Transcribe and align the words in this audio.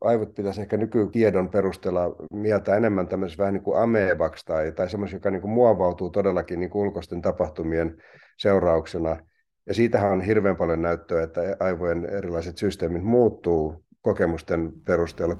aivot 0.00 0.34
pitäisi 0.34 0.60
ehkä 0.60 0.76
nykytiedon 0.76 1.48
perusteella 1.48 2.16
mieltä 2.32 2.76
enemmän 2.76 3.08
tämmöisessä 3.08 3.42
vähän 3.42 3.54
niin 3.54 3.64
kuin 3.64 3.82
amebaksi 3.82 4.46
tai, 4.46 4.72
tai 4.72 4.90
semmoisessa, 4.90 5.16
joka 5.16 5.30
niin 5.30 5.40
kuin 5.40 5.50
muovautuu 5.50 6.10
todellakin 6.10 6.60
niin 6.60 6.70
kuin 6.70 6.86
ulkoisten 6.86 7.22
tapahtumien 7.22 7.96
seurauksena. 8.38 9.16
Ja 9.66 9.74
siitähän 9.74 10.12
on 10.12 10.20
hirveän 10.20 10.56
paljon 10.56 10.82
näyttöä, 10.82 11.22
että 11.22 11.40
aivojen 11.60 12.06
erilaiset 12.06 12.58
systeemit 12.58 13.02
muuttuu 13.02 13.84
kokemusten 14.02 14.72
perusteella. 14.84 15.36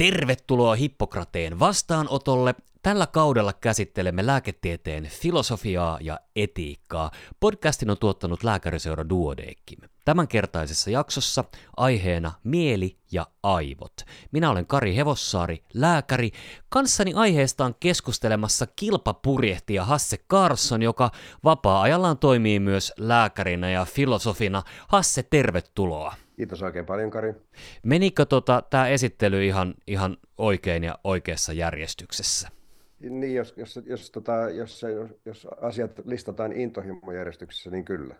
Tervetuloa 0.00 0.74
Hippokrateen 0.74 1.58
vastaanotolle. 1.58 2.54
Tällä 2.82 3.06
kaudella 3.06 3.52
käsittelemme 3.52 4.26
lääketieteen 4.26 5.04
filosofiaa 5.04 5.98
ja 6.00 6.20
etiikkaa. 6.36 7.10
Podcastin 7.40 7.90
on 7.90 7.98
tuottanut 7.98 8.44
lääkäriseura 8.44 9.08
Duodeckim. 9.08 9.78
Tämänkertaisessa 10.04 10.90
jaksossa 10.90 11.44
aiheena 11.76 12.32
mieli 12.44 12.96
ja 13.12 13.26
aivot. 13.42 13.92
Minä 14.32 14.50
olen 14.50 14.66
Kari 14.66 14.96
Hevossaari, 14.96 15.64
lääkäri. 15.74 16.30
Kanssani 16.68 17.12
aiheesta 17.14 17.64
on 17.64 17.74
keskustelemassa 17.80 18.66
kilpapurjehtija 18.76 19.84
Hasse 19.84 20.16
Carson, 20.16 20.82
joka 20.82 21.10
vapaa-ajallaan 21.44 22.18
toimii 22.18 22.60
myös 22.60 22.92
lääkärinä 22.96 23.70
ja 23.70 23.84
filosofina. 23.84 24.62
Hasse, 24.88 25.22
tervetuloa. 25.22 26.14
Kiitos 26.40 26.62
oikein 26.62 26.86
paljon, 26.86 27.10
Kari. 27.10 27.34
Menikö 27.82 28.24
tota, 28.24 28.62
tämä 28.70 28.88
esittely 28.88 29.46
ihan, 29.46 29.74
ihan 29.86 30.16
oikein 30.38 30.84
ja 30.84 30.98
oikeassa 31.04 31.52
järjestyksessä? 31.52 32.48
Niin, 33.00 33.34
jos, 33.34 33.54
jos, 33.56 33.80
jos, 33.86 34.10
tota, 34.10 34.50
jos, 34.50 34.82
jos, 34.82 35.10
jos 35.24 35.46
asiat 35.60 35.90
listataan 36.04 36.52
intohimojärjestyksessä, 36.52 37.70
niin 37.70 37.84
kyllä. 37.84 38.14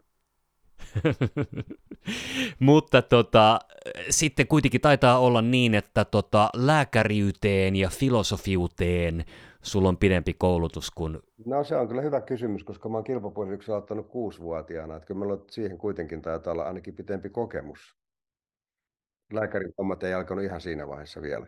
Mutta 2.59 3.03
tota, 3.03 3.59
sitten 4.11 4.47
kuitenkin 4.47 4.81
taitaa 4.81 5.19
olla 5.19 5.43
niin, 5.43 5.75
että 5.75 6.05
tota, 6.05 6.51
lääkäriyteen 6.55 7.77
ja 7.77 7.89
filosofiuteen 7.89 9.25
sulla 9.63 9.89
on 9.89 9.97
pidempi 9.97 10.35
koulutus 10.35 10.91
kuin... 10.91 11.19
No 11.47 11.65
se 11.65 11.77
on 11.77 11.89
kyllä 11.89 12.03
hyvä 12.03 12.21
kysymys, 12.21 12.65
koska 12.65 12.89
mä 12.89 12.97
oon 12.97 13.05
kilpapuolisiksi 13.05 13.73
aloittanut 13.73 14.09
kuusivuotiaana, 14.09 14.97
että 14.97 15.07
kyllä 15.07 15.19
meillä 15.19 15.35
on 15.35 15.45
siihen 15.51 15.79
kuitenkin 15.79 16.23
taitaa 16.23 16.53
olla 16.53 16.65
ainakin 16.65 16.95
pitempi 16.95 17.31
kokemus 17.31 18.01
lääkärin 19.33 19.73
hommat 19.79 20.03
ei 20.03 20.15
alkanut 20.15 20.45
ihan 20.45 20.61
siinä 20.61 20.89
vaiheessa 20.89 21.23
vielä. 21.23 21.47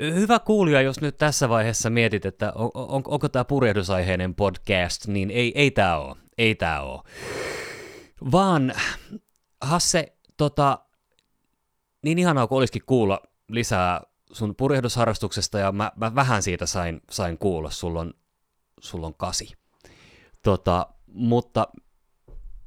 Hyvä 0.00 0.38
kuulija, 0.38 0.82
jos 0.82 1.00
nyt 1.00 1.16
tässä 1.16 1.48
vaiheessa 1.48 1.90
mietit, 1.90 2.24
että 2.24 2.52
on, 2.54 2.70
on, 2.74 3.02
onko 3.06 3.28
tämä 3.28 3.44
purjehdusaiheinen 3.44 4.34
podcast, 4.34 5.06
niin 5.06 5.30
ei, 5.30 5.52
ei 5.54 5.70
tämä 5.70 5.96
ole. 5.96 6.16
Ei 6.38 6.54
tämä 6.54 6.80
ole. 6.80 7.02
Vaan 8.32 8.72
Hasse, 9.60 10.16
tota, 10.36 10.78
niin 12.02 12.18
ihanaa 12.18 12.46
kuin 12.46 12.56
olisikin 12.56 12.82
kuulla 12.86 13.20
lisää 13.48 14.00
sun 14.32 14.56
purjehdusharrastuksesta, 14.56 15.58
ja 15.58 15.72
mä, 15.72 15.92
mä 15.96 16.14
vähän 16.14 16.42
siitä 16.42 16.66
sain, 16.66 17.00
sain 17.10 17.38
kuulla, 17.38 17.70
sulla 17.70 18.00
on, 18.00 18.14
sulla 18.80 19.06
on 19.06 19.14
kasi. 19.14 19.52
Tota, 20.42 20.86
mutta 21.06 21.68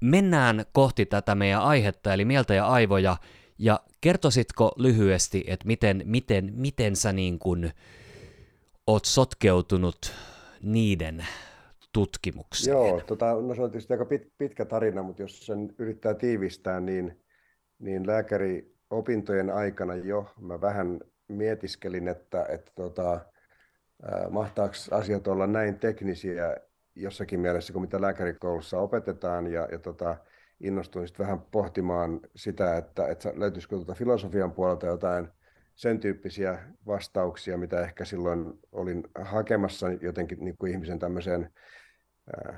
mennään 0.01 0.65
kohti 0.71 1.05
tätä 1.05 1.35
meidän 1.35 1.61
aihetta, 1.61 2.13
eli 2.13 2.25
mieltä 2.25 2.53
ja 2.53 2.67
aivoja, 2.67 3.17
ja 3.57 3.79
kertoisitko 4.01 4.71
lyhyesti, 4.77 5.43
että 5.47 5.67
miten, 5.67 6.01
miten, 6.05 6.53
miten 6.55 6.95
sä 6.95 7.13
niin 7.13 7.39
kuin 7.39 7.71
oot 8.87 9.05
sotkeutunut 9.05 10.13
niiden 10.61 11.25
tutkimuksiin? 11.93 12.71
Joo, 12.71 13.01
tota, 13.07 13.25
no 13.25 13.55
se 13.55 13.61
on 13.61 13.71
tietysti 13.71 13.93
aika 13.93 14.05
pit, 14.05 14.27
pitkä 14.37 14.65
tarina, 14.65 15.03
mutta 15.03 15.21
jos 15.21 15.45
sen 15.45 15.75
yrittää 15.77 16.13
tiivistää, 16.13 16.79
niin, 16.79 17.21
niin 17.79 18.07
lääkäriopintojen 18.07 19.49
aikana 19.49 19.95
jo 19.95 20.33
mä 20.41 20.61
vähän 20.61 20.99
mietiskelin, 21.27 22.07
että, 22.07 22.45
että 22.49 22.71
tota, 22.75 23.19
mahtaako 24.29 24.75
asiat 24.91 25.27
olla 25.27 25.47
näin 25.47 25.79
teknisiä 25.79 26.57
jossakin 26.95 27.39
mielessä 27.39 27.73
kuin 27.73 27.81
mitä 27.81 28.01
lääkärikoulussa 28.01 28.79
opetetaan 28.79 29.47
ja, 29.47 29.67
ja 29.71 29.79
tota, 29.79 30.17
innostuin 30.63 31.07
sitten 31.07 31.25
vähän 31.25 31.41
pohtimaan 31.41 32.19
sitä, 32.35 32.77
että, 32.77 33.07
että 33.07 33.33
löytyisikö 33.35 33.75
tuota 33.75 33.93
filosofian 33.93 34.51
puolelta 34.51 34.87
jotain 34.87 35.27
sen 35.75 35.99
tyyppisiä 35.99 36.59
vastauksia, 36.87 37.57
mitä 37.57 37.81
ehkä 37.81 38.05
silloin 38.05 38.59
olin 38.71 39.03
hakemassa 39.15 39.91
jotenkin 39.91 40.39
niin 40.39 40.57
kuin 40.57 40.71
ihmisen 40.71 40.99
tämmöiseen 40.99 41.49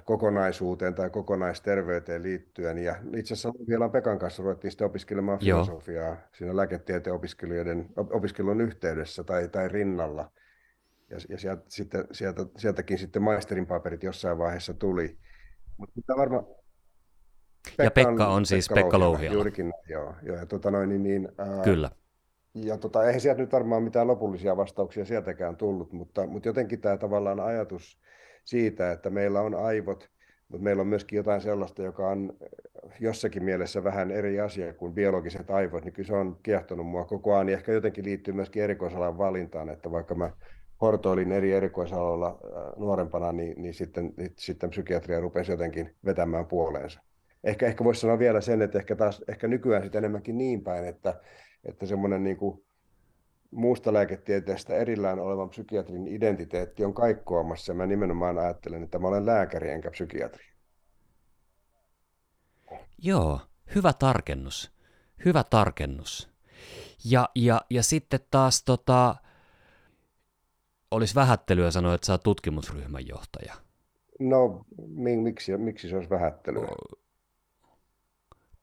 kokonaisuuteen 0.04 0.96
tai 0.96 1.10
kokonaisterveyteen 1.10 2.24
liittyen. 2.24 2.78
Ja 2.78 2.96
itse 3.16 3.34
asiassa 3.34 3.54
vielä 3.68 3.90
Pekan 3.90 4.20
kanssa 4.20 4.44
ruvettiin 4.44 4.72
sitten 4.72 4.88
opiskelemaan 4.88 5.40
filosofiaa 5.40 6.08
Joo. 6.08 6.18
siinä 6.38 6.56
lääketieteen 6.56 7.16
opiskelijoiden 7.16 7.90
opiskelun 7.96 8.62
yhteydessä 8.62 9.24
tai, 9.24 9.48
tai 9.48 9.68
rinnalla. 9.68 10.32
Ja, 11.10 11.18
ja 11.30 11.38
sieltä, 11.38 11.64
sitten, 11.68 12.08
sieltä, 12.12 12.46
sieltäkin 12.58 12.98
sitten 12.98 13.22
maisterin 13.22 13.68
paperit 13.68 14.04
jossain 14.04 14.38
vaiheessa 14.38 14.74
tuli. 14.74 15.18
Mutta 15.78 16.18
varmaan 16.18 16.46
Pekka 17.78 18.02
ja 18.02 18.06
Pekka 18.06 18.28
on, 18.28 18.34
on 18.34 18.46
siis 18.46 18.69
Pekka, 18.69 18.81
Pekka 18.81 19.00
Louhiala. 19.00 19.34
Juurikin, 19.34 19.74
joo. 19.90 20.13
joo 20.24 20.38
ja 20.38 20.46
tota 20.46 20.72
noin, 20.72 20.90
niin, 20.90 21.03
niin, 21.03 21.30
ää, 21.38 21.63
Kyllä. 21.63 21.90
Ja 22.53 22.78
tota, 22.78 23.06
eihän 23.06 23.22
sieltä 23.22 23.41
nyt 23.41 23.52
varmaan 23.52 23.84
mitään 23.84 24.08
lopullisia 24.08 24.58
vastauksia 24.58 25.06
sieltäkään 25.06 25.58
tullut, 25.58 25.94
mutta, 25.94 26.28
mutta 26.28 26.50
jotenkin 26.50 26.81
tämä 26.81 26.97
tavallaan 26.97 27.40
ajatus 27.40 28.00
siitä, 28.46 28.91
että 28.91 29.09
meillä 29.09 29.41
on 29.41 29.56
aivot, 29.56 30.09
mutta 30.47 30.64
meillä 30.64 30.81
on 30.81 30.88
myöskin 30.88 31.18
jotain 31.18 31.41
sellaista, 31.41 31.81
joka 31.81 32.09
on 32.09 32.34
jossakin 33.00 33.44
mielessä 33.44 33.84
vähän 33.84 34.12
eri 34.12 34.40
asia 34.40 34.74
kuin 34.74 34.94
biologiset 34.94 35.52
aivot, 35.52 35.85
niin 35.85 35.94
kyllä 35.94 36.08
se 36.08 36.16
on 36.16 36.38
kiehtonut 36.44 36.88
mua 36.88 37.06
koko 37.06 37.35
ajan. 37.35 37.50
Ja 37.50 37.58
ehkä 37.58 37.72
jotenkin 37.72 38.06
liittyy 38.06 38.34
myöskin 38.34 38.64
erikoisalan 38.64 39.18
valintaan, 39.18 39.69
että 39.69 39.91
vaikka 39.91 40.16
mä 40.16 40.31
hortoilin 40.81 41.31
eri 41.31 41.53
erikoisaloilla 41.53 42.40
nuorempana, 42.78 43.31
niin, 43.31 43.62
niin 43.62 43.74
sitten, 43.74 44.14
sitten 44.38 44.69
psykiatria 44.69 45.19
rupesi 45.19 45.52
jotenkin 45.52 45.96
vetämään 46.06 46.46
puoleensa 46.46 47.02
ehkä, 47.46 47.68
ehkä 47.68 47.84
voisi 47.84 48.02
sanoa 48.02 48.20
vielä 48.20 48.42
sen, 48.42 48.62
että 48.62 48.78
ehkä 48.80 48.96
taas 48.96 49.24
ehkä 49.28 49.48
nykyään 49.48 49.84
sitten 49.84 50.00
enemmänkin 50.00 50.38
niin 50.38 50.64
päin, 50.64 50.86
että, 50.86 51.22
että 51.64 51.86
semmoinen 51.86 52.24
niin 52.24 52.38
kuin 52.38 52.66
muusta 53.52 53.94
lääketieteestä 53.94 54.76
erillään 54.76 55.20
olevan 55.20 55.50
psykiatrin 55.50 56.08
identiteetti 56.08 56.86
on 56.86 56.94
kaikkoamassa. 56.94 57.74
Mä 57.74 57.86
nimenomaan 57.86 58.38
ajattelen, 58.38 58.84
että 58.84 59.00
mä 59.00 59.08
olen 59.08 59.26
lääkäri 59.26 59.70
enkä 59.70 59.92
psykiatri. 59.92 60.46
Joo, 62.98 63.40
hyvä 63.76 63.94
tarkennus. 63.94 64.72
Hyvä 65.26 65.44
tarkennus. 65.44 66.30
Ja, 67.06 67.30
ja, 67.36 67.62
ja 67.70 67.84
sitten 67.84 68.20
taas 68.32 68.64
tota, 68.64 69.16
olisi 70.92 71.16
vähättelyä 71.16 71.72
sanoa, 71.72 71.94
että 71.94 72.08
sä 72.08 72.14
oot 72.14 72.24
tutkimusryhmän 72.24 73.08
johtaja. 73.08 73.54
No, 74.20 74.66
miksi, 75.16 75.58
miksi 75.58 75.90
se 75.90 75.96
olisi 75.96 76.10
vähättelyä? 76.10 76.68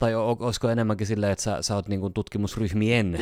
Tai 0.02 0.14
olisiko 0.14 0.68
enemmänkin 0.68 1.06
silleen, 1.06 1.32
että 1.32 1.42
sä, 1.42 1.62
sä 1.62 1.74
oot 1.74 1.88
niin 1.88 2.12
tutkimusryhmien 2.14 3.18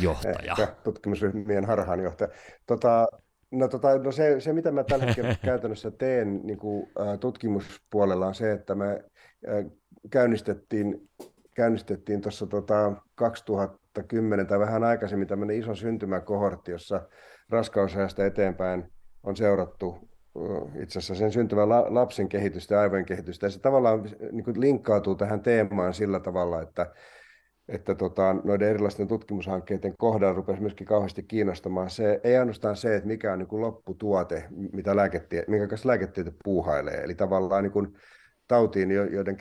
johtaja? 0.00 0.52
Ehkä 0.58 0.74
tutkimusryhmien 0.84 1.64
harhaanjohtaja. 1.64 2.30
Tota, 2.66 3.06
no, 3.50 3.68
tota, 3.68 3.98
no 3.98 4.12
se, 4.12 4.40
se, 4.40 4.52
mitä 4.52 4.72
mä 4.72 4.84
tällä 4.84 5.04
hetkellä 5.04 5.36
käytännössä 5.44 5.90
teen 5.90 6.40
niin 6.42 6.58
kuin, 6.58 6.90
ä, 7.00 7.16
tutkimuspuolella 7.16 8.26
on 8.26 8.34
se, 8.34 8.52
että 8.52 8.74
me 8.74 9.04
ä, 9.48 9.64
käynnistettiin 10.10 11.08
käynnistettiin 11.54 12.20
tuossa 12.20 12.46
tota 12.46 12.92
2010 13.14 14.46
tai 14.46 14.58
vähän 14.58 14.84
aikaisemmin 14.84 15.28
tämmöinen 15.28 15.56
iso 15.56 15.74
syntymäkohortti, 15.74 16.70
jossa 16.70 17.08
raskausajasta 17.48 18.26
eteenpäin 18.26 18.92
on 19.22 19.36
seurattu 19.36 20.07
itse 20.88 20.98
asiassa 20.98 21.14
sen 21.14 21.32
syntyvän 21.32 21.68
lapsen 21.68 22.28
kehitystä 22.28 22.74
ja 22.74 22.80
aivojen 22.80 23.04
kehitystä. 23.04 23.46
Ja 23.46 23.50
se 23.50 23.60
tavallaan 23.60 24.02
niin 24.32 24.44
kuin 24.44 24.60
linkkautuu 24.60 25.14
tähän 25.14 25.40
teemaan 25.40 25.94
sillä 25.94 26.20
tavalla, 26.20 26.62
että, 26.62 26.86
että 27.68 27.94
tota, 27.94 28.36
noiden 28.44 28.68
erilaisten 28.68 29.08
tutkimushankkeiden 29.08 29.96
kohdalla 29.98 30.34
rupesi 30.34 30.60
myöskin 30.60 30.86
kauheasti 30.86 31.22
kiinnostamaan 31.22 31.90
se, 31.90 32.20
ei 32.24 32.36
ainoastaan 32.36 32.76
se, 32.76 32.96
että 32.96 33.06
mikä 33.06 33.32
on 33.32 33.38
niin 33.38 33.48
kuin 33.48 33.62
lopputuote, 33.62 34.44
mitä 34.72 34.96
lääketie, 34.96 35.44
minkä 35.48 35.66
kanssa 35.66 35.88
lääketiede 35.88 36.32
puuhailee. 36.44 37.02
Eli 37.04 37.14
tavallaan 37.14 37.62
niin 37.62 37.72
kuin 37.72 37.96
tautiin, 38.48 38.90
joiden 38.90 39.36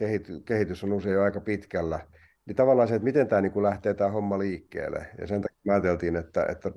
kehitys 0.45 0.83
on 0.83 0.93
usein 0.93 1.13
jo 1.13 1.23
aika 1.23 1.41
pitkällä, 1.41 1.99
niin 2.45 2.55
tavallaan 2.55 2.87
se, 2.87 2.95
että 2.95 3.03
miten 3.03 3.27
tämä 3.27 3.41
niin 3.41 3.51
kuin 3.51 3.63
lähtee 3.63 3.93
tämä 3.93 4.11
homma 4.11 4.39
liikkeelle. 4.39 5.05
Ja 5.19 5.27
sen 5.27 5.41
takia 5.41 5.57
me 5.65 5.73
ajateltiin, 5.73 6.15
että, 6.15 6.45
että 6.49 6.71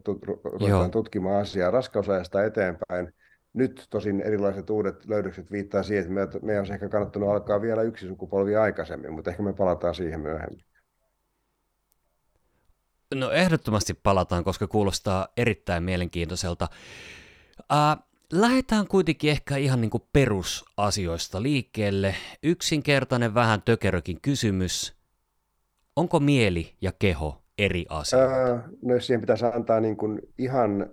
ruvetaan 0.45 0.91
tutkimaan 0.91 1.41
asiaa 1.41 1.71
raskausajasta 1.71 2.45
eteenpäin, 2.45 3.13
nyt 3.52 3.87
tosin 3.91 4.20
erilaiset 4.20 4.70
uudet 4.70 5.06
löydökset 5.08 5.50
viittaa 5.50 5.82
siihen, 5.82 6.19
että 6.19 6.38
meidän 6.43 6.61
olisi 6.61 6.73
ehkä 6.73 6.88
kannattanut 6.88 7.29
alkaa 7.29 7.62
vielä 7.62 7.82
yksi 7.82 8.08
sukupolvi 8.08 8.56
aikaisemmin, 8.56 9.12
mutta 9.12 9.31
ehkä 9.31 9.43
me 9.43 9.52
palataan 9.52 9.94
siihen 9.94 10.20
myöhemmin. 10.20 10.64
No 13.14 13.31
ehdottomasti 13.31 13.94
palataan, 13.94 14.44
koska 14.44 14.67
kuulostaa 14.67 15.29
erittäin 15.37 15.82
mielenkiintoiselta. 15.82 16.69
Äh, 17.73 18.05
lähdetään 18.32 18.87
kuitenkin 18.87 19.31
ehkä 19.31 19.56
ihan 19.56 19.81
niin 19.81 19.91
kuin 19.91 20.02
perusasioista 20.12 21.43
liikkeelle. 21.43 22.14
Yksinkertainen, 22.43 23.35
vähän 23.35 23.62
tökerökin 23.62 24.20
kysymys. 24.20 24.94
Onko 25.97 26.20
mieli 26.20 26.76
ja 26.81 26.93
keho 26.99 27.43
eri 27.58 27.87
asioita? 27.88 28.52
Äh, 28.52 28.62
no 28.82 28.94
jos 28.94 29.06
siihen 29.06 29.20
pitäisi 29.20 29.44
antaa 29.44 29.81
niin 29.81 29.97
kuin 29.97 30.20
ihan 30.38 30.91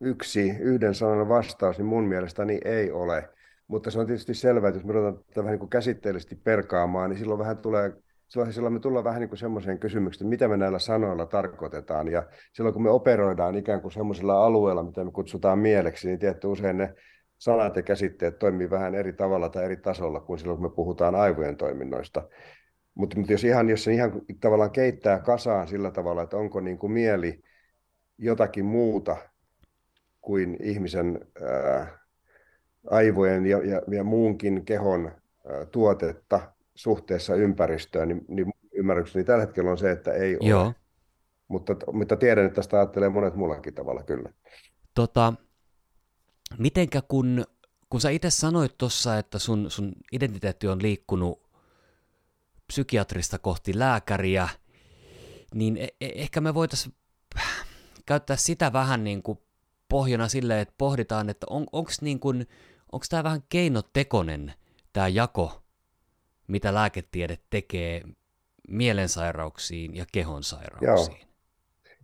yksi 0.00 0.50
yhden 0.50 0.94
sanan 0.94 1.28
vastaus, 1.28 1.78
niin 1.78 1.86
mun 1.86 2.04
mielestäni 2.04 2.60
ei 2.64 2.92
ole. 2.92 3.28
Mutta 3.68 3.90
se 3.90 4.00
on 4.00 4.06
tietysti 4.06 4.34
selvää, 4.34 4.68
että 4.68 4.78
jos 4.78 4.84
me 4.84 4.92
ruvetaan 4.92 5.24
tätä 5.24 5.40
vähän 5.40 5.52
niin 5.52 5.58
kuin 5.58 5.70
käsitteellisesti 5.70 6.36
perkaamaan, 6.36 7.10
niin 7.10 7.18
silloin 7.18 7.38
vähän 7.38 7.58
tulee 7.58 7.92
silloin, 8.30 8.52
silloin 8.52 8.72
me 8.72 8.80
tullaan 8.80 9.04
vähän 9.04 9.20
niin 9.20 9.36
semmoiseen 9.36 9.78
kysymykseen, 9.78 10.28
mitä 10.28 10.48
me 10.48 10.56
näillä 10.56 10.78
sanoilla 10.78 11.26
tarkoitetaan. 11.26 12.08
Ja 12.08 12.26
silloin 12.52 12.72
kun 12.72 12.82
me 12.82 12.90
operoidaan 12.90 13.54
ikään 13.54 13.80
kuin 13.80 13.92
semmoisella 13.92 14.44
alueella, 14.44 14.82
mitä 14.82 15.04
me 15.04 15.10
kutsutaan 15.10 15.58
mieleksi, 15.58 16.08
niin 16.08 16.18
tietty 16.18 16.46
usein 16.46 16.78
ne 16.78 16.94
sanat 17.38 17.76
ja 17.76 17.82
käsitteet 17.82 18.38
toimii 18.38 18.70
vähän 18.70 18.94
eri 18.94 19.12
tavalla 19.12 19.48
tai 19.48 19.64
eri 19.64 19.76
tasolla 19.76 20.20
kuin 20.20 20.38
silloin, 20.38 20.58
kun 20.58 20.70
me 20.70 20.74
puhutaan 20.74 21.14
aivojen 21.14 21.56
toiminnoista. 21.56 22.28
Mutta, 22.94 23.16
mutta 23.16 23.32
jos, 23.32 23.44
ihan, 23.44 23.68
jos 23.68 23.84
se 23.84 23.92
ihan 23.92 24.12
tavallaan 24.40 24.70
keittää 24.70 25.18
kasaan 25.18 25.68
sillä 25.68 25.90
tavalla, 25.90 26.22
että 26.22 26.36
onko 26.36 26.60
niin 26.60 26.78
kuin 26.78 26.92
mieli 26.92 27.42
jotakin 28.18 28.64
muuta 28.64 29.16
kuin 30.20 30.56
ihmisen 30.62 31.20
ää, 31.42 31.98
aivojen 32.90 33.46
ja, 33.46 33.58
ja, 33.58 33.82
ja 33.90 34.04
muunkin 34.04 34.64
kehon 34.64 35.06
ää, 35.06 35.66
tuotetta, 35.66 36.52
suhteessa 36.74 37.34
ympäristöön, 37.34 38.08
niin, 38.08 38.24
niin 38.28 38.52
ymmärrykseni 38.72 39.24
tällä 39.24 39.44
hetkellä 39.44 39.70
on 39.70 39.78
se, 39.78 39.90
että 39.90 40.12
ei 40.12 40.36
ole. 40.36 40.48
Joo. 40.48 40.72
Mutta, 41.48 41.76
mutta 41.92 42.16
tiedän, 42.16 42.44
että 42.44 42.56
tästä 42.56 42.76
ajattelee 42.76 43.08
monet 43.08 43.34
muullakin 43.34 43.74
tavalla 43.74 44.02
kyllä. 44.02 44.32
Tota, 44.94 45.32
mitenkä 46.58 47.02
kun, 47.08 47.44
kun 47.90 48.00
sä 48.00 48.10
itse 48.10 48.30
sanoit 48.30 48.78
tuossa, 48.78 49.18
että 49.18 49.38
sun, 49.38 49.70
sun 49.70 49.92
identiteetti 50.12 50.68
on 50.68 50.82
liikkunut 50.82 51.50
psykiatrista 52.66 53.38
kohti 53.38 53.78
lääkäriä, 53.78 54.48
niin 55.54 55.76
e- 55.76 55.88
e- 56.00 56.12
ehkä 56.14 56.40
me 56.40 56.54
voitaisiin 56.54 56.94
käyttää 58.06 58.36
sitä 58.36 58.72
vähän 58.72 59.04
niin 59.04 59.22
kuin 59.22 59.38
pohjana 59.90 60.28
sille, 60.28 60.60
että 60.60 60.74
pohditaan, 60.78 61.30
että 61.30 61.46
on, 61.50 61.66
onko 61.72 61.90
niin 62.00 62.20
tämä 63.10 63.24
vähän 63.24 63.42
keinotekonen 63.48 64.52
tämä 64.92 65.08
jako 65.08 65.62
mitä 66.48 66.74
lääketiede 66.74 67.38
tekee 67.50 68.02
mielensairauksiin 68.68 69.96
ja 69.96 70.04
kehonsairauksiin. 70.12 71.18
Joo. 71.18 71.30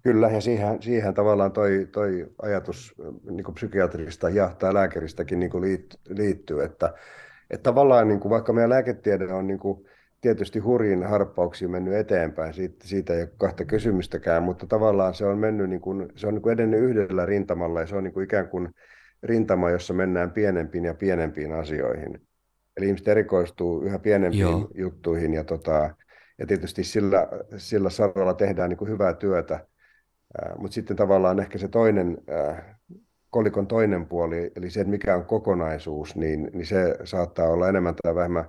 Kyllä, 0.02 0.30
ja 0.30 0.40
siihen, 0.40 0.82
siihen 0.82 1.14
tavallaan 1.14 1.52
toi, 1.52 1.88
toi 1.92 2.26
ajatus 2.42 2.94
niin 3.30 3.54
psykiatrista 3.54 4.28
ja 4.28 4.54
tai 4.58 4.74
lääkäristäkin 4.74 5.40
niin 5.40 5.50
liittyy, 6.08 6.64
että, 6.64 6.94
että 7.50 7.62
tavallaan 7.62 8.08
niin 8.08 8.30
vaikka 8.30 8.52
meidän 8.52 8.70
lääketiede 8.70 9.32
on 9.32 9.46
niin 9.46 9.58
kuin, 9.58 9.88
tietysti 10.20 10.58
hurjin 10.58 11.02
harppauksiin 11.02 11.70
mennyt 11.70 11.94
eteenpäin, 11.94 12.54
siitä, 12.54 12.88
siitä 12.88 13.14
ei 13.14 13.22
ole 13.22 13.30
kahta 13.38 13.64
kysymystäkään, 13.64 14.42
mutta 14.42 14.66
tavallaan 14.66 15.14
se 15.14 15.26
on 15.26 15.38
mennyt 15.38 15.70
niin 15.70 15.80
kuin, 15.80 16.08
se 16.14 16.26
on 16.26 16.34
niin 16.34 16.42
kuin 16.42 16.52
edennyt 16.52 16.80
yhdellä 16.80 17.26
rintamalla 17.26 17.80
ja 17.80 17.86
se 17.86 17.96
on 17.96 18.04
niin 18.04 18.14
kuin 18.14 18.24
ikään 18.24 18.48
kuin 18.48 18.68
rintama, 19.22 19.70
jossa 19.70 19.94
mennään 19.94 20.30
pienempiin 20.30 20.84
ja 20.84 20.94
pienempiin 20.94 21.52
asioihin. 21.52 22.20
Eli 22.76 22.86
ihmiset 22.86 23.08
erikoistuu 23.08 23.82
yhä 23.82 23.98
pienempiin 23.98 24.40
Joo. 24.40 24.70
juttuihin 24.74 25.34
ja, 25.34 25.44
tota, 25.44 25.94
ja 26.38 26.46
tietysti 26.46 26.84
sillä, 26.84 27.28
sillä 27.56 27.90
saralla 27.90 28.34
tehdään 28.34 28.68
niin 28.70 28.78
kuin 28.78 28.90
hyvää 28.90 29.14
työtä. 29.14 29.66
Mutta 30.58 30.74
sitten 30.74 30.96
tavallaan 30.96 31.40
ehkä 31.40 31.58
se 31.58 31.68
toinen, 31.68 32.18
kolikon 33.30 33.66
toinen 33.66 34.06
puoli, 34.06 34.52
eli 34.56 34.70
se, 34.70 34.80
että 34.80 34.90
mikä 34.90 35.16
on 35.16 35.24
kokonaisuus, 35.24 36.16
niin, 36.16 36.50
niin 36.52 36.66
se 36.66 36.96
saattaa 37.04 37.48
olla 37.48 37.68
enemmän 37.68 37.94
tai 38.02 38.14
vähemmän 38.14 38.44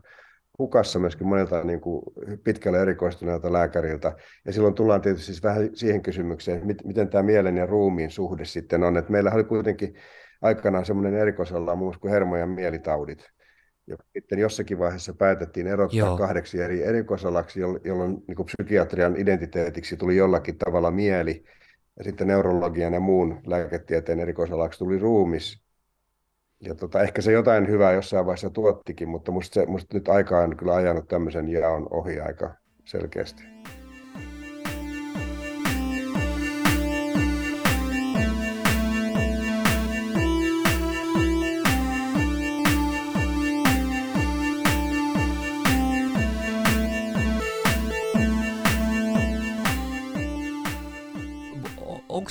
hukassa 0.59 0.99
myöskin 0.99 1.27
monilta 1.27 1.63
niin 1.63 1.81
kuin 1.81 2.03
pitkälle 2.43 2.81
erikoistuneilta 2.81 3.53
lääkäriltä. 3.53 4.15
Ja 4.45 4.53
silloin 4.53 4.73
tullaan 4.73 5.01
tietysti 5.01 5.25
siis 5.25 5.43
vähän 5.43 5.69
siihen 5.73 6.01
kysymykseen, 6.01 6.71
että 6.71 6.87
miten 6.87 7.09
tämä 7.09 7.23
mielen 7.23 7.57
ja 7.57 7.65
ruumiin 7.65 8.11
suhde 8.11 8.45
sitten 8.45 8.83
on. 8.83 8.97
Että 8.97 9.11
meillä 9.11 9.31
oli 9.31 9.43
kuitenkin 9.43 9.95
aikanaan 10.41 10.85
semmoinen 10.85 11.13
erikoisala 11.13 11.75
muun 11.75 11.87
muassa 11.87 12.01
kuin 12.01 12.11
hermo- 12.11 12.37
ja 12.37 12.47
mielitaudit 12.47 13.31
joka 13.87 14.03
sitten 14.13 14.39
jossakin 14.39 14.79
vaiheessa 14.79 15.13
päätettiin 15.13 15.67
erottaa 15.67 15.97
Joo. 15.97 16.17
kahdeksi 16.17 16.61
eri 16.61 16.83
erikoisalaksi, 16.83 17.59
jolloin 17.59 18.23
niin 18.27 18.45
psykiatrian 18.45 19.15
identiteetiksi 19.17 19.97
tuli 19.97 20.15
jollakin 20.15 20.57
tavalla 20.57 20.91
mieli, 20.91 21.43
ja 21.97 22.03
sitten 22.03 22.27
neurologian 22.27 22.93
ja 22.93 22.99
muun 22.99 23.41
lääketieteen 23.45 24.19
erikoisalaksi 24.19 24.79
tuli 24.79 24.99
ruumis. 24.99 25.66
Ja 26.61 26.75
tota, 26.75 27.01
ehkä 27.01 27.21
se 27.21 27.31
jotain 27.31 27.67
hyvää 27.67 27.91
jossain 27.91 28.25
vaiheessa 28.25 28.49
tuottikin, 28.49 29.09
mutta 29.09 29.31
musta, 29.31 29.53
se, 29.53 29.65
musta 29.65 29.97
nyt 29.97 30.07
aika 30.07 30.39
on 30.39 30.57
kyllä 30.57 30.75
ajanut 30.75 31.07
tämmöisen 31.07 31.47
jaon 31.47 31.87
ohi 31.91 32.19
aika 32.19 32.53
selkeästi. 32.85 33.43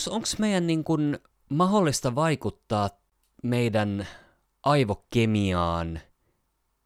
onko 0.09 0.29
meidän 0.39 0.67
niin 0.67 0.85
kun 0.85 1.19
mahdollista 1.49 2.15
vaikuttaa 2.15 2.91
meidän 3.43 4.07
aivokemiaan 4.63 6.01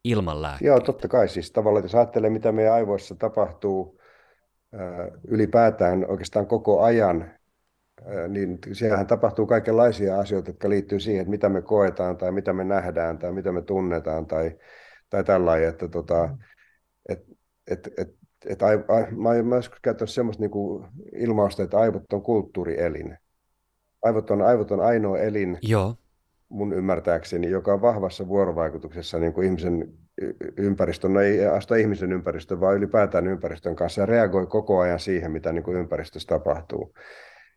ilman 0.03 0.41
lääkkeitä? 0.41 0.71
Joo, 0.71 0.79
totta 0.79 1.07
kai. 1.07 1.29
Siis 1.29 1.51
tavallaan, 1.51 1.83
jos 1.85 1.95
ajattelee, 1.95 2.29
mitä 2.29 2.51
meidän 2.51 2.73
aivoissa 2.73 3.15
tapahtuu 3.15 4.01
ylipäätään 5.27 6.05
oikeastaan 6.09 6.47
koko 6.47 6.81
ajan, 6.81 7.31
niin 8.27 8.59
siellähän 8.73 9.07
tapahtuu 9.07 9.47
kaikenlaisia 9.47 10.19
asioita, 10.19 10.49
jotka 10.49 10.69
liittyy 10.69 10.99
siihen, 10.99 11.21
että 11.21 11.31
mitä 11.31 11.49
me 11.49 11.61
koetaan 11.61 12.17
tai 12.17 12.31
mitä 12.31 12.53
me 12.53 12.63
nähdään 12.63 13.17
tai 13.17 13.31
mitä 13.31 13.51
me 13.51 13.61
tunnetaan 13.61 14.25
tai, 14.25 14.57
tai 15.09 15.23
tällainen, 15.23 15.69
että 15.69 15.87
tota, 15.87 16.37
et, 17.09 17.23
et, 17.67 17.89
et, 17.97 18.15
että 18.45 18.65
ai, 18.65 18.83
ai, 18.87 19.11
mä 19.11 19.29
oon 19.29 19.51
joskus 19.51 19.79
käyttänyt 19.79 20.09
semmoista 20.09 20.41
niin 20.43 20.51
kuin 20.51 20.87
ilmausta, 21.15 21.63
että 21.63 21.79
aivot 21.79 22.13
on 22.13 22.21
kulttuurielin. 22.21 23.17
Aivot 24.03 24.31
on, 24.31 24.41
aivot 24.41 24.71
on 24.71 24.79
ainoa 24.79 25.17
elin, 25.17 25.57
Joo. 25.61 25.95
Mun 26.51 26.73
ymmärtääkseni, 26.73 27.49
joka 27.49 27.73
on 27.73 27.81
vahvassa 27.81 28.27
vuorovaikutuksessa 28.27 29.19
niin 29.19 29.33
kuin 29.33 29.45
ihmisen 29.45 29.93
ympäristön, 30.57 31.13
no 31.13 31.21
ei 31.21 31.45
asta 31.45 31.75
ihmisen 31.75 32.11
ympäristön, 32.11 32.59
vaan 32.59 32.77
ylipäätään 32.77 33.27
ympäristön 33.27 33.75
kanssa 33.75 34.01
ja 34.01 34.05
reagoi 34.05 34.47
koko 34.47 34.79
ajan 34.79 34.99
siihen, 34.99 35.31
mitä 35.31 35.51
niin 35.51 35.63
kuin 35.63 35.77
ympäristössä 35.77 36.27
tapahtuu. 36.27 36.93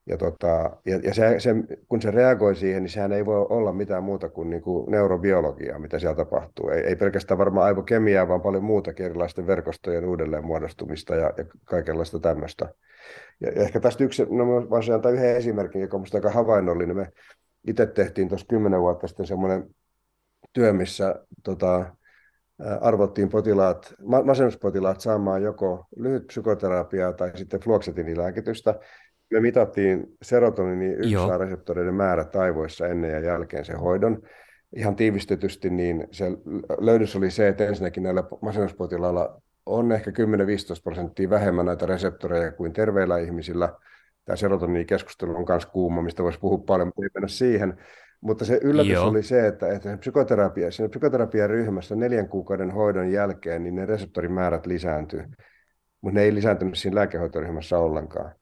Ja, 0.07 0.17
tota, 0.17 0.77
ja, 0.87 1.01
ja 1.03 1.15
se, 1.15 1.41
se, 1.41 1.55
kun 1.89 2.03
se 2.03 2.11
reagoi 2.11 2.57
siihen, 2.57 2.83
niin 2.83 2.91
sehän 2.91 3.13
ei 3.13 3.27
voi 3.27 3.47
olla 3.49 3.73
mitään 3.73 4.05
muuta 4.05 4.29
kuin, 4.29 4.51
niin 4.51 4.63
kuin 4.63 4.91
neurobiologiaa, 4.91 5.79
mitä 5.79 5.99
siellä 5.99 6.17
tapahtuu. 6.17 6.69
Ei, 6.69 6.81
ei 6.81 6.97
pelkästään 6.97 7.39
varmaan 7.39 7.67
aivokemiaa, 7.67 8.29
vaan 8.29 8.41
paljon 8.41 8.65
muutakin 8.65 9.07
erilaisten 9.07 9.47
verkostojen 9.47 10.05
uudelleenmuodostumista 10.05 11.15
ja, 11.15 11.33
ja 11.37 11.45
kaikenlaista 11.65 12.19
tämmöistä. 12.19 12.69
Ja, 13.41 13.49
ja 13.49 13.63
ehkä 13.63 13.81
tästä 13.81 14.05
yksi, 14.05 14.27
no 14.31 14.45
mä 14.45 14.71
voisin 14.71 14.95
antaa 14.95 15.13
yhden 15.13 15.37
esimerkin, 15.37 15.81
joka 15.81 15.97
on 15.97 16.05
aika 16.15 16.31
havainnollinen. 16.31 16.97
Me 16.97 17.09
itse 17.67 17.87
tehtiin 17.87 18.29
tuossa 18.29 18.47
kymmenen 18.47 18.81
vuotta 18.81 19.07
sitten 19.07 19.27
semmoinen 19.27 19.75
työ, 20.53 20.73
missä 20.73 21.15
tota, 21.43 21.97
arvottiin 22.81 23.29
potilaat, 23.29 23.95
masennuspotilaat 24.25 25.01
saamaan 25.01 25.43
joko 25.43 25.87
lyhyt 25.97 26.27
psykoterapiaa 26.27 27.13
tai 27.13 27.33
sitten 27.35 27.61
fluoksetinilääkitystä 27.61 28.75
me 29.35 29.41
mitattiin 29.41 30.07
serotoninin 30.23 30.97
1A-reseptoreiden 30.99 31.95
määrä 31.95 32.27
aivoissa 32.35 32.87
ennen 32.87 33.11
ja 33.11 33.21
jälkeen 33.21 33.65
sen 33.65 33.79
hoidon. 33.79 34.23
Ihan 34.77 34.97
tiivistetysti, 34.97 35.71
niin 35.71 36.09
se 36.11 36.25
löydös 36.81 37.17
oli 37.17 37.31
se, 37.31 37.49
että 37.49 37.67
ensinnäkin 37.67 38.03
näillä 38.03 38.25
masennuspotilailla 38.43 39.43
on 39.67 39.93
ehkä 39.93 40.11
10-15 40.11 40.15
prosenttia 40.85 41.31
vähemmän 41.31 41.67
näitä 41.67 41.87
reseptoreja 41.87 42.53
kuin 42.53 42.73
terveillä 42.73 43.19
ihmisillä. 43.19 43.79
Tämä 44.25 44.37
serotoniinikeskustelu 44.37 45.37
on 45.37 45.45
myös 45.49 45.67
kuuma, 45.67 46.03
mistä 46.03 46.23
voisi 46.23 46.39
puhua 46.39 46.59
paljon, 46.59 46.89
mutta 46.89 47.03
ei 47.03 47.09
mennä 47.15 47.29
siihen. 47.29 47.79
Mutta 48.21 48.45
se 48.45 48.61
yllätys 48.63 48.93
Joo. 48.93 49.09
oli 49.09 49.23
se, 49.23 49.47
että, 49.47 49.69
että 49.69 49.97
psykoterapia, 49.97 50.71
siinä 50.71 50.89
psykoterapian 50.89 51.51
ryhmässä 51.51 51.97
neljän 51.97 52.29
kuukauden 52.29 52.71
hoidon 52.71 53.13
jälkeen 53.13 53.63
niin 53.63 53.75
ne 53.75 53.87
reseptorimäärät 53.87 54.67
lisääntyy, 54.67 55.25
mutta 56.01 56.15
ne 56.15 56.23
ei 56.23 56.35
lisääntynyt 56.35 56.79
siinä 56.79 56.95
lääkehoitoryhmässä 56.95 57.79
ollenkaan 57.79 58.35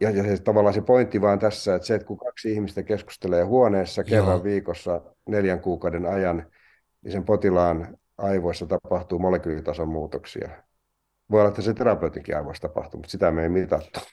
ja, 0.00 0.10
ja 0.10 0.22
se, 0.22 0.42
tavallaan 0.42 0.74
se 0.74 0.80
pointti 0.80 1.20
vaan 1.20 1.38
tässä, 1.38 1.74
että 1.74 1.86
se, 1.86 1.94
että 1.94 2.06
kun 2.06 2.18
kaksi 2.18 2.52
ihmistä 2.52 2.82
keskustelee 2.82 3.42
huoneessa 3.42 4.04
kerran 4.04 4.28
Joo. 4.28 4.44
viikossa 4.44 5.00
neljän 5.28 5.60
kuukauden 5.60 6.06
ajan, 6.06 6.46
niin 7.02 7.12
sen 7.12 7.24
potilaan 7.24 7.98
aivoissa 8.18 8.66
tapahtuu 8.66 9.18
molekyylitason 9.18 9.88
muutoksia. 9.88 10.48
Voi 11.30 11.40
olla, 11.40 11.48
että 11.48 11.62
se 11.62 11.74
terapeutinkin 11.74 12.36
aivoissa 12.36 12.68
tapahtuu, 12.68 12.98
mutta 12.98 13.10
sitä 13.10 13.30
me 13.30 13.42
ei 13.42 13.48
mitattu. 13.48 14.00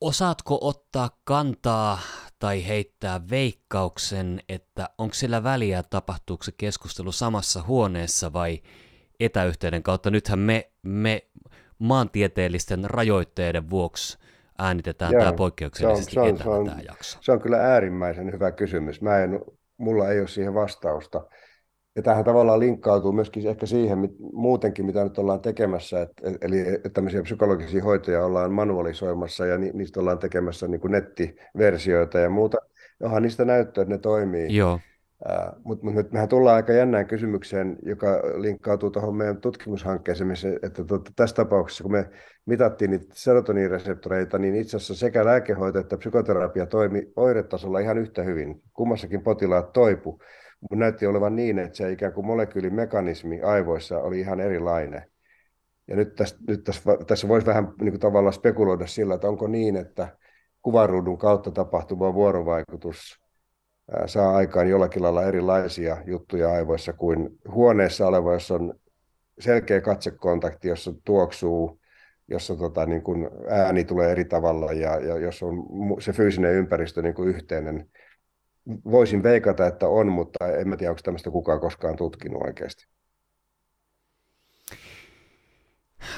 Osaatko 0.00 0.58
ottaa 0.60 1.10
kantaa 1.24 1.98
tai 2.38 2.66
heittää 2.66 3.20
veikkauksen, 3.30 4.40
että 4.48 4.88
onko 4.98 5.14
sillä 5.14 5.42
väliä, 5.42 5.82
tapahtuuko 5.82 6.44
se 6.44 6.52
keskustelu 6.58 7.12
samassa 7.12 7.62
huoneessa 7.62 8.32
vai 8.32 8.62
etäyhteyden 9.20 9.82
kautta? 9.82 10.10
Nythän 10.10 10.38
me, 10.38 10.70
me 10.82 11.22
maantieteellisten 11.78 12.84
rajoitteiden 12.84 13.70
vuoksi 13.70 14.18
äänitetään 14.58 15.12
Joo, 15.12 15.20
tämä 15.20 15.32
poikkeuksellisesti 15.32 16.12
se 16.14 16.20
on, 16.20 16.38
se 16.38 16.48
on, 16.48 16.66
tämä 16.66 16.80
jakso. 16.88 17.18
Se 17.20 17.32
on 17.32 17.40
kyllä 17.40 17.58
äärimmäisen 17.58 18.32
hyvä 18.32 18.52
kysymys. 18.52 19.00
Mä 19.00 19.18
en, 19.18 19.40
mulla 19.76 20.08
ei 20.08 20.20
ole 20.20 20.28
siihen 20.28 20.54
vastausta. 20.54 21.26
Ja 21.96 22.02
tähän 22.02 22.24
tavallaan 22.24 22.60
linkkautuu 22.60 23.12
myöskin 23.12 23.48
ehkä 23.48 23.66
siihen 23.66 23.98
mit, 23.98 24.10
muutenkin, 24.32 24.86
mitä 24.86 25.04
nyt 25.04 25.18
ollaan 25.18 25.40
tekemässä, 25.40 26.02
et, 26.02 26.12
eli 26.40 26.60
että 26.60 26.90
tämmöisiä 26.90 27.22
psykologisia 27.22 27.82
hoitoja 27.82 28.24
ollaan 28.24 28.52
manualisoimassa 28.52 29.46
ja 29.46 29.58
ni, 29.58 29.70
niistä 29.74 30.00
ollaan 30.00 30.18
tekemässä 30.18 30.68
niin 30.68 30.80
kuin 30.80 30.92
nettiversioita 30.92 32.18
ja 32.18 32.30
muuta. 32.30 32.58
Onhan 33.02 33.22
niistä 33.22 33.44
näyttöä, 33.44 33.82
että 33.82 33.94
ne 33.94 33.98
toimii. 33.98 34.56
Joo. 34.56 34.80
Uh, 35.28 35.62
Mutta 35.64 35.86
mut 35.86 36.12
mehän 36.12 36.28
tullaan 36.28 36.56
aika 36.56 36.72
jännään 36.72 37.06
kysymykseen, 37.06 37.76
joka 37.82 38.22
linkkautuu 38.36 38.90
tuohon 38.90 39.16
meidän 39.16 39.40
tutkimushankkeeseen, 39.40 40.58
että 40.62 40.84
tuota, 40.84 41.10
tässä 41.16 41.36
tapauksessa, 41.36 41.84
kun 41.84 41.92
me 41.92 42.08
mitattiin 42.46 42.90
niitä 42.90 43.06
serotoniireseptoreita, 43.12 44.38
niin 44.38 44.54
itse 44.54 44.76
asiassa 44.76 44.94
sekä 44.94 45.24
lääkehoito 45.24 45.78
että 45.78 45.96
psykoterapia 45.96 46.66
toimi 46.66 47.12
oiretasolla 47.16 47.78
ihan 47.78 47.98
yhtä 47.98 48.22
hyvin. 48.22 48.62
Kummassakin 48.72 49.22
potilaat 49.22 49.72
toipu, 49.72 50.20
mutta 50.70 50.76
näytti 50.76 51.06
olevan 51.06 51.36
niin, 51.36 51.58
että 51.58 51.76
se 51.76 51.92
ikään 51.92 52.12
kuin 52.12 52.26
molekyylimekanismi 52.26 53.42
aivoissa 53.42 53.98
oli 53.98 54.20
ihan 54.20 54.40
erilainen. 54.40 55.02
Ja 55.88 55.96
nyt 55.96 56.14
tässä, 56.14 56.36
nyt 56.48 56.64
tässä, 56.64 56.82
tässä 57.06 57.28
voisi 57.28 57.46
vähän 57.46 57.64
niin 57.64 57.92
kuin 57.92 58.00
tavallaan 58.00 58.32
spekuloida 58.32 58.86
sillä, 58.86 59.14
että 59.14 59.28
onko 59.28 59.46
niin, 59.46 59.76
että 59.76 60.16
kuvaruudun 60.62 61.18
kautta 61.18 61.50
tapahtuva 61.50 62.14
vuorovaikutus 62.14 63.20
saa 64.06 64.36
aikaan 64.36 64.68
jollakin 64.68 65.02
lailla 65.02 65.22
erilaisia 65.22 65.96
juttuja 66.06 66.52
aivoissa 66.52 66.92
kuin 66.92 67.30
huoneessa 67.48 68.06
oleva, 68.06 68.32
jossa 68.32 68.54
on 68.54 68.74
selkeä 69.38 69.80
katsekontakti, 69.80 70.68
jossa 70.68 70.92
tuoksuu, 71.04 71.80
jossa 72.28 72.56
tota, 72.56 72.86
niin 72.86 73.02
kuin 73.02 73.30
ääni 73.48 73.84
tulee 73.84 74.12
eri 74.12 74.24
tavalla 74.24 74.72
ja, 74.72 75.00
ja 75.00 75.18
jos 75.18 75.42
on 75.42 75.66
se 76.00 76.12
fyysinen 76.12 76.54
ympäristö 76.54 77.02
niin 77.02 77.14
kuin 77.14 77.28
yhteinen. 77.28 77.90
Voisin 78.84 79.22
veikata, 79.22 79.66
että 79.66 79.88
on, 79.88 80.08
mutta 80.08 80.48
en 80.48 80.68
mä 80.68 80.76
tiedä, 80.76 80.90
onko 80.90 81.02
tämmöistä 81.02 81.30
kukaan 81.30 81.60
koskaan 81.60 81.96
tutkinut 81.96 82.42
oikeasti. 82.42 82.86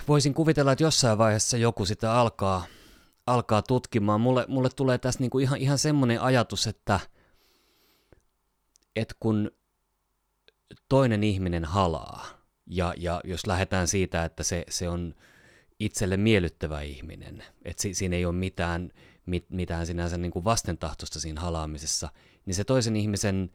Voisin 0.08 0.34
kuvitella, 0.34 0.72
että 0.72 0.84
jossain 0.84 1.18
vaiheessa 1.18 1.56
joku 1.56 1.84
sitä 1.84 2.12
alkaa, 2.14 2.66
alkaa 3.26 3.62
tutkimaan. 3.62 4.20
Mulle, 4.20 4.44
mulle 4.48 4.68
tulee 4.76 4.98
tässä 4.98 5.20
niinku 5.20 5.38
ihan, 5.38 5.58
ihan 5.58 5.78
semmoinen 5.78 6.20
ajatus, 6.20 6.66
että– 6.66 7.00
että 8.96 9.14
kun 9.20 9.50
toinen 10.88 11.24
ihminen 11.24 11.64
halaa, 11.64 12.26
ja, 12.66 12.94
ja 12.96 13.20
jos 13.24 13.46
lähdetään 13.46 13.88
siitä, 13.88 14.24
että 14.24 14.42
se, 14.42 14.64
se 14.68 14.88
on 14.88 15.14
itselle 15.80 16.16
miellyttävä 16.16 16.80
ihminen, 16.80 17.44
että 17.64 17.82
si, 17.82 17.94
siinä 17.94 18.16
ei 18.16 18.24
ole 18.24 18.34
mitään, 18.34 18.90
mit, 19.26 19.50
mitään 19.50 19.86
sinänsä 19.86 20.18
niin 20.18 20.30
kuin 20.30 20.44
vastentahtoista 20.44 21.20
siinä 21.20 21.40
halaamisessa, 21.40 22.08
niin 22.46 22.54
se 22.54 22.64
toisen 22.64 22.96
ihmisen 22.96 23.50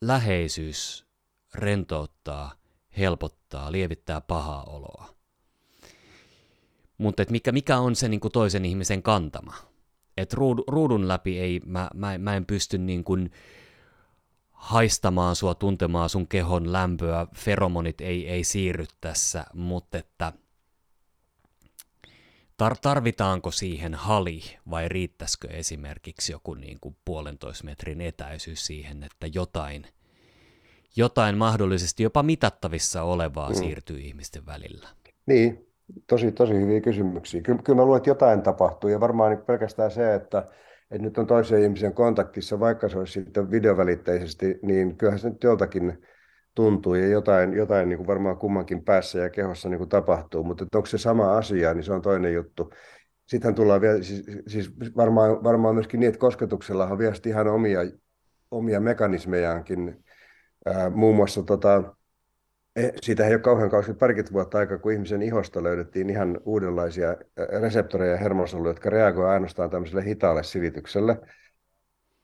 läheisyys 0.00 1.06
rentouttaa, 1.54 2.52
helpottaa, 2.98 3.72
lievittää 3.72 4.20
pahaa 4.20 4.64
oloa. 4.64 5.14
Mutta 6.98 7.24
mikä, 7.30 7.52
mikä 7.52 7.78
on 7.78 7.96
se 7.96 8.08
niin 8.08 8.20
kuin 8.20 8.32
toisen 8.32 8.64
ihmisen 8.64 9.02
kantama? 9.02 9.54
Et 10.16 10.32
ruud, 10.32 10.58
ruudun 10.68 11.08
läpi 11.08 11.38
ei, 11.38 11.60
mä, 11.66 11.90
mä, 11.94 12.18
mä 12.18 12.36
en 12.36 12.46
pysty 12.46 12.78
niin 12.78 13.04
kuin, 13.04 13.30
haistamaan 14.58 15.36
sua, 15.36 15.54
tuntemaan 15.54 16.08
sun 16.08 16.28
kehon 16.28 16.72
lämpöä, 16.72 17.26
feromonit 17.34 18.00
ei, 18.00 18.28
ei 18.28 18.44
siirry 18.44 18.86
tässä, 19.00 19.44
mutta 19.54 19.98
että 19.98 20.32
tar- 22.62 22.78
tarvitaanko 22.82 23.50
siihen 23.50 23.94
hali 23.94 24.40
vai 24.70 24.88
riittäisikö 24.88 25.48
esimerkiksi 25.48 26.32
joku 26.32 26.54
niin 26.54 26.78
kuin 26.80 26.96
puolentoista 27.04 27.64
metrin 27.64 28.00
etäisyys 28.00 28.66
siihen, 28.66 29.02
että 29.02 29.26
jotain, 29.34 29.86
jotain 30.96 31.36
mahdollisesti 31.36 32.02
jopa 32.02 32.22
mitattavissa 32.22 33.02
olevaa 33.02 33.48
mm. 33.48 33.54
siirtyy 33.54 33.98
ihmisten 33.98 34.46
välillä? 34.46 34.88
Niin, 35.26 35.66
tosi, 36.06 36.32
tosi 36.32 36.54
hyviä 36.54 36.80
kysymyksiä. 36.80 37.42
Kyllä, 37.42 37.62
kyllä 37.62 37.76
mä 37.76 37.84
luulen, 37.84 37.98
että 37.98 38.10
jotain 38.10 38.42
tapahtuu 38.42 38.90
ja 38.90 39.00
varmaan 39.00 39.42
pelkästään 39.46 39.90
se, 39.90 40.14
että 40.14 40.48
että 40.90 41.02
nyt 41.02 41.18
on 41.18 41.26
toisen 41.26 41.62
ihmisen 41.62 41.94
kontaktissa, 41.94 42.60
vaikka 42.60 42.88
se 42.88 42.98
olisi 42.98 43.12
sitten 43.12 43.50
videovälitteisesti, 43.50 44.58
niin 44.62 44.96
kyllähän 44.96 45.18
se 45.18 45.30
nyt 45.30 45.42
joltakin 45.42 45.98
tuntuu 46.58 46.94
ja 46.94 47.08
jotain, 47.08 47.52
jotain 47.52 47.88
niin 47.88 47.96
kuin 47.96 48.06
varmaan 48.06 48.36
kummankin 48.36 48.84
päässä 48.84 49.18
ja 49.18 49.30
kehossa 49.30 49.68
niin 49.68 49.78
kuin 49.78 49.88
tapahtuu, 49.88 50.44
mutta 50.44 50.66
onko 50.74 50.86
se 50.86 50.98
sama 50.98 51.36
asia, 51.36 51.74
niin 51.74 51.84
se 51.84 51.92
on 51.92 52.02
toinen 52.02 52.34
juttu. 52.34 52.72
Sittenhän 53.26 53.54
tullaan 53.54 53.80
vielä, 53.80 54.02
siis, 54.02 54.24
siis 54.46 54.70
varmaan, 54.96 55.44
varmaan 55.44 55.74
myöskin 55.74 56.00
niin, 56.00 56.08
että 56.08 56.18
kosketuksella 56.18 56.86
on 56.86 56.98
vielä 56.98 57.14
ihan 57.26 57.48
omia, 57.48 57.80
omia 58.50 58.80
mekanismejaankin, 58.80 60.04
ää, 60.66 60.90
muun 60.90 61.16
muassa 61.16 61.42
tota, 61.42 61.82
Eh, 62.76 62.92
siitä 63.02 63.26
ei 63.26 63.34
ole 63.34 63.40
kauhean 63.40 63.70
kauan, 63.70 63.96
parikymmentä 63.98 64.32
vuotta 64.32 64.58
aikaa, 64.58 64.78
kun 64.78 64.92
ihmisen 64.92 65.22
ihosta 65.22 65.62
löydettiin 65.62 66.10
ihan 66.10 66.40
uudenlaisia 66.44 67.16
reseptoreja 67.60 68.12
ja 68.12 68.18
hermosoluja, 68.18 68.70
jotka 68.70 68.90
reagoivat 68.90 69.32
ainoastaan 69.32 69.70
tämmöiselle 69.70 70.04
hitaalle 70.04 70.42
silitykselle. 70.42 71.18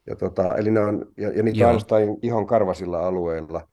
Ja, 0.07 0.17
tota, 0.17 0.57
eli 0.57 0.71
ne 0.71 0.81
on, 0.81 1.13
ja, 1.17 1.31
ja 1.31 1.43
niitä 1.43 1.65
on 1.65 1.67
ainoastaan 1.67 2.03
ihon 2.23 2.47
karvasilla 2.47 3.07
alueilla, 3.07 3.69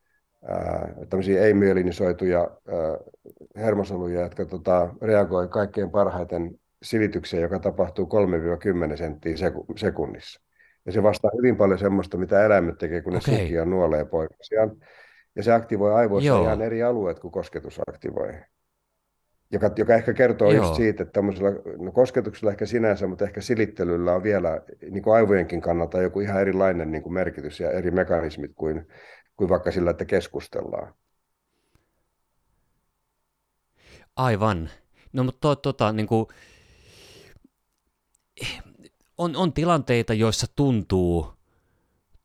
tämmöisiä 1.09 1.41
ei-myelinisoituja 1.41 2.51
hermosoluja, 3.55 4.21
jotka 4.21 4.45
tota, 4.45 4.93
reagoivat 5.01 5.51
kaikkein 5.51 5.91
parhaiten 5.91 6.51
silitykseen, 6.83 7.43
joka 7.43 7.59
tapahtuu 7.59 8.09
3-10 8.93 8.97
senttiä 8.97 9.35
sekunnissa. 9.75 10.41
Ja 10.85 10.91
se 10.91 11.03
vastaa 11.03 11.31
hyvin 11.37 11.57
paljon 11.57 11.79
semmoista, 11.79 12.17
mitä 12.17 12.45
eläimet 12.45 12.77
tekee, 12.77 13.01
kun 13.01 13.13
ne 13.13 13.19
okay. 13.25 13.37
sukkia 13.37 13.65
nuolee 13.65 14.05
poikasiaan. 14.05 14.71
Ja 15.35 15.43
se 15.43 15.51
aktivoi 15.51 15.93
aivoissa 15.93 16.27
Joo. 16.27 16.43
ihan 16.43 16.61
eri 16.61 16.83
alueet 16.83 17.19
kuin 17.19 17.31
kosketus 17.31 17.81
aktivoi. 17.87 18.33
Joka, 19.51 19.71
joka 19.77 19.93
ehkä 19.95 20.13
kertoo 20.13 20.51
Joo. 20.51 20.63
just 20.63 20.75
siitä, 20.75 21.03
että 21.03 21.21
no 21.77 21.91
kosketuksella 21.91 22.51
ehkä 22.51 22.65
sinänsä, 22.65 23.07
mutta 23.07 23.25
ehkä 23.25 23.41
silittelyllä 23.41 24.13
on 24.13 24.23
vielä 24.23 24.61
niin 24.91 25.03
kuin 25.03 25.13
aivojenkin 25.13 25.61
kannalta 25.61 26.01
joku 26.01 26.19
ihan 26.19 26.41
erilainen 26.41 26.91
niin 26.91 27.03
kuin 27.03 27.13
merkitys 27.13 27.59
ja 27.59 27.71
eri 27.71 27.91
mekanismit 27.91 28.51
kuin, 28.55 28.87
kuin 29.37 29.49
vaikka 29.49 29.71
sillä, 29.71 29.91
että 29.91 30.05
keskustellaan. 30.05 30.93
Aivan. 34.15 34.69
No 35.13 35.23
mutta 35.23 35.39
to, 35.41 35.55
tota, 35.55 35.91
niin 35.91 36.07
kuin, 36.07 36.25
on, 39.17 39.35
on 39.35 39.53
tilanteita, 39.53 40.13
joissa 40.13 40.47
tuntuu, 40.55 41.33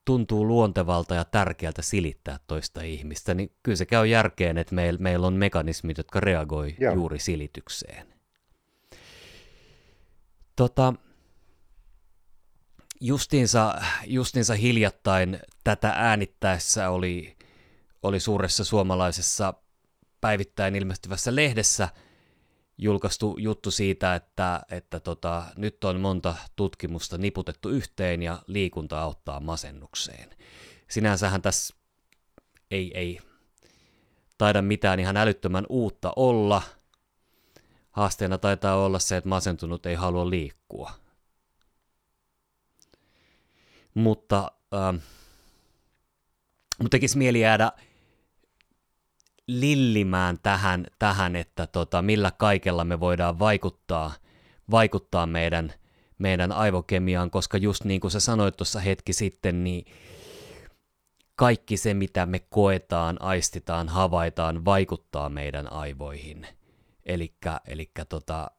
tuntuu 0.04 0.46
luontevalta 0.46 1.14
ja 1.14 1.25
tärkeältä 1.25 1.82
silittää 1.82 2.38
toista 2.46 2.82
ihmistä, 2.82 3.34
niin 3.34 3.52
kyllä 3.62 3.76
se 3.76 3.86
käy 3.86 4.06
järkeen, 4.06 4.58
että 4.58 4.75
meillä 4.75 5.00
meil 5.00 5.25
on 5.25 5.34
mekanismit, 5.34 5.98
jotka 5.98 6.20
reagoi 6.20 6.75
Joo. 6.78 6.94
juuri 6.94 7.18
silitykseen. 7.18 8.06
Tota, 10.56 10.94
justiinsa, 13.00 13.74
justiinsa 14.06 14.54
hiljattain 14.54 15.40
tätä 15.64 15.92
äänittäessä 15.96 16.90
oli, 16.90 17.36
oli 18.02 18.20
suuressa 18.20 18.64
suomalaisessa 18.64 19.54
päivittäin 20.20 20.76
ilmestyvässä 20.76 21.34
lehdessä– 21.34 21.88
julkaistu 22.78 23.36
juttu 23.38 23.70
siitä, 23.70 24.14
että, 24.14 24.60
että 24.70 25.00
tota, 25.00 25.42
nyt 25.56 25.84
on 25.84 26.00
monta 26.00 26.34
tutkimusta 26.56 27.18
niputettu 27.18 27.68
yhteen 27.68 28.22
ja 28.22 28.42
liikunta 28.46 29.00
auttaa 29.00 29.40
masennukseen. 29.40 30.30
Sinänsähän 30.90 31.42
tässä 31.42 31.76
ei, 32.70 32.92
ei 32.94 33.18
taida 34.38 34.62
mitään 34.62 35.00
ihan 35.00 35.16
älyttömän 35.16 35.66
uutta 35.68 36.12
olla. 36.16 36.62
Haasteena 37.90 38.38
taitaa 38.38 38.76
olla 38.76 38.98
se, 38.98 39.16
että 39.16 39.28
masentunut 39.28 39.86
ei 39.86 39.94
halua 39.94 40.30
liikkua. 40.30 40.92
Mutta, 43.96 44.52
ähm, 44.74 44.96
mutta 46.78 46.90
tekisi 46.90 47.18
mieli 47.18 47.40
jäädä 47.40 47.72
lillimään 49.46 50.38
tähän, 50.42 50.86
tähän 50.98 51.36
että 51.36 51.66
tota, 51.66 52.02
millä 52.02 52.30
kaikella 52.30 52.84
me 52.84 53.00
voidaan 53.00 53.38
vaikuttaa, 53.38 54.12
vaikuttaa 54.70 55.26
meidän, 55.26 55.72
meidän 56.18 56.52
aivokemiaan, 56.52 57.30
koska 57.30 57.58
just 57.58 57.84
niin 57.84 58.00
kuin 58.00 58.10
sä 58.10 58.20
sanoit 58.20 58.56
tuossa 58.56 58.80
hetki 58.80 59.12
sitten, 59.12 59.64
niin 59.64 59.84
kaikki 61.34 61.76
se, 61.76 61.94
mitä 61.94 62.26
me 62.26 62.38
koetaan, 62.38 63.22
aistitaan, 63.22 63.88
havaitaan, 63.88 64.64
vaikuttaa 64.64 65.28
meidän 65.28 65.72
aivoihin. 65.72 66.46
Eli 67.06 67.90
tota, 68.08 68.50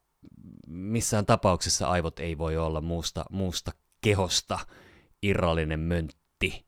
missään 0.66 1.26
tapauksessa 1.26 1.88
aivot 1.88 2.18
ei 2.18 2.38
voi 2.38 2.56
olla 2.56 2.80
muusta, 2.80 3.24
muusta 3.30 3.72
kehosta 4.00 4.58
irrallinen 5.22 5.80
möntti, 5.80 6.66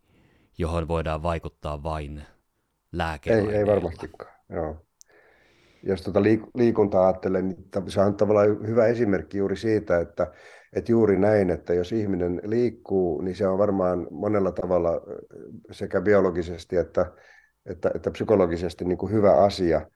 johon 0.59 0.89
voidaan 0.89 1.23
vaikuttaa 1.23 1.83
vain 1.83 2.23
lääkeaineilla. 2.93 3.53
Ei, 3.53 3.59
ei 3.59 3.67
varmastikaan, 3.67 4.33
joo. 4.49 4.87
Jos 5.83 6.03
tuota 6.03 6.23
liikuntaa 6.55 7.07
ajattelen, 7.07 7.49
niin 7.49 7.65
se 7.89 8.01
on 8.01 8.17
tavallaan 8.17 8.67
hyvä 8.67 8.87
esimerkki 8.87 9.39
juuri 9.39 9.57
siitä, 9.57 10.01
että, 10.01 10.33
että 10.77 10.93
juuri 10.93 11.19
näin, 11.19 11.51
että 11.51 11.75
jos 11.75 11.93
ihminen 11.93 12.41
liikkuu, 12.45 13.21
niin 13.21 13.37
se 13.37 13.49
on 13.49 13.59
varmaan 13.59 14.07
monella 14.11 14.53
tavalla 14.53 14.91
sekä 15.71 16.01
biologisesti 16.01 16.77
että, 16.77 17.13
että, 17.67 17.91
että 17.95 18.11
psykologisesti 18.11 18.85
niin 18.85 18.99
kuin 18.99 19.13
hyvä 19.13 19.33
asia. 19.33 19.91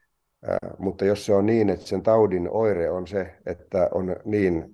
Mutta 0.79 1.05
jos 1.05 1.27
se 1.27 1.35
on 1.35 1.47
niin, 1.47 1.71
että 1.71 1.87
sen 1.87 2.03
taudin 2.03 2.49
oire 2.51 2.91
on 2.91 3.07
se, 3.07 3.35
että 3.47 3.89
on 3.95 4.17
niin 4.25 4.65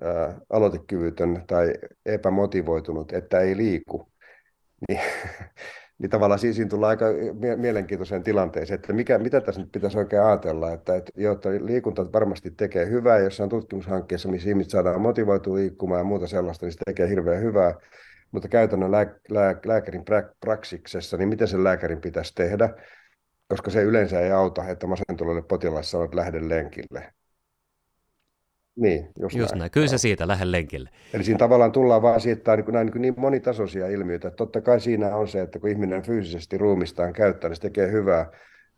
aloitekyvytön 0.50 1.44
tai 1.46 1.74
epämotivoitunut, 2.06 3.12
että 3.12 3.40
ei 3.40 3.56
liiku, 3.56 4.12
niin 4.88 5.00
niin 6.00 6.10
tavallaan 6.10 6.38
siinä 6.38 6.68
tullaan 6.68 6.90
aika 6.90 7.06
mielenkiintoiseen 7.56 8.22
tilanteeseen, 8.22 8.74
että 8.74 8.92
mikä, 8.92 9.18
mitä 9.18 9.40
tässä 9.40 9.60
nyt 9.60 9.72
pitäisi 9.72 9.98
oikein 9.98 10.22
ajatella, 10.22 10.72
että, 10.72 10.96
että, 10.96 11.12
jotta 11.16 11.48
liikunta 11.50 12.12
varmasti 12.12 12.50
tekee 12.50 12.90
hyvää, 12.90 13.18
jos 13.18 13.40
on 13.40 13.48
tutkimushankkeessa, 13.48 14.28
missä 14.28 14.48
ihmiset 14.48 14.70
saadaan 14.70 15.00
motivoitua 15.00 15.56
liikkumaan 15.56 16.00
ja 16.00 16.04
muuta 16.04 16.26
sellaista, 16.26 16.66
niin 16.66 16.72
se 16.72 16.78
tekee 16.84 17.08
hirveän 17.08 17.42
hyvää, 17.42 17.74
mutta 18.32 18.48
käytännön 18.48 18.90
lää, 18.90 19.06
lää, 19.30 19.56
lääkärin 19.66 20.04
praksiksessa, 20.40 21.16
niin 21.16 21.28
miten 21.28 21.48
sen 21.48 21.64
lääkärin 21.64 22.00
pitäisi 22.00 22.34
tehdä, 22.34 22.68
koska 23.50 23.70
se 23.70 23.82
yleensä 23.82 24.20
ei 24.20 24.30
auta, 24.30 24.68
että 24.68 24.86
masentuneelle 24.86 25.42
potilaalle 25.42 25.82
sanoo, 25.82 26.04
että 26.04 26.16
lähde 26.16 26.48
lenkille. 26.48 27.12
Niin, 28.76 29.08
just, 29.20 29.36
just 29.36 29.50
näin. 29.50 29.58
näin. 29.58 29.70
Kyllä 29.70 29.86
se 29.86 29.98
siitä, 29.98 30.28
lähde 30.28 30.50
lenkille. 30.50 30.90
Eli 31.14 31.24
siinä 31.24 31.38
tavallaan 31.38 31.72
tullaan 31.72 32.02
vaan 32.02 32.20
siitä, 32.20 32.52
että 32.54 32.72
niin, 32.72 32.86
niin, 32.86 33.02
niin 33.02 33.14
monitasoisia 33.16 33.88
ilmiöitä. 33.88 34.28
Että 34.28 34.36
totta 34.36 34.60
kai 34.60 34.80
siinä 34.80 35.16
on 35.16 35.28
se, 35.28 35.40
että 35.40 35.58
kun 35.58 35.70
ihminen 35.70 36.02
fyysisesti 36.02 36.58
ruumistaan 36.58 37.12
käyttää, 37.12 37.48
niin 37.48 37.56
se 37.56 37.62
tekee 37.62 37.92
hyvää. 37.92 38.30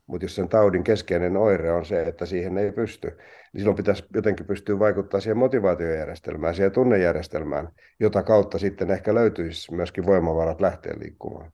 Mutta 0.06 0.24
jos 0.24 0.34
sen 0.34 0.48
taudin 0.48 0.84
keskeinen 0.84 1.36
oire 1.36 1.72
on 1.72 1.84
se, 1.84 2.02
että 2.02 2.26
siihen 2.26 2.58
ei 2.58 2.72
pysty, 2.72 3.08
niin 3.08 3.60
silloin 3.60 3.76
pitäisi 3.76 4.04
jotenkin 4.14 4.46
pystyä 4.46 4.78
vaikuttaa 4.78 5.20
siihen 5.20 5.38
motivaatiojärjestelmään, 5.38 6.54
siihen 6.54 6.72
tunnejärjestelmään, 6.72 7.68
jota 8.00 8.22
kautta 8.22 8.58
sitten 8.58 8.90
ehkä 8.90 9.14
löytyisi 9.14 9.74
myöskin 9.74 10.06
voimavarat 10.06 10.60
lähteä 10.60 10.94
liikkumaan. 11.00 11.52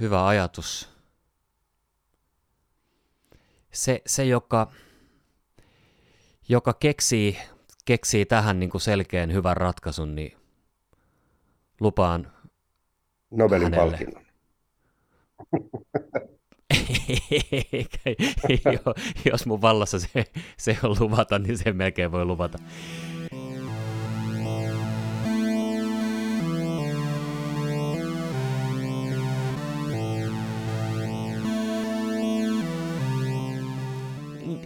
Hyvä 0.00 0.26
ajatus. 0.26 0.99
Se, 3.72 4.02
se 4.06 4.24
joka, 4.24 4.72
joka 6.48 6.72
keksii 6.72 7.36
keksii 7.84 8.26
tähän 8.26 8.60
niin 8.60 8.70
kuin 8.70 8.80
selkeän 8.80 9.32
hyvän 9.32 9.56
ratkaisun, 9.56 10.14
niin 10.14 10.36
lupaan 11.80 12.32
Nobelin 13.30 13.74
hänelle. 13.74 13.98
palkinnon. 13.98 14.24
jos 19.30 19.46
mun 19.46 19.62
vallassa 19.62 19.98
se, 20.00 20.24
se 20.56 20.78
on 20.82 20.96
luvata, 21.00 21.38
niin 21.38 21.58
se 21.58 21.72
melkein 21.72 22.12
voi 22.12 22.24
luvata. 22.24 22.58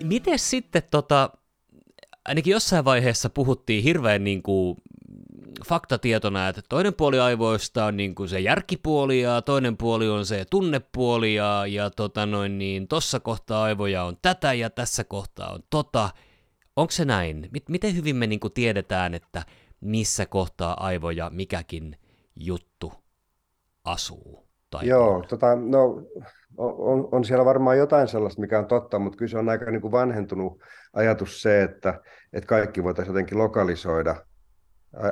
Miten 0.05 0.39
sitten 0.39 0.83
tota, 0.91 1.31
ainakin 2.25 2.51
jossain 2.51 2.85
vaiheessa 2.85 3.31
puhuttiin 3.31 3.83
hirveän 3.83 4.25
niin 4.25 4.43
kuin 4.43 4.77
faktatietona, 5.67 6.49
että 6.49 6.63
toinen 6.69 6.95
puoli 6.95 7.21
aivoista 7.21 7.85
on 7.85 7.97
niin 7.97 8.15
kuin 8.15 8.29
se 8.29 8.41
järkipuoli 8.41 9.21
ja 9.21 9.43
toinen 9.43 9.77
puoli 9.77 10.09
on 10.09 10.27
se 10.27 10.45
tunnepuoli 10.45 11.35
ja, 11.35 11.67
ja 11.67 11.91
tota 11.91 12.27
noin, 12.27 12.59
niin 12.59 12.89
tossa 12.89 13.21
kohtaa 13.21 13.63
aivoja 13.63 14.05
on 14.05 14.17
tätä 14.23 14.53
ja 14.53 14.71
tässä 14.71 15.05
kohtaa 15.05 15.53
on 15.53 15.61
tota. 15.71 16.11
Onko 16.77 16.91
se 16.91 17.05
näin? 17.05 17.51
Miten 17.69 17.97
hyvin 17.97 18.17
me 18.17 18.27
niin 18.27 18.41
kuin 18.41 18.53
tiedetään, 18.53 19.15
että 19.15 19.43
missä 19.81 20.27
kohtaa 20.27 20.85
aivoja 20.87 21.31
mikäkin 21.31 21.99
juttu 22.37 22.93
asuu? 23.85 24.44
Tai 24.79 24.89
Joo, 24.89 25.25
tota, 25.29 25.57
no 25.57 26.03
on, 26.57 27.09
on 27.13 27.25
siellä 27.25 27.45
varmaan 27.45 27.79
jotain 27.79 28.09
sellaista, 28.09 28.41
mikä 28.41 28.59
on 28.59 28.67
totta, 28.67 28.99
mutta 28.99 29.17
kyllä 29.17 29.31
se 29.31 29.39
on 29.39 29.49
aika 29.49 29.71
niin 29.71 29.81
kuin 29.81 29.93
vanhentunut 29.93 30.61
ajatus 30.93 31.43
se, 31.43 31.63
että, 31.63 32.01
että 32.33 32.47
kaikki 32.47 32.85
voitaisiin 32.85 33.13
jotenkin 33.13 33.39
lokalisoida 33.39 34.17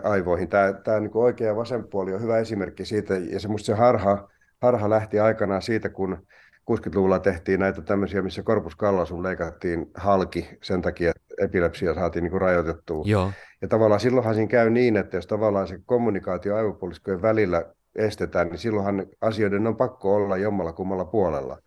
aivoihin. 0.05 0.49
Tämä, 0.49 0.73
tämä 0.73 1.01
niin 1.01 1.11
kuin 1.11 1.25
oikea 1.25 1.47
ja 1.47 1.57
vasen 1.57 1.89
puoli 1.89 2.15
on 2.15 2.23
hyvä 2.23 2.39
esimerkki 2.39 2.85
siitä, 2.85 3.15
ja 3.15 3.41
se, 3.41 3.49
se 3.57 3.75
harha, 3.75 4.29
harha 4.63 4.91
lähti 4.91 5.21
aikanaan 5.21 5.63
siitä, 5.63 5.89
kun 5.89 6.27
60-luvulla 6.71 7.19
tehtiin 7.19 7.61
näitä 7.61 7.83
tämmöisiä, 7.83 8.23
missä 8.23 8.43
korpus 8.43 8.77
kallasum 8.77 9.23
leikattiin 9.23 9.91
halki 9.95 10.59
sen 10.63 10.83
takia, 10.83 11.11
että 11.11 11.45
epilepsia 11.45 11.95
saatiin 11.95 12.23
niin 12.23 12.31
kuin 12.31 12.41
rajoitettua. 12.41 13.05
Joo. 13.07 13.33
Ja 13.63 13.69
tavallaan 13.69 14.01
silloinhan 14.01 14.35
siinä 14.35 14.49
käy 14.49 14.71
niin, 14.71 14.97
että 14.97 15.17
jos 15.17 15.27
tavallaan 15.27 15.69
se 15.69 15.79
kommunikaatio 15.87 16.57
aivopuoliskojen 16.57 17.23
välillä 17.23 17.65
estetään, 17.95 18.49
niin 18.49 18.59
silloinhan 18.59 19.07
asioiden 19.21 19.67
on 19.67 19.77
pakko 19.77 20.15
olla 20.15 20.37
jommalla 20.37 20.73
kummalla 20.73 21.05
puolella. 21.05 21.59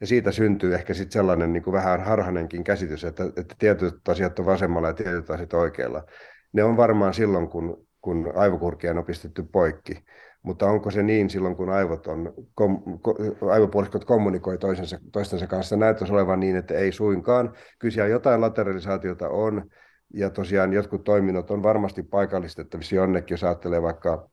Ja 0.00 0.06
siitä 0.06 0.32
syntyy 0.32 0.74
ehkä 0.74 0.94
sitten 0.94 1.12
sellainen 1.12 1.52
niin 1.52 1.62
kuin 1.62 1.74
vähän 1.74 2.04
harhanenkin 2.04 2.64
käsitys, 2.64 3.04
että, 3.04 3.24
että 3.24 3.54
tietyt 3.58 4.08
asiat 4.08 4.38
on 4.38 4.46
vasemmalla 4.46 4.88
ja 4.88 4.94
tietyt 4.94 5.30
asiat 5.30 5.52
oikealla. 5.52 6.02
Ne 6.52 6.64
on 6.64 6.76
varmaan 6.76 7.14
silloin, 7.14 7.48
kun, 7.48 7.86
kun 8.00 8.32
aivokurkia 8.34 8.92
on 8.92 9.04
pistetty 9.04 9.42
poikki. 9.52 10.04
Mutta 10.42 10.66
onko 10.66 10.90
se 10.90 11.02
niin 11.02 11.30
silloin, 11.30 11.56
kun 11.56 11.70
aivot 11.70 12.06
on, 12.06 12.34
kom, 12.54 13.00
ko, 13.00 13.16
aivopuoliskot 13.50 14.04
kommunikoi 14.04 14.58
toisensa, 14.58 14.98
toistensa 15.12 15.46
kanssa? 15.46 15.76
Näyttäisi 15.76 16.12
olevan 16.12 16.40
niin, 16.40 16.56
että 16.56 16.74
ei 16.74 16.92
suinkaan. 16.92 17.52
Siellä 17.88 18.08
jotain 18.08 18.40
lateralisaatiota 18.40 19.28
on, 19.28 19.70
ja 20.14 20.30
tosiaan 20.30 20.72
jotkut 20.72 21.04
toiminnot 21.04 21.50
on 21.50 21.62
varmasti 21.62 22.02
paikallistettavissa 22.02 22.94
jonnekin, 22.94 23.34
jos 23.34 23.44
ajattelee 23.44 23.82
vaikka 23.82 24.28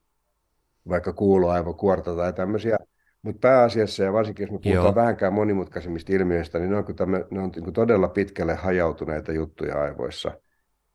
vaikka 0.89 1.13
kuuloaivokuorta 1.13 2.15
tai 2.15 2.33
tämmöisiä. 2.33 2.77
Mutta 3.21 3.39
pääasiassa, 3.39 4.03
ja 4.03 4.13
varsinkin 4.13 4.43
jos 4.43 4.51
me 4.51 4.59
puhutaan 4.63 4.85
Joo. 4.85 4.95
vähänkään 4.95 5.33
monimutkaisemmista 5.33 6.13
ilmiöistä, 6.13 6.59
niin 6.59 6.69
ne 6.69 6.77
on, 6.77 6.95
tämmö, 6.95 7.25
ne 7.31 7.39
on 7.39 7.51
niin 7.55 7.73
todella 7.73 8.07
pitkälle 8.07 8.53
hajautuneita 8.55 9.31
juttuja 9.31 9.81
aivoissa. 9.81 10.31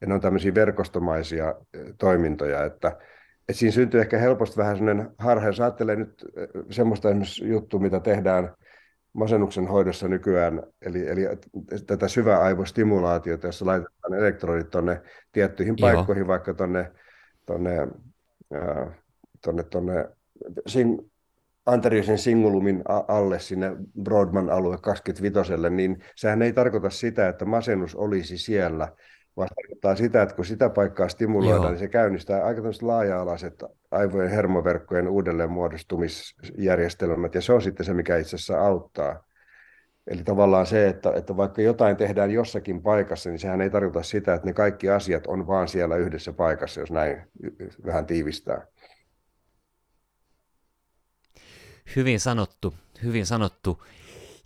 Ja 0.01 0.07
ne 0.07 0.15
on 0.15 0.21
tämmöisiä 0.21 0.55
verkostomaisia 0.55 1.55
toimintoja, 1.99 2.65
että, 2.65 2.89
että 2.89 3.53
siinä 3.53 3.73
syntyy 3.73 4.01
ehkä 4.01 4.19
helposti 4.19 4.57
vähän 4.57 4.77
sellainen 4.77 5.11
harha, 5.19 5.47
jos 5.47 5.61
ajattelee 5.61 5.97
nyt 5.97 6.25
semmoista 6.71 7.09
esimerkiksi 7.09 7.49
juttua, 7.49 7.81
mitä 7.81 8.01
tehdään 8.01 8.55
masennuksen 9.13 9.67
hoidossa 9.67 10.09
nykyään, 10.09 10.63
eli, 10.83 11.09
eli 11.09 11.23
tätä 11.87 12.09
syvää 12.09 12.41
aivostimulaatiota, 12.41 13.47
jossa 13.47 13.67
laitetaan 13.67 14.15
elektrodit 14.15 14.71
tuonne 14.71 15.03
tiettyihin 15.33 15.75
Joo. 15.79 15.93
paikkoihin, 15.93 16.27
vaikka 16.27 16.55
tuonne 16.55 16.93
tonne, 17.47 17.79
tuonne 17.79 18.93
tonne 19.43 20.09
sing, 20.67 20.99
anteriorisen 21.67 22.19
singulumin 22.19 22.83
alle 23.09 23.39
sinne 23.39 23.77
Broadman 24.03 24.51
alue 24.51 24.79
25, 24.79 25.41
niin 25.71 26.05
sehän 26.17 26.43
ei 26.43 26.53
tarkoita 26.53 26.91
sitä, 26.91 27.29
että 27.29 27.45
masennus 27.45 27.95
olisi 27.95 28.39
siellä, 28.39 28.89
vaan 29.37 29.49
tarkoittaa 29.57 29.95
sitä, 29.95 30.23
että 30.23 30.35
kun 30.35 30.45
sitä 30.45 30.71
paikkaa 30.71 31.09
stimuloidaan, 31.09 31.63
Joo. 31.63 31.71
niin 31.71 31.79
se 31.79 31.89
käynnistää 31.89 32.45
aika 32.45 32.63
laaja-alaiset 32.83 33.65
aivojen 33.91 34.31
hermoverkkojen 34.31 35.09
uudelleenmuodostumisjärjestelmät, 35.09 37.35
ja 37.35 37.41
se 37.41 37.53
on 37.53 37.63
sitten 37.63 37.87
se, 37.87 37.95
mikä 37.95 38.17
itse 38.17 38.37
asiassa 38.37 38.61
auttaa. 38.61 39.29
Eli 40.07 40.23
tavallaan 40.25 40.67
se, 40.67 40.89
että, 40.89 41.13
että 41.17 41.37
vaikka 41.37 41.63
jotain 41.63 41.97
tehdään 41.97 42.31
jossakin 42.31 42.83
paikassa, 42.83 43.31
niin 43.31 43.39
sehän 43.39 43.61
ei 43.61 43.71
tarkoita 43.71 44.03
sitä, 44.03 44.35
että 44.35 44.47
ne 44.47 44.53
kaikki 44.53 44.91
asiat 44.91 45.27
on 45.27 45.47
vaan 45.47 45.69
siellä 45.69 45.97
yhdessä 45.97 46.33
paikassa, 46.33 46.81
jos 46.81 46.91
näin 46.91 47.23
vähän 47.87 48.07
tiivistää. 48.07 48.67
Hyvin 51.97 52.21
sanottu, 52.21 52.75
hyvin 53.03 53.27
sanottu. 53.27 53.83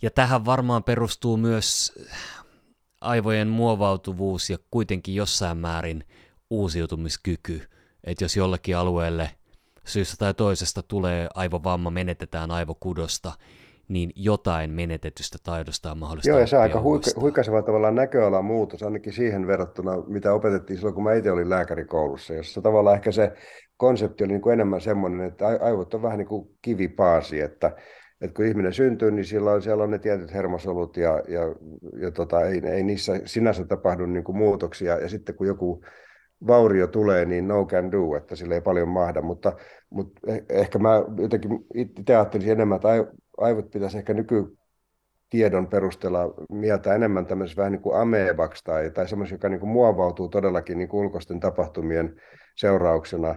Ja 0.01 0.11
tähän 0.11 0.45
varmaan 0.45 0.83
perustuu 0.83 1.37
myös 1.37 1.93
aivojen 3.01 3.47
muovautuvuus 3.47 4.49
ja 4.49 4.57
kuitenkin 4.71 5.15
jossain 5.15 5.57
määrin 5.57 6.03
uusiutumiskyky. 6.49 7.69
Että 8.03 8.23
jos 8.23 8.37
jollekin 8.37 8.77
alueelle 8.77 9.35
syystä 9.85 10.17
tai 10.17 10.33
toisesta 10.33 10.83
tulee 10.83 11.29
aivovamma, 11.35 11.89
menetetään 11.89 12.51
aivokudosta, 12.51 13.33
niin 13.93 14.11
jotain 14.15 14.71
menetetystä 14.71 15.37
taidosta 15.43 15.91
on 15.91 15.97
mahdollista 15.97 16.29
Joo, 16.29 16.39
ja 16.39 16.47
se 16.47 16.55
on 16.55 16.61
aika 16.61 16.79
huik- 16.79 17.21
huikaiseva 17.21 17.61
tavallaan 17.61 17.95
näköalan 17.95 18.45
muutos, 18.45 18.83
ainakin 18.83 19.13
siihen 19.13 19.47
verrattuna, 19.47 19.91
mitä 20.07 20.33
opetettiin 20.33 20.77
silloin, 20.77 20.95
kun 20.95 21.03
mä 21.03 21.13
itse 21.13 21.31
olin 21.31 21.49
lääkärikoulussa, 21.49 22.33
jossa 22.33 22.61
tavallaan 22.61 22.95
ehkä 22.95 23.11
se 23.11 23.31
konsepti 23.77 24.23
oli 24.23 24.33
niin 24.33 24.41
kuin 24.41 24.53
enemmän 24.53 24.81
semmoinen, 24.81 25.27
että 25.27 25.47
aivot 25.47 25.93
on 25.93 26.01
vähän 26.01 26.17
niin 26.17 26.27
kuin 26.27 26.47
kivipaasi, 26.61 27.41
että, 27.41 27.75
että 28.21 28.35
kun 28.35 28.45
ihminen 28.45 28.73
syntyy, 28.73 29.11
niin 29.11 29.25
siellä 29.25 29.51
on, 29.51 29.61
siellä 29.61 29.83
on 29.83 29.91
ne 29.91 29.99
tietyt 29.99 30.33
hermosolut 30.33 30.97
ja, 30.97 31.21
ja, 31.27 31.41
ja 32.01 32.11
tota, 32.11 32.41
ei, 32.41 32.61
ei 32.65 32.83
niissä 32.83 33.19
sinänsä 33.25 33.65
tapahdu 33.65 34.05
niin 34.05 34.23
kuin 34.23 34.37
muutoksia. 34.37 34.97
Ja 34.97 35.09
sitten 35.09 35.35
kun 35.35 35.47
joku 35.47 35.83
vaurio 36.47 36.87
tulee, 36.87 37.25
niin 37.25 37.47
no 37.47 37.65
can 37.65 37.91
do, 37.91 38.15
että 38.15 38.35
sille 38.35 38.55
ei 38.55 38.61
paljon 38.61 38.87
mahda. 38.87 39.21
Mutta, 39.21 39.53
mutta 39.89 40.21
eh, 40.27 40.43
ehkä 40.49 40.79
mä 40.79 41.03
jotenkin 41.17 41.51
itse 41.75 42.15
ajattelisin 42.15 42.51
enemmän, 42.51 42.75
että 42.75 42.87
aivot 43.37 43.71
pitäisi 43.71 43.97
ehkä 43.97 44.13
nykytiedon 44.13 45.67
perusteella 45.67 46.33
mieltä 46.49 46.95
enemmän 46.95 47.25
tämmöisessä 47.25 47.57
vähän 47.57 47.71
niin 47.71 47.81
kuin 47.81 47.97
amebaksi 47.97 48.63
tai, 48.63 48.91
tai 48.91 49.07
semmoisessa, 49.07 49.35
joka 49.35 49.49
niin 49.49 49.59
kuin 49.59 49.69
muovautuu 49.69 50.29
todellakin 50.29 50.77
niin 50.77 50.89
kuin 50.89 51.05
ulkoisten 51.05 51.39
tapahtumien 51.39 52.15
seurauksena. 52.55 53.35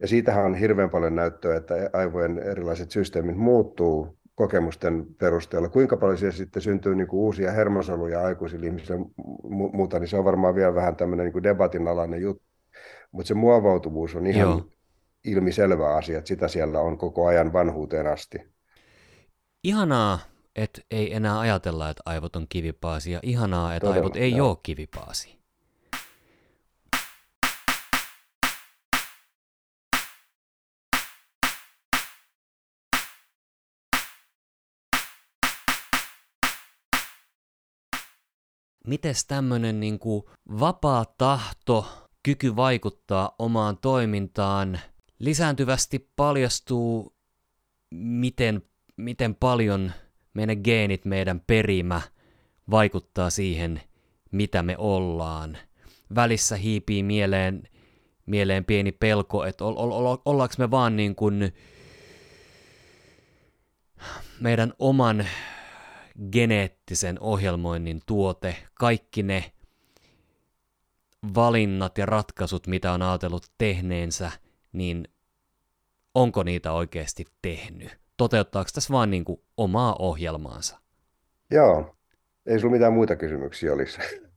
Ja 0.00 0.08
siitähän 0.08 0.44
on 0.44 0.54
hirveän 0.54 0.90
paljon 0.90 1.14
näyttöä, 1.14 1.56
että 1.56 1.74
aivojen 1.92 2.38
erilaiset 2.38 2.90
systeemit 2.90 3.36
muuttuu 3.36 4.18
kokemusten 4.34 5.06
perusteella. 5.18 5.68
Kuinka 5.68 5.96
paljon 5.96 6.18
siellä 6.18 6.36
sitten 6.36 6.62
syntyy 6.62 6.94
niin 6.94 7.08
kuin 7.08 7.20
uusia 7.20 7.52
hermosoluja 7.52 8.24
aikuisille 8.24 8.66
ihmisille 8.66 9.00
muuta, 9.72 9.98
niin 9.98 10.08
se 10.08 10.16
on 10.16 10.24
varmaan 10.24 10.54
vielä 10.54 10.74
vähän 10.74 10.96
tämmöinen 10.96 11.24
niin 11.24 11.32
kuin 11.32 11.42
debatin 11.42 11.88
alainen 11.88 12.20
juttu. 12.20 12.44
Mutta 13.12 13.28
se 13.28 13.34
muovautuvuus 13.34 14.16
on 14.16 14.26
ihan 14.26 14.48
Joo. 14.48 14.62
ilmiselvä 15.24 15.96
asia, 15.96 16.18
että 16.18 16.28
sitä 16.28 16.48
siellä 16.48 16.80
on 16.80 16.98
koko 16.98 17.26
ajan 17.26 17.52
vanhuuteen 17.52 18.06
asti. 18.06 18.38
Ihanaa, 19.64 20.18
että 20.56 20.80
ei 20.90 21.14
enää 21.14 21.38
ajatella, 21.38 21.90
että 21.90 22.02
aivot 22.06 22.36
on 22.36 22.46
kivipaasi, 22.48 23.12
ja 23.12 23.20
ihanaa, 23.22 23.74
että 23.74 23.86
Todella, 23.86 24.04
aivot 24.04 24.16
ei 24.16 24.32
joo. 24.32 24.48
ole 24.48 24.58
kivipaasi. 24.62 25.38
mites 38.86 39.24
tämmöinen 39.24 39.80
niin 39.80 39.98
kuin 39.98 40.22
vapaa 40.60 41.04
tahto, 41.18 42.08
kyky 42.22 42.56
vaikuttaa 42.56 43.34
omaan 43.38 43.78
toimintaan 43.78 44.80
lisääntyvästi 45.18 46.10
paljastuu, 46.16 47.16
miten, 47.94 48.62
miten 48.98 49.34
paljon 49.34 49.92
meidän 50.34 50.60
geenit, 50.64 51.04
meidän 51.04 51.40
perimä 51.46 52.00
vaikuttaa 52.70 53.30
siihen, 53.30 53.80
mitä 54.30 54.62
me 54.62 54.74
ollaan. 54.78 55.58
Välissä 56.14 56.56
hiipii 56.56 57.02
mieleen, 57.02 57.62
mieleen 58.26 58.64
pieni 58.64 58.92
pelko, 58.92 59.44
että 59.44 59.64
ol, 59.64 59.74
ol, 59.76 59.90
ol, 59.92 60.16
ollaanko 60.24 60.54
me 60.58 60.70
vaan 60.70 60.96
niin 60.96 61.14
kuin 61.14 61.52
meidän 64.40 64.72
oman 64.78 65.26
geneettisen 66.32 67.20
ohjelmoinnin 67.20 68.00
tuote, 68.06 68.56
kaikki 68.74 69.22
ne 69.22 69.52
valinnat 71.34 71.98
ja 71.98 72.06
ratkaisut, 72.06 72.66
mitä 72.66 72.92
on 72.92 73.02
ajatellut 73.02 73.52
tehneensä, 73.58 74.30
niin 74.72 75.08
onko 76.14 76.42
niitä 76.42 76.72
oikeasti 76.72 77.24
tehnyt? 77.42 78.07
Toteuttaako 78.18 78.70
tässä 78.74 78.92
vaan 78.92 79.10
niin 79.10 79.24
kuin 79.24 79.40
omaa 79.56 79.96
ohjelmaansa? 79.98 80.78
Joo, 81.50 81.96
ei 82.46 82.60
sulla 82.60 82.72
mitään 82.72 82.92
muita 82.92 83.16
kysymyksiä 83.16 83.72
olisi. 83.72 83.98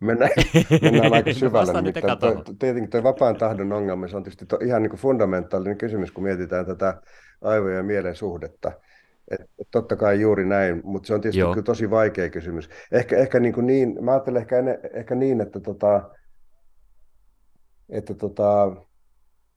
mennään, 0.00 0.30
mennään 0.82 1.12
aika 1.12 1.32
syvälle. 1.40 1.82
Nimittäin 1.82 2.18
toi, 2.18 2.36
tietenkin 2.58 2.90
tuo 2.90 3.02
vapaan 3.02 3.36
tahdon 3.36 3.72
ongelma, 3.72 4.08
se 4.08 4.16
on 4.16 4.22
tietysti 4.22 4.46
to, 4.46 4.58
ihan 4.64 4.82
niin 4.82 4.90
kuin 4.90 5.00
fundamentaalinen 5.00 5.78
kysymys, 5.78 6.12
kun 6.12 6.24
mietitään 6.24 6.66
tätä 6.66 7.02
aivojen 7.42 7.76
ja 7.76 7.82
mielen 7.82 8.16
suhdetta. 8.16 8.72
Et, 9.30 9.40
et 9.40 9.68
totta 9.70 9.96
kai 9.96 10.20
juuri 10.20 10.44
näin, 10.44 10.80
mutta 10.84 11.06
se 11.06 11.14
on 11.14 11.20
tietysti 11.20 11.42
kyllä 11.42 11.62
tosi 11.62 11.90
vaikea 11.90 12.30
kysymys. 12.30 12.70
Ehkä, 12.92 13.16
ehkä 13.16 13.40
niin, 13.40 13.54
kuin 13.54 13.66
niin 13.66 14.04
mä 14.04 14.12
ajattelen 14.12 14.42
ehkä, 14.42 14.58
enne, 14.58 14.80
ehkä 14.94 15.14
niin, 15.14 15.40
että, 15.40 15.60
tota, 15.60 16.10
että 17.88 18.14
tota, 18.14 18.76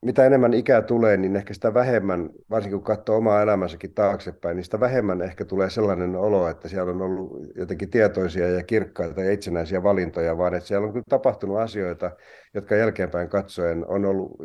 mitä 0.06 0.26
enemmän 0.26 0.54
ikää 0.54 0.82
tulee, 0.82 1.18
niin 1.18 1.36
ehkä 1.36 1.54
sitä 1.54 1.74
vähemmän, 1.74 2.30
varsinkin 2.50 2.80
kun 2.80 2.96
katsoo 2.96 3.18
omaa 3.18 3.42
elämänsäkin 3.42 3.94
taaksepäin, 3.94 4.56
niin 4.56 4.64
sitä 4.64 4.80
vähemmän 4.80 5.22
ehkä 5.22 5.46
tulee 5.46 5.70
sellainen 5.70 6.16
olo, 6.16 6.48
että 6.48 6.68
siellä 6.68 6.92
on 6.92 7.02
ollut 7.02 7.32
jotenkin 7.56 7.90
tietoisia 7.90 8.50
ja 8.50 8.64
kirkkaita 8.64 9.24
ja 9.24 9.32
itsenäisiä 9.32 9.84
valintoja, 9.84 10.38
vaan 10.38 10.54
että 10.54 10.68
siellä 10.68 10.88
on 10.88 10.94
kyllä 10.94 11.06
tapahtunut 11.10 11.58
asioita, 11.58 12.12
jotka 12.54 12.76
jälkeenpäin 12.76 13.30
katsoen 13.30 13.86
on, 13.88 14.06
ollut, 14.06 14.38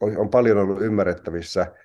on 0.00 0.28
paljon 0.30 0.58
ollut 0.58 0.82
ymmärrettävissä– 0.82 1.66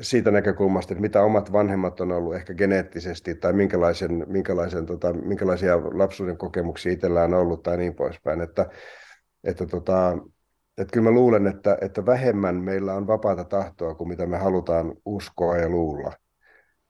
siitä 0.00 0.30
näkökulmasta, 0.30 0.94
että 0.94 1.02
mitä 1.02 1.22
omat 1.22 1.52
vanhemmat 1.52 2.00
on 2.00 2.12
ollut 2.12 2.34
ehkä 2.34 2.54
geneettisesti 2.54 3.34
tai 3.34 3.52
minkälaisen, 3.52 4.24
minkälaisen, 4.28 4.86
tota, 4.86 5.12
minkälaisia 5.12 5.80
lapsuuden 5.98 6.36
kokemuksia 6.36 6.92
itsellään 6.92 7.34
on 7.34 7.40
ollut 7.40 7.62
tai 7.62 7.76
niin 7.76 7.94
poispäin. 7.94 8.40
Että, 8.40 8.66
että, 9.44 9.66
tota, 9.66 10.18
että 10.78 10.92
kyllä 10.92 11.10
mä 11.10 11.14
luulen, 11.14 11.46
että, 11.46 11.78
että 11.80 12.06
vähemmän 12.06 12.56
meillä 12.56 12.94
on 12.94 13.06
vapaata 13.06 13.44
tahtoa 13.44 13.94
kuin 13.94 14.08
mitä 14.08 14.26
me 14.26 14.38
halutaan 14.38 14.94
uskoa 15.04 15.56
ja 15.56 15.68
luulla. 15.68 16.12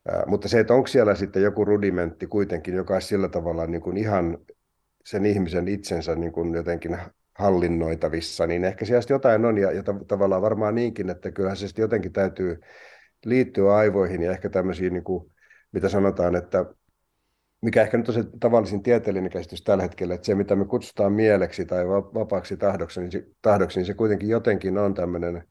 Ää, 0.08 0.24
mutta 0.26 0.48
se, 0.48 0.60
että 0.60 0.74
onko 0.74 0.86
siellä 0.86 1.14
sitten 1.14 1.42
joku 1.42 1.64
rudimentti 1.64 2.26
kuitenkin, 2.26 2.74
joka 2.74 2.94
on 2.94 3.02
sillä 3.02 3.28
tavalla 3.28 3.66
niin 3.66 3.82
kuin 3.82 3.96
ihan 3.96 4.38
sen 5.04 5.26
ihmisen 5.26 5.68
itsensä 5.68 6.14
niin 6.14 6.32
kuin 6.32 6.54
jotenkin 6.54 6.98
hallinnoitavissa, 7.38 8.46
niin 8.46 8.64
ehkä 8.64 8.84
siellä 8.84 9.02
jotain 9.10 9.44
on, 9.44 9.58
ja, 9.58 9.72
ja 9.72 9.82
tavallaan 10.08 10.42
varmaan 10.42 10.74
niinkin, 10.74 11.10
että 11.10 11.30
kyllähän 11.30 11.56
se 11.56 11.66
sitten 11.66 11.82
jotenkin 11.82 12.12
täytyy 12.12 12.60
liittyä 13.24 13.74
aivoihin, 13.74 14.22
ja 14.22 14.30
ehkä 14.30 14.48
tämmöisiin, 14.48 14.92
niin 14.92 15.04
kuin, 15.04 15.32
mitä 15.72 15.88
sanotaan, 15.88 16.36
että 16.36 16.64
mikä 17.60 17.82
ehkä 17.82 17.96
nyt 17.96 18.08
on 18.08 18.14
se 18.14 18.24
tavallisin 18.40 18.82
tieteellinen 18.82 19.30
käsitys 19.30 19.62
tällä 19.62 19.82
hetkellä, 19.82 20.14
että 20.14 20.26
se 20.26 20.34
mitä 20.34 20.56
me 20.56 20.64
kutsutaan 20.64 21.12
mieleksi 21.12 21.66
tai 21.66 21.88
vapaaksi 21.88 22.56
tahdoksi, 22.56 23.00
niin 23.00 23.12
se, 23.12 23.24
tahdoksi, 23.42 23.78
niin 23.78 23.86
se 23.86 23.94
kuitenkin 23.94 24.28
jotenkin 24.28 24.78
on 24.78 24.94
tämmöinen 24.94 25.44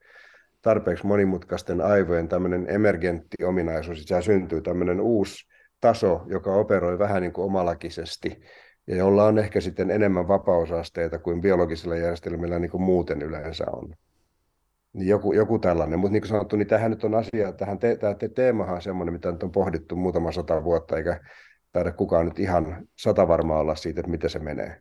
tarpeeksi 0.62 1.06
monimutkaisten 1.06 1.80
aivojen 1.80 2.28
tämmöinen 2.28 2.66
emergentti 2.70 3.44
ominaisuus, 3.44 4.00
että 4.00 4.20
syntyy 4.20 4.60
tämmöinen 4.60 5.00
uusi 5.00 5.48
taso, 5.80 6.22
joka 6.26 6.54
operoi 6.54 6.98
vähän 6.98 7.22
niin 7.22 7.32
kuin 7.32 7.44
omalakisesti 7.44 8.42
ja 8.86 8.96
jolla 8.96 9.24
on 9.24 9.38
ehkä 9.38 9.60
sitten 9.60 9.90
enemmän 9.90 10.28
vapausasteita 10.28 11.18
kuin 11.18 11.40
biologisilla 11.40 11.96
järjestelmillä 11.96 12.58
niin 12.58 12.70
kuin 12.70 12.82
muuten 12.82 13.22
yleensä 13.22 13.64
on. 13.72 13.94
Niin 14.92 15.08
joku, 15.08 15.32
joku 15.32 15.58
tällainen, 15.58 15.98
mutta 15.98 16.12
niin 16.12 16.22
kuin 16.22 16.28
sanottu, 16.28 16.56
niin 16.56 16.68
tähän 16.68 16.90
nyt 16.90 17.04
on 17.04 17.14
asia, 17.14 17.52
tähän 17.52 17.78
te, 17.78 17.96
tämä 17.96 18.14
te, 18.14 18.28
teemahan 18.28 18.74
on 18.74 18.82
semmoinen, 18.82 19.12
mitä 19.12 19.32
nyt 19.32 19.42
on 19.42 19.52
pohdittu 19.52 19.96
muutama 19.96 20.32
sata 20.32 20.64
vuotta, 20.64 20.96
eikä 20.96 21.20
taida 21.78 21.92
kukaan 21.92 22.26
nyt 22.26 22.38
ihan 22.38 22.88
sata 22.96 23.28
varmaa 23.28 23.58
olla 23.58 23.74
siitä, 23.74 24.00
että 24.00 24.10
miten 24.10 24.30
se 24.30 24.38
menee. 24.38 24.80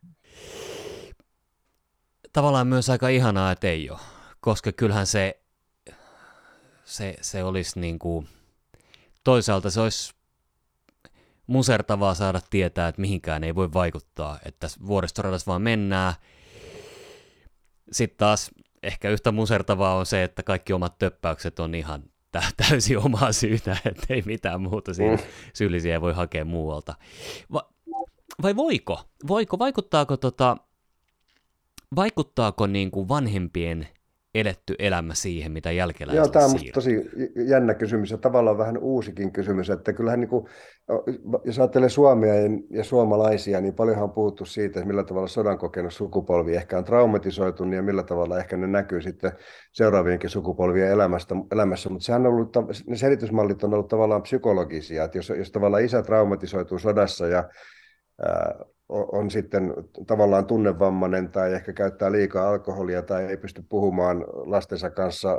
Tavallaan 2.33 2.67
myös 2.67 2.89
aika 2.89 3.07
ihanaa, 3.07 3.51
että 3.51 3.67
ei 3.67 3.89
ole, 3.89 3.99
koska 4.39 4.71
kyllähän 4.71 5.07
se, 5.07 5.41
se, 6.85 7.15
se 7.21 7.43
olisi 7.43 7.79
niin 7.79 7.99
kuin, 7.99 8.27
toisaalta 9.23 9.69
se 9.69 9.81
olisi 9.81 10.13
musertavaa 11.47 12.13
saada 12.13 12.41
tietää, 12.49 12.87
että 12.87 13.01
mihinkään 13.01 13.43
ei 13.43 13.55
voi 13.55 13.73
vaikuttaa, 13.73 14.39
että 14.45 14.67
vuoristoradassa 14.87 15.51
vaan 15.51 15.61
mennään. 15.61 16.13
Sitten 17.91 18.17
taas 18.17 18.51
ehkä 18.83 19.09
yhtä 19.09 19.31
musertavaa 19.31 19.95
on 19.95 20.05
se, 20.05 20.23
että 20.23 20.43
kaikki 20.43 20.73
omat 20.73 20.97
töppäykset 20.97 21.59
on 21.59 21.75
ihan 21.75 22.03
täysin 22.57 22.97
omaa 22.97 23.31
syytä, 23.31 23.71
että 23.85 24.13
ei 24.13 24.23
mitään 24.25 24.61
muuta 24.61 24.93
siinä 24.93 25.15
mm. 25.15 25.23
syyllisiä 25.53 26.01
voi 26.01 26.13
hakea 26.13 26.45
muualta. 26.45 26.95
Va- 27.53 27.69
vai 28.41 28.55
voiko? 28.55 28.99
Voiko? 29.27 29.59
Vaikuttaako, 29.59 30.17
tota, 30.17 30.57
vaikuttaako 31.95 32.67
niin 32.67 32.91
kuin 32.91 33.07
vanhempien 33.07 33.87
eletty 34.39 34.75
elämä 34.79 35.13
siihen, 35.13 35.51
mitä 35.51 35.71
jälkeläiset 35.71 36.17
Joo, 36.17 36.27
tämä 36.27 36.45
on 36.45 36.51
tosi 36.73 37.09
jännä 37.47 37.73
kysymys 37.73 38.11
ja 38.11 38.17
tavallaan 38.17 38.57
vähän 38.57 38.77
uusikin 38.77 39.31
kysymys, 39.31 39.69
että 39.69 39.93
kyllähän 39.93 40.19
niin 40.19 40.29
kuin, 40.29 40.45
jos 41.45 41.59
ajattelee 41.59 41.89
Suomea 41.89 42.33
ja 42.69 42.83
suomalaisia, 42.83 43.61
niin 43.61 43.73
paljonhan 43.73 44.03
on 44.03 44.11
puhuttu 44.11 44.45
siitä, 44.45 44.79
että 44.79 44.87
millä 44.87 45.03
tavalla 45.03 45.27
sodan 45.27 45.57
kokenut 45.57 45.93
sukupolvi 45.93 46.55
ehkä 46.55 46.77
on 46.77 46.83
traumatisoitunut 46.83 47.75
ja 47.75 47.83
millä 47.83 48.03
tavalla 48.03 48.39
ehkä 48.39 48.57
ne 48.57 48.67
näkyy 48.67 49.01
sitten 49.01 49.31
seuraavienkin 49.73 50.29
sukupolvien 50.29 50.91
elämästä, 50.91 51.35
elämässä, 51.51 51.89
mutta 51.89 52.05
sehän 52.05 52.25
on 52.25 52.33
ollut, 52.33 52.55
ne 52.87 52.95
selitysmallit 52.95 53.63
on 53.63 53.73
ollut 53.73 53.87
tavallaan 53.87 54.21
psykologisia, 54.21 55.03
että 55.03 55.17
jos, 55.17 55.29
jos 55.29 55.51
tavallaan 55.51 55.83
isä 55.83 56.01
traumatisoituu 56.01 56.79
sodassa 56.79 57.27
ja 57.27 57.49
on 58.89 59.31
sitten 59.31 59.73
tavallaan 60.07 60.45
tunnevammainen 60.45 61.29
tai 61.29 61.53
ehkä 61.53 61.73
käyttää 61.73 62.11
liikaa 62.11 62.49
alkoholia 62.49 63.01
tai 63.01 63.25
ei 63.25 63.37
pysty 63.37 63.63
puhumaan 63.69 64.25
lastensa 64.27 64.89
kanssa 64.89 65.37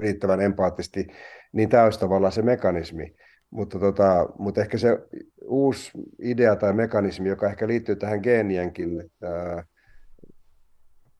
riittävän 0.00 0.40
empaattisesti, 0.40 1.06
niin 1.52 1.68
tämä 1.68 1.84
olisi 1.84 2.00
tavallaan 2.00 2.32
se 2.32 2.42
mekanismi. 2.42 3.14
Mutta, 3.50 3.78
tota, 3.78 4.28
mutta 4.38 4.60
ehkä 4.60 4.78
se 4.78 4.98
uusi 5.44 5.90
idea 6.22 6.56
tai 6.56 6.72
mekanismi, 6.72 7.28
joka 7.28 7.46
ehkä 7.46 7.66
liittyy 7.66 7.96
tähän 7.96 8.20
geenienkin 8.22 9.10
ää, 9.22 9.64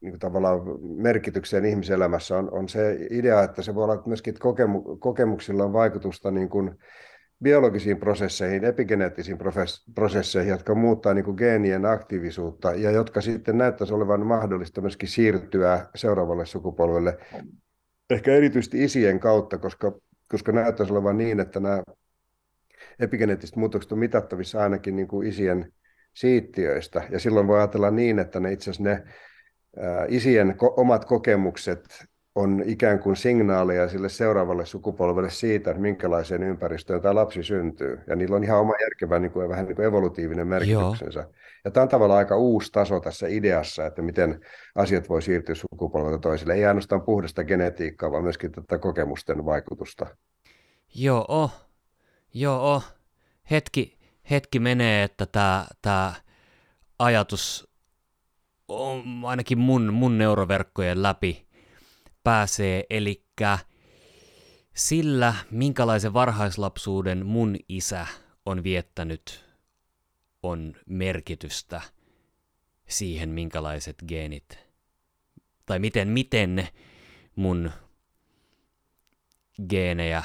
niin 0.00 0.12
kuin 0.12 0.20
tavallaan 0.20 0.61
merkitykseen 0.80 1.64
ihmiselämässä 1.64 2.38
on, 2.38 2.52
on 2.52 2.68
se 2.68 2.96
idea, 3.11 3.42
että 3.42 3.62
se 3.62 3.74
voi 3.74 3.85
olla 3.85 4.02
myöskin, 4.06 4.33
että 4.33 4.42
kokemu, 4.42 4.96
kokemuksilla 4.96 5.64
on 5.64 5.72
vaikutusta 5.72 6.30
niin 6.30 6.48
kuin 6.48 6.78
biologisiin 7.42 7.96
prosesseihin, 7.96 8.64
epigeneettisiin 8.64 9.38
prosesseihin, 9.94 10.50
jotka 10.50 10.74
muuttaa 10.74 11.14
niin 11.14 11.24
kuin 11.24 11.37
geenien 11.37 11.85
aktiivisuutta 11.85 12.74
ja 12.74 12.90
jotka 12.90 13.20
sitten 13.20 13.59
näyttäisi 13.59 13.94
olevan 13.94 14.26
mahdollista 14.26 14.81
myöskin 14.81 15.09
siirtyä 15.09 15.87
seuraavalle 15.94 16.46
sukupolvelle, 16.46 17.18
ehkä 18.11 18.33
erityisesti 18.33 18.85
isien 18.85 19.20
kautta, 19.20 19.59
koska, 19.59 19.92
koska 20.29 20.53
näyttäisi 20.53 20.92
olevan 20.92 21.18
niin, 21.18 21.40
että 21.40 21.61
nämä 21.61 21.83
epigeneettiset 22.98 23.57
muutokset 23.57 23.92
on 23.92 23.98
mitattavissa 23.98 24.62
ainakin 24.62 24.96
niin 24.96 25.09
kuin 25.09 25.29
isien 25.29 25.72
siittiöistä. 26.14 27.03
Ja 27.11 27.18
silloin 27.18 27.46
voi 27.46 27.59
ajatella 27.59 27.90
niin, 27.90 28.18
että 28.18 28.40
ne 28.40 28.53
itse 28.53 28.70
asiassa 28.70 28.90
ne 28.90 29.03
isien 30.09 30.55
omat 30.76 31.05
kokemukset 31.05 32.05
on 32.35 32.62
ikään 32.66 32.99
kuin 32.99 33.16
signaaleja 33.16 33.88
sille 33.88 34.09
seuraavalle 34.09 34.66
sukupolvelle 34.66 35.31
siitä, 35.31 35.71
että 35.71 35.83
minkälaiseen 35.83 36.43
ympäristöön 36.43 37.03
tämä 37.03 37.14
lapsi 37.14 37.43
syntyy. 37.43 38.01
Ja 38.07 38.16
niillä 38.16 38.37
on 38.37 38.45
ihan 38.45 38.61
oma 38.61 38.73
järkevä 38.81 39.19
niin 39.19 39.33
kuin, 39.33 39.49
vähän 39.49 39.66
niin 39.66 39.77
kuin 39.77 39.87
evolutiivinen 39.87 40.47
merkityksensä. 40.47 41.21
Joo. 41.21 41.33
Ja 41.64 41.71
tämä 41.71 41.83
on 41.83 41.88
tavallaan 41.88 42.19
aika 42.19 42.37
uusi 42.37 42.73
taso 42.73 43.01
tässä 43.01 43.27
ideassa, 43.29 43.87
että 43.87 44.03
miten 44.03 44.40
asiat 44.75 45.09
voi 45.09 45.23
siirtyä 45.23 45.55
sukupolvelta 45.55 46.19
toiselle. 46.19 46.55
Ei 46.55 46.64
ainoastaan 46.64 47.03
puhdasta 47.03 47.45
genetiikkaa, 47.45 48.12
vaan 48.12 48.23
myöskin 48.23 48.53
tätä 48.53 48.79
kokemusten 48.79 49.45
vaikutusta. 49.45 50.07
Joo, 50.95 51.51
joo. 52.35 52.83
Hetki, 53.51 53.99
hetki 54.31 54.59
menee, 54.59 55.03
että 55.03 55.27
tämä, 55.27 55.66
tämä 55.83 56.12
ajatus 56.99 57.71
on 58.69 59.03
ainakin 59.25 59.59
mun, 59.59 59.93
mun 59.95 60.19
neuroverkkojen 60.19 61.03
läpi 61.03 61.50
pääsee, 62.31 62.85
eli 62.90 63.25
sillä, 64.75 65.35
minkälaisen 65.51 66.12
varhaislapsuuden 66.12 67.27
mun 67.27 67.57
isä 67.69 68.07
on 68.47 68.64
viettänyt, 68.64 69.45
on 70.43 70.77
merkitystä 70.87 71.81
siihen, 72.88 73.29
minkälaiset 73.29 73.97
geenit, 74.09 74.59
tai 75.66 75.79
miten, 75.79 76.09
miten 76.09 76.69
mun 77.37 77.71
geenejä 79.69 80.23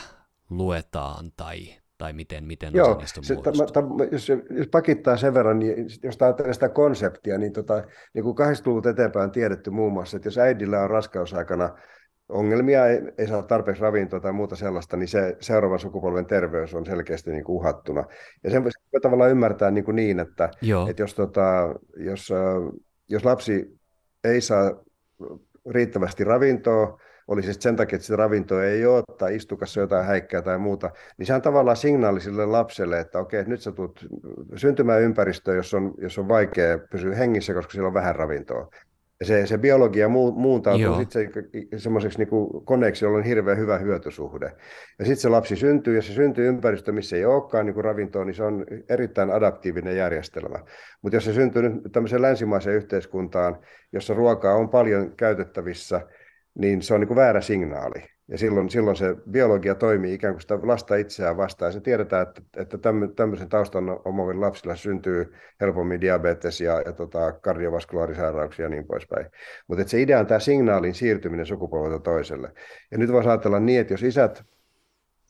luetaan 0.49 1.31
tai, 1.37 1.81
tai 2.05 2.13
miten, 2.13 2.43
miten 2.43 2.73
Joo, 2.73 3.01
se, 3.21 3.35
ta, 3.35 3.51
ta, 3.73 3.83
jos, 4.11 4.29
jos 4.29 4.67
pakittaa 4.71 5.17
sen 5.17 5.33
verran, 5.33 5.59
niin 5.59 5.85
jos 6.03 6.21
ajattelee 6.21 6.53
sitä 6.53 6.69
konseptia, 6.69 7.37
niin, 7.37 7.53
tota, 7.53 7.83
niin 8.13 8.23
kuin 8.23 8.37
80-luvulta 8.37 8.89
eteenpäin 8.89 9.23
on 9.23 9.31
tiedetty 9.31 9.69
muun 9.69 9.93
muassa, 9.93 10.17
että 10.17 10.27
jos 10.27 10.37
äidillä 10.37 10.81
on 10.81 10.89
raskausaikana 10.89 11.69
ongelmia, 12.29 12.87
ei, 12.87 13.01
ei 13.17 13.27
saa 13.27 13.43
tarpeeksi 13.43 13.81
ravintoa 13.81 14.19
tai 14.19 14.31
muuta 14.31 14.55
sellaista, 14.55 14.97
niin 14.97 15.07
se 15.07 15.37
seuraavan 15.39 15.79
sukupolven 15.79 16.25
terveys 16.25 16.73
on 16.73 16.85
selkeästi 16.85 17.31
niin 17.31 17.43
kuin 17.43 17.55
uhattuna. 17.55 18.03
Ja 18.43 18.51
sen 18.51 18.63
voi 18.63 18.71
tavallaan 19.01 19.31
ymmärtää 19.31 19.71
niin, 19.71 19.85
kuin 19.85 19.95
niin 19.95 20.19
että, 20.19 20.49
että 20.89 21.03
jos, 21.03 21.13
tota, 21.13 21.75
jos, 21.97 22.29
jos 23.09 23.25
lapsi 23.25 23.79
ei 24.23 24.41
saa 24.41 24.71
riittävästi 25.69 26.23
ravintoa, 26.23 26.99
oli 27.27 27.43
se 27.43 27.53
sen 27.53 27.75
takia, 27.75 27.95
että 27.95 28.05
sitä 28.05 28.15
ravintoa 28.15 28.63
ei 28.63 28.85
ole 28.85 29.03
tai 29.17 29.35
istukassa 29.35 29.79
jotain 29.79 30.05
häikkää 30.05 30.41
tai 30.41 30.57
muuta, 30.57 30.91
niin 31.17 31.25
se 31.25 31.33
on 31.33 31.41
tavallaan 31.41 31.77
signaali 31.77 32.21
sille 32.21 32.45
lapselle, 32.45 32.99
että 32.99 33.19
okei, 33.19 33.43
nyt 33.43 33.61
sä 33.61 33.71
tulet 33.71 34.05
syntymään 34.55 35.01
ympäristöön, 35.01 35.57
jos 35.57 35.73
on, 35.73 35.93
jos 35.97 36.17
on 36.17 36.27
vaikea 36.27 36.77
pysyä 36.77 37.15
hengissä, 37.15 37.53
koska 37.53 37.71
siellä 37.71 37.87
on 37.87 37.93
vähän 37.93 38.15
ravintoa. 38.15 38.69
Ja 39.19 39.25
se, 39.25 39.45
se 39.45 39.57
biologia 39.57 40.09
muu, 40.09 40.31
muuntautuu 40.31 40.95
sitten 40.95 41.31
se, 41.33 41.77
semmoiseksi 41.77 42.17
niin 42.17 42.63
koneeksi, 42.65 43.05
jolla 43.05 43.17
on 43.17 43.23
hirveän 43.23 43.57
hyvä 43.57 43.77
hyötysuhde. 43.77 44.51
Ja 44.99 45.05
sitten 45.05 45.21
se 45.21 45.29
lapsi 45.29 45.55
syntyy, 45.55 45.95
ja 45.95 46.01
se 46.01 46.13
syntyy 46.13 46.47
ympäristö, 46.47 46.91
missä 46.91 47.15
ei 47.15 47.25
olekaan 47.25 47.65
niin 47.65 47.83
ravintoa, 47.83 48.25
niin 48.25 48.33
se 48.33 48.43
on 48.43 48.65
erittäin 48.89 49.31
adaptiivinen 49.31 49.97
järjestelmä. 49.97 50.59
Mutta 51.01 51.15
jos 51.15 51.25
se 51.25 51.33
syntyy 51.33 51.61
nyt 51.61 51.91
tämmöiseen 51.91 52.21
länsimaiseen 52.21 52.75
yhteiskuntaan, 52.75 53.57
jossa 53.91 54.13
ruokaa 54.13 54.55
on 54.55 54.69
paljon 54.69 55.15
käytettävissä, 55.15 56.01
niin 56.55 56.81
se 56.81 56.93
on 56.93 56.99
niin 56.99 57.07
kuin 57.07 57.15
väärä 57.15 57.41
signaali. 57.41 58.03
Ja 58.27 58.37
silloin, 58.37 58.69
silloin 58.69 58.95
se 58.95 59.15
biologia 59.31 59.75
toimii 59.75 60.13
ikään 60.13 60.33
kuin 60.33 60.41
sitä 60.41 60.59
lasta 60.63 60.95
itseään 60.95 61.37
vastaan. 61.37 61.73
Se 61.73 61.81
tiedetään, 61.81 62.27
että, 62.27 62.41
että 62.57 62.77
tämmöisen 63.15 63.49
taustan 63.49 63.83
omaavilla 64.05 64.45
lapsilla 64.45 64.75
syntyy 64.75 65.33
helpommin 65.61 66.01
diabetes 66.01 66.61
ja, 66.61 66.81
ja 66.85 66.93
tota, 66.93 67.31
kardiovaskulaarisairauksia 67.31 68.65
ja 68.65 68.69
niin 68.69 68.87
poispäin. 68.87 69.25
Mutta 69.67 69.87
se 69.87 70.01
idea 70.01 70.19
on 70.19 70.27
tämä 70.27 70.39
signaalin 70.39 70.93
siirtyminen 70.93 71.45
sukupolvelta 71.45 71.99
toiselle. 71.99 72.51
Ja 72.91 72.97
nyt 72.97 73.11
voisi 73.11 73.29
ajatella 73.29 73.59
niin, 73.59 73.81
että 73.81 73.93
jos 73.93 74.03
isät, 74.03 74.43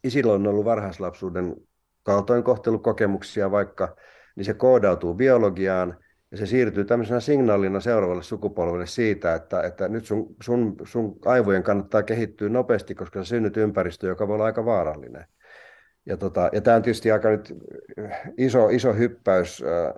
isillä 0.03 0.33
on 0.33 0.47
ollut 0.47 0.65
varhaislapsuuden 0.65 1.55
kaltoinkohtelukokemuksia 2.03 3.51
vaikka, 3.51 3.95
niin 4.35 4.45
se 4.45 4.53
koodautuu 4.53 5.13
biologiaan– 5.13 5.97
ja 6.35 6.39
se 6.39 6.45
siirtyy 6.45 6.85
tämmöisenä 6.85 7.19
signaalina 7.19 7.79
seuraavalle 7.79 8.23
sukupolvelle 8.23 8.87
siitä, 8.87 9.35
että, 9.35 9.61
että 9.61 9.87
nyt 9.87 10.05
sun, 10.05 10.35
sun, 10.41 10.75
sun 10.83 11.19
aivojen 11.25 11.63
kannattaa 11.63 12.03
kehittyä 12.03 12.49
nopeasti, 12.49 12.95
koska 12.95 13.23
sä 13.23 13.29
synnyt 13.29 13.57
ympäristö, 13.57 14.07
joka 14.07 14.27
voi 14.27 14.33
olla 14.33 14.45
aika 14.45 14.65
vaarallinen. 14.65 15.25
Ja, 16.05 16.17
tota, 16.17 16.49
ja 16.53 16.61
tämä 16.61 16.77
on 16.77 16.81
tietysti 16.83 17.11
aika 17.11 17.29
nyt 17.29 17.55
iso, 18.37 18.69
iso 18.69 18.93
hyppäys, 18.93 19.63
äh, 19.63 19.93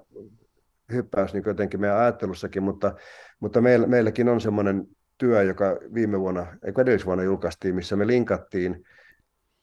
hyppäys 0.92 1.34
niin 1.34 1.44
jotenkin 1.46 1.82
meidän 1.82 1.98
ajattelussakin, 1.98 2.64
mutta, 2.64 2.96
mutta 3.40 3.62
meillä, 3.62 3.88
meilläkin 3.88 4.30
on 4.30 4.42
semmoinen 4.42 4.88
työ, 5.18 5.44
joka 5.44 5.78
viime 5.94 6.20
vuonna, 6.20 6.48
eikö 6.66 6.82
edellisvuonna 6.82 7.24
julkaistiin, 7.24 7.76
missä 7.76 7.96
me 7.96 8.08
linkattiin 8.08 8.84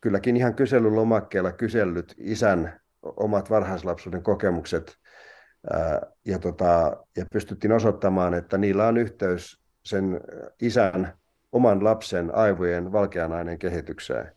kylläkin 0.00 0.36
ihan 0.36 0.54
kyselylomakkeella 0.54 1.52
kysellyt 1.52 2.14
isän 2.18 2.80
omat 3.02 3.50
varhaislapsuuden 3.50 4.22
kokemukset 4.22 5.03
ja, 6.26 6.38
tota, 6.38 6.96
ja 7.16 7.26
pystyttiin 7.32 7.72
osoittamaan, 7.72 8.34
että 8.34 8.58
niillä 8.58 8.86
on 8.86 8.96
yhteys 8.96 9.60
sen 9.84 10.20
isän 10.62 11.12
oman 11.52 11.84
lapsen 11.84 12.34
aivojen 12.34 12.92
valkeanainen 12.92 13.58
kehitykseen. 13.58 14.32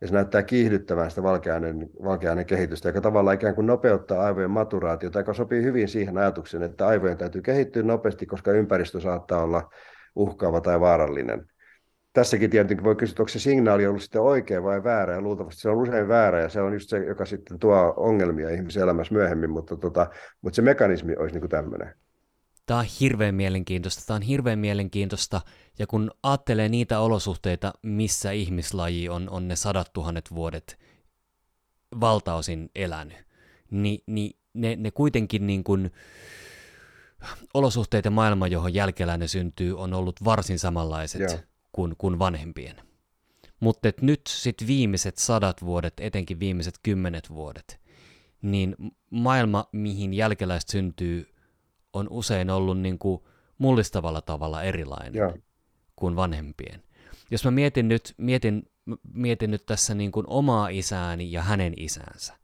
Ja 0.00 0.06
se 0.06 0.14
näyttää 0.14 0.42
kiihdyttävän 0.42 1.10
sitä 1.10 1.22
valkeainen, 1.22 1.90
valkeainen 2.04 2.46
kehitystä, 2.46 2.88
joka 2.88 3.00
tavallaan 3.00 3.34
ikään 3.34 3.54
kuin 3.54 3.66
nopeuttaa 3.66 4.24
aivojen 4.24 4.50
maturaatiota, 4.50 5.18
joka 5.18 5.34
sopii 5.34 5.62
hyvin 5.62 5.88
siihen 5.88 6.18
ajatukseen, 6.18 6.62
että 6.62 6.86
aivojen 6.86 7.18
täytyy 7.18 7.42
kehittyä 7.42 7.82
nopeasti, 7.82 8.26
koska 8.26 8.52
ympäristö 8.52 9.00
saattaa 9.00 9.42
olla 9.42 9.70
uhkaava 10.16 10.60
tai 10.60 10.80
vaarallinen 10.80 11.46
tässäkin 12.12 12.50
tietenkin 12.50 12.84
voi 12.84 12.96
kysyä, 12.96 13.16
onko 13.18 13.28
se 13.28 13.38
signaali 13.38 13.86
ollut 13.86 14.02
sitten 14.02 14.22
oikea 14.22 14.62
vai 14.62 14.84
väärä, 14.84 15.14
ja 15.14 15.20
luultavasti 15.20 15.60
se 15.60 15.68
on 15.68 15.76
usein 15.76 16.08
väärä, 16.08 16.40
ja 16.40 16.48
se 16.48 16.60
on 16.60 16.72
just 16.72 16.88
se, 16.88 16.98
joka 16.98 17.24
sitten 17.24 17.58
tuo 17.58 17.94
ongelmia 17.96 18.50
ihmisen 18.50 18.82
elämässä 18.82 19.14
myöhemmin, 19.14 19.50
mutta, 19.50 19.76
tota, 19.76 20.10
mutta 20.42 20.56
se 20.56 20.62
mekanismi 20.62 21.16
olisi 21.16 21.34
niin 21.34 21.40
kuin 21.40 21.50
tämmöinen. 21.50 21.94
Tämä 22.66 22.80
on 22.80 22.86
hirveän 23.00 23.34
mielenkiintoista, 23.34 24.02
tämä 24.06 24.16
on 24.16 24.22
hirveän 24.22 24.58
mielenkiintoista, 24.58 25.40
ja 25.78 25.86
kun 25.86 26.10
ajattelee 26.22 26.68
niitä 26.68 27.00
olosuhteita, 27.00 27.72
missä 27.82 28.30
ihmislaji 28.30 29.08
on, 29.08 29.30
on 29.30 29.48
ne 29.48 29.56
sadat 29.56 29.92
tuhannet 29.92 30.34
vuodet 30.34 30.78
valtaosin 32.00 32.70
elänyt, 32.74 33.18
niin, 33.70 34.00
niin 34.06 34.38
ne, 34.54 34.76
ne 34.76 34.90
kuitenkin 34.90 35.46
niin 35.46 35.64
kuin, 35.64 35.90
olosuhteet 37.54 38.04
ja 38.04 38.10
maailma, 38.10 38.46
johon 38.46 38.74
jälkeläinen 38.74 39.28
syntyy, 39.28 39.78
on 39.78 39.94
ollut 39.94 40.24
varsin 40.24 40.58
samanlaiset. 40.58 41.20
Joo 41.20 41.49
kuin, 41.72 41.94
kuin 41.98 42.18
vanhempien. 42.18 42.76
Mutta 43.60 43.88
nyt 44.00 44.20
sitten 44.26 44.66
viimeiset 44.66 45.18
sadat 45.18 45.64
vuodet, 45.64 45.94
etenkin 46.00 46.40
viimeiset 46.40 46.74
kymmenet 46.82 47.30
vuodet, 47.30 47.80
niin 48.42 48.76
maailma, 49.10 49.68
mihin 49.72 50.14
jälkeläiset 50.14 50.68
syntyy, 50.68 51.34
on 51.92 52.06
usein 52.10 52.50
ollut 52.50 52.78
niin 52.78 52.98
kuin 52.98 53.22
mullistavalla 53.58 54.20
tavalla 54.20 54.62
erilainen 54.62 55.14
ja. 55.14 55.34
kuin 55.96 56.16
vanhempien. 56.16 56.82
Jos 57.30 57.44
mä 57.44 57.50
mietin 57.50 57.88
nyt, 57.88 58.14
mietin, 58.16 58.70
mietin 59.12 59.50
nyt 59.50 59.66
tässä 59.66 59.94
niin 59.94 60.12
kuin 60.12 60.26
omaa 60.28 60.68
isääni 60.68 61.32
ja 61.32 61.42
hänen 61.42 61.74
isänsä. 61.76 62.36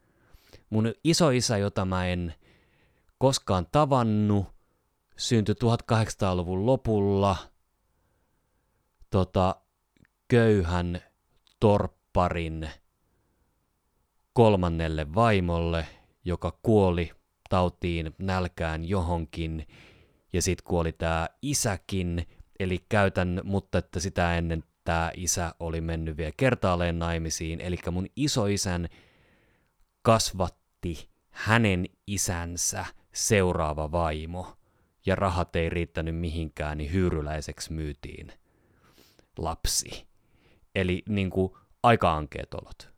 Mun 0.71 0.95
isoisä, 1.05 1.59
jota 1.59 1.85
mä 1.85 2.07
en 2.07 2.35
koskaan 3.19 3.67
tavannut, 3.73 4.47
syntyi 5.17 5.55
1800-luvun 5.55 6.67
lopulla– 6.67 7.37
tota, 9.17 9.57
köyhän 10.29 11.01
torpparin 11.61 12.71
kolmannelle 14.33 15.15
vaimolle, 15.15 15.87
joka 16.25 16.59
kuoli 16.63 17.11
tautiin, 17.49 18.15
nälkään 18.19 18.85
johonkin, 18.85 19.67
ja 20.33 20.43
sitten 20.43 20.65
kuoli 20.65 20.93
tämä 20.93 21.29
isäkin, 21.43 22.27
eli 22.59 22.85
käytän, 22.89 23.41
mutta 23.45 23.79
että 23.79 24.01
sitä 24.01 24.37
ennen 24.37 24.65
tämä 24.85 25.11
isä 25.15 25.55
oli 25.61 25.81
mennyt 25.81 26.17
vielä 26.17 26.33
kertaalleen 26.37 26.99
naimisiin, 26.99 27.61
eli 27.61 27.77
mun 27.91 28.07
isoisän 28.17 28.89
kasvatti 30.03 31.09
hänen 31.31 31.87
isänsä 32.07 32.85
seuraava 33.15 33.93
vaimo, 33.93 34.57
ja 35.07 35.15
rahat 35.15 35.57
ei 35.57 35.71
riittänyt 35.71 36.17
mihinkään, 36.17 36.79
niin 36.79 36.93
hyyryläiseksi 36.93 37.73
myytiin 37.73 38.33
lapsi. 39.39 40.07
Eli 40.75 41.03
niin 41.09 41.31
kuin, 41.31 41.53
aika 41.83 42.17
ankeet 42.17 42.55
olot. 42.55 42.89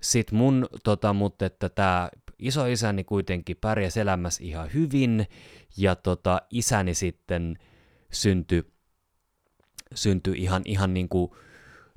Sitten 0.00 0.38
mun, 0.38 0.68
tota, 0.84 1.12
mutta 1.12 1.46
että 1.46 1.68
tämä 1.68 2.10
isoisäni 2.38 3.04
kuitenkin 3.04 3.56
pärjäsi 3.60 4.00
elämässä 4.00 4.44
ihan 4.44 4.74
hyvin, 4.74 5.26
ja 5.76 5.96
tota, 5.96 6.42
isäni 6.50 6.94
sitten 6.94 7.58
syntyi 8.12 8.64
synty 9.94 10.32
ihan, 10.36 10.62
ihan 10.64 10.94
niin 10.94 11.08
kuin 11.08 11.30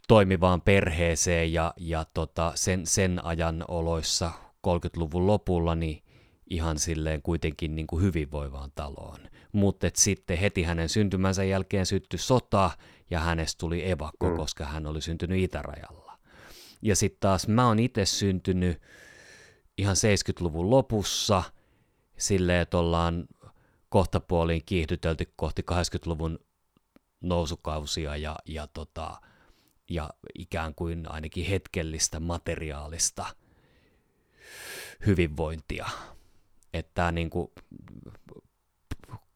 toimivaan 0.07 0.61
perheeseen, 0.61 1.53
ja, 1.53 1.73
ja 1.77 2.05
tota, 2.13 2.51
sen, 2.55 2.85
sen 2.85 3.25
ajan 3.25 3.65
oloissa 3.67 4.31
30-luvun 4.67 5.27
lopulla 5.27 5.75
niin 5.75 6.03
ihan 6.49 6.79
silleen 6.79 7.21
kuitenkin 7.21 7.75
niin 7.75 7.87
kuin 7.87 8.03
hyvinvoivaan 8.03 8.71
taloon. 8.75 9.19
Mutta 9.53 9.87
sitten 9.93 10.37
heti 10.37 10.63
hänen 10.63 10.89
syntymänsä 10.89 11.43
jälkeen 11.43 11.85
syttyi 11.85 12.19
sota, 12.19 12.71
ja 13.09 13.19
hänestä 13.19 13.59
tuli 13.59 13.89
evakko, 13.89 14.29
mm. 14.29 14.35
koska 14.35 14.65
hän 14.65 14.87
oli 14.87 15.01
syntynyt 15.01 15.43
itärajalla. 15.43 16.19
Ja 16.81 16.95
sitten 16.95 17.19
taas 17.19 17.47
mä 17.47 17.67
oon 17.67 17.79
itse 17.79 18.05
syntynyt 18.05 18.81
ihan 19.77 19.95
70-luvun 19.95 20.69
lopussa, 20.69 21.43
silleen, 22.17 22.61
että 22.61 22.77
ollaan 22.77 23.25
kohtapuoliin 23.89 24.61
kiihdytelty 24.65 25.33
kohti 25.35 25.63
80-luvun 25.71 26.39
nousukausia 27.21 28.17
ja, 28.17 28.35
ja, 28.45 28.67
tota, 28.67 29.21
ja 29.89 30.09
ikään 30.39 30.75
kuin 30.75 31.11
ainakin 31.11 31.45
hetkellistä 31.45 32.19
materiaalista 32.19 33.25
hyvinvointia. 35.05 35.89
Että 36.73 37.11
niin 37.11 37.29
kuin 37.29 37.51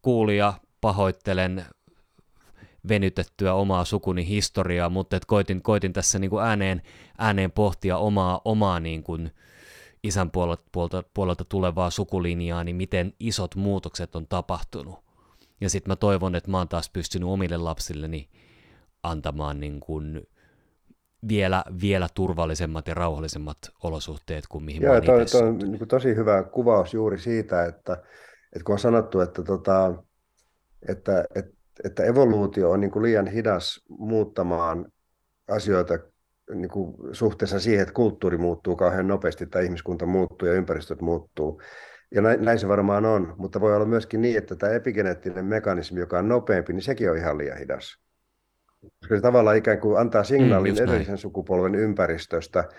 kuulija 0.07 0.53
pahoittelen 0.81 1.65
venytettyä 2.87 3.53
omaa 3.53 3.85
sukuni 3.85 4.27
historiaa, 4.27 4.89
mutta 4.89 5.17
et 5.17 5.25
koitin, 5.25 5.61
koitin 5.61 5.93
tässä 5.93 6.19
niin 6.19 6.29
kuin 6.29 6.43
ääneen, 6.43 6.81
ääneen 7.17 7.51
pohtia 7.51 7.97
omaa, 7.97 8.41
omaa 8.45 8.79
niin 8.79 9.03
kuin 9.03 9.31
isän 10.03 10.31
puolelta, 10.31 10.63
puolelta, 10.71 11.03
puolelta 11.13 11.45
tulevaa 11.45 11.89
sukulinjaa, 11.89 12.63
niin 12.63 12.75
miten 12.75 13.13
isot 13.19 13.55
muutokset 13.55 14.15
on 14.15 14.27
tapahtunut. 14.27 14.99
Ja 15.61 15.69
sitten 15.69 15.91
mä 15.91 15.95
toivon, 15.95 16.35
että 16.35 16.51
mä 16.51 16.57
oon 16.57 16.67
taas 16.67 16.89
pystynyt 16.89 17.29
omille 17.29 17.57
lapsilleni 17.57 18.29
antamaan 19.03 19.59
niin 19.59 19.79
kuin 19.79 20.27
vielä, 21.27 21.63
vielä 21.81 22.07
turvallisemmat 22.13 22.87
ja 22.87 22.93
rauhallisemmat 22.93 23.57
olosuhteet 23.83 24.47
kuin 24.49 24.63
mihin 24.63 24.81
Joo, 24.81 24.93
mä 24.93 25.01
toi, 25.01 25.25
toi 25.25 25.41
on 25.41 25.57
niin 25.57 25.87
tosi 25.87 26.15
hyvä 26.15 26.43
kuvaus 26.43 26.93
juuri 26.93 27.19
siitä, 27.19 27.65
että, 27.65 28.03
että 28.57 28.65
kun 28.65 28.73
on 28.73 28.79
sanottu, 28.79 29.19
että, 29.19 29.43
tota, 29.43 30.03
että, 30.89 31.25
että 31.35 31.57
että 31.83 32.03
evoluutio 32.03 32.71
on 32.71 32.79
niin 32.79 32.91
kuin 32.91 33.03
liian 33.03 33.27
hidas 33.27 33.85
muuttamaan 33.89 34.91
asioita 35.47 35.99
niin 36.53 36.69
kuin 36.69 36.95
suhteessa 37.11 37.59
siihen, 37.59 37.81
että 37.81 37.93
kulttuuri 37.93 38.37
muuttuu 38.37 38.75
kauhean 38.75 39.07
nopeasti 39.07 39.47
tai 39.47 39.65
ihmiskunta 39.65 40.05
muuttuu 40.05 40.47
ja 40.47 40.53
ympäristöt 40.53 41.01
muuttuu. 41.01 41.61
Ja 42.15 42.21
näin, 42.21 42.45
näin 42.45 42.59
se 42.59 42.67
varmaan 42.67 43.05
on, 43.05 43.35
mutta 43.37 43.61
voi 43.61 43.75
olla 43.75 43.85
myöskin 43.85 44.21
niin, 44.21 44.37
että 44.37 44.55
tämä 44.55 44.73
epigeneettinen 44.73 45.45
mekanismi, 45.45 45.99
joka 45.99 46.19
on 46.19 46.29
nopeampi, 46.29 46.73
niin 46.73 46.81
sekin 46.81 47.11
on 47.11 47.17
ihan 47.17 47.37
liian 47.37 47.57
hidas. 47.57 47.97
Koska 48.99 49.15
se 49.15 49.21
tavallaan 49.21 49.57
ikään 49.57 49.79
kuin 49.79 49.99
antaa 49.99 50.23
signaalin 50.23 50.75
mm, 50.75 50.83
edellisen 50.83 51.17
sukupolven 51.17 51.75
ympäristöstä 51.75 52.69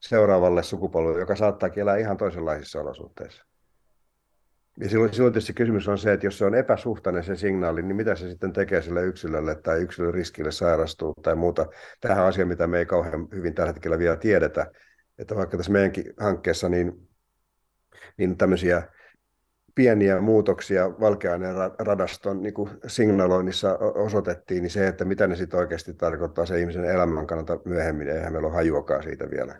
seuraavalle 0.00 0.62
sukupolvelle, 0.62 1.20
joka 1.20 1.36
saattaakin 1.36 1.80
elää 1.80 1.96
ihan 1.96 2.16
toisenlaisissa 2.16 2.80
olosuhteissa. 2.80 3.44
Ja 4.80 4.88
silloin, 4.88 5.14
silloin 5.14 5.32
tietysti 5.32 5.52
kysymys 5.52 5.88
on 5.88 5.98
se, 5.98 6.12
että 6.12 6.26
jos 6.26 6.38
se 6.38 6.44
on 6.44 6.54
epäsuhtainen 6.54 7.24
se 7.24 7.36
signaali, 7.36 7.82
niin 7.82 7.96
mitä 7.96 8.14
se 8.14 8.28
sitten 8.28 8.52
tekee 8.52 8.82
sille 8.82 9.02
yksilölle 9.02 9.54
tai 9.54 9.80
yksilön 9.80 10.14
riskille 10.14 10.50
sairastua 10.50 11.12
tai 11.22 11.34
muuta. 11.34 11.66
Tähän 12.00 12.22
on 12.22 12.28
asia, 12.28 12.46
mitä 12.46 12.66
me 12.66 12.78
ei 12.78 12.86
kauhean 12.86 13.28
hyvin 13.34 13.54
tällä 13.54 13.72
hetkellä 13.72 13.98
vielä 13.98 14.16
tiedetä. 14.16 14.70
Että 15.18 15.36
vaikka 15.36 15.56
tässä 15.56 15.72
meidänkin 15.72 16.14
hankkeessa 16.16 16.68
niin, 16.68 17.08
niin 18.16 18.36
tämmöisiä 18.36 18.82
pieniä 19.74 20.20
muutoksia 20.20 20.90
valkeaineen 21.00 21.54
radaston 21.78 22.42
niin 22.42 22.54
kuin 22.54 22.70
signaloinnissa 22.86 23.78
osoitettiin, 23.78 24.62
niin 24.62 24.70
se, 24.70 24.88
että 24.88 25.04
mitä 25.04 25.26
ne 25.26 25.36
sitten 25.36 25.60
oikeasti 25.60 25.94
tarkoittaa 25.94 26.46
se 26.46 26.60
ihmisen 26.60 26.84
elämän 26.84 27.26
kannalta 27.26 27.58
myöhemmin, 27.64 28.08
eihän 28.08 28.32
meillä 28.32 28.46
ole 28.46 28.54
hajuakaan 28.54 29.02
siitä 29.02 29.30
vielä. 29.30 29.56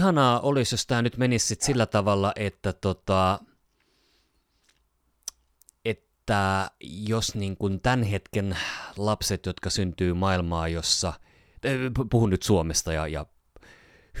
Ihanaa 0.00 0.40
olisi, 0.40 0.74
jos 0.74 0.86
tämä 0.86 1.02
nyt 1.02 1.16
menisi 1.16 1.46
sit 1.46 1.62
sillä 1.62 1.86
tavalla, 1.86 2.32
että 2.36 2.72
tota, 2.72 3.40
että 5.84 6.70
jos 6.80 7.34
niin 7.34 7.56
kuin 7.56 7.80
tämän 7.80 8.02
hetken 8.02 8.56
lapset, 8.96 9.46
jotka 9.46 9.70
syntyy 9.70 10.14
maailmaa, 10.14 10.68
jossa, 10.68 11.12
eh, 11.64 11.78
puhun 12.10 12.30
nyt 12.30 12.42
Suomesta 12.42 12.92
ja, 12.92 13.06
ja 13.06 13.26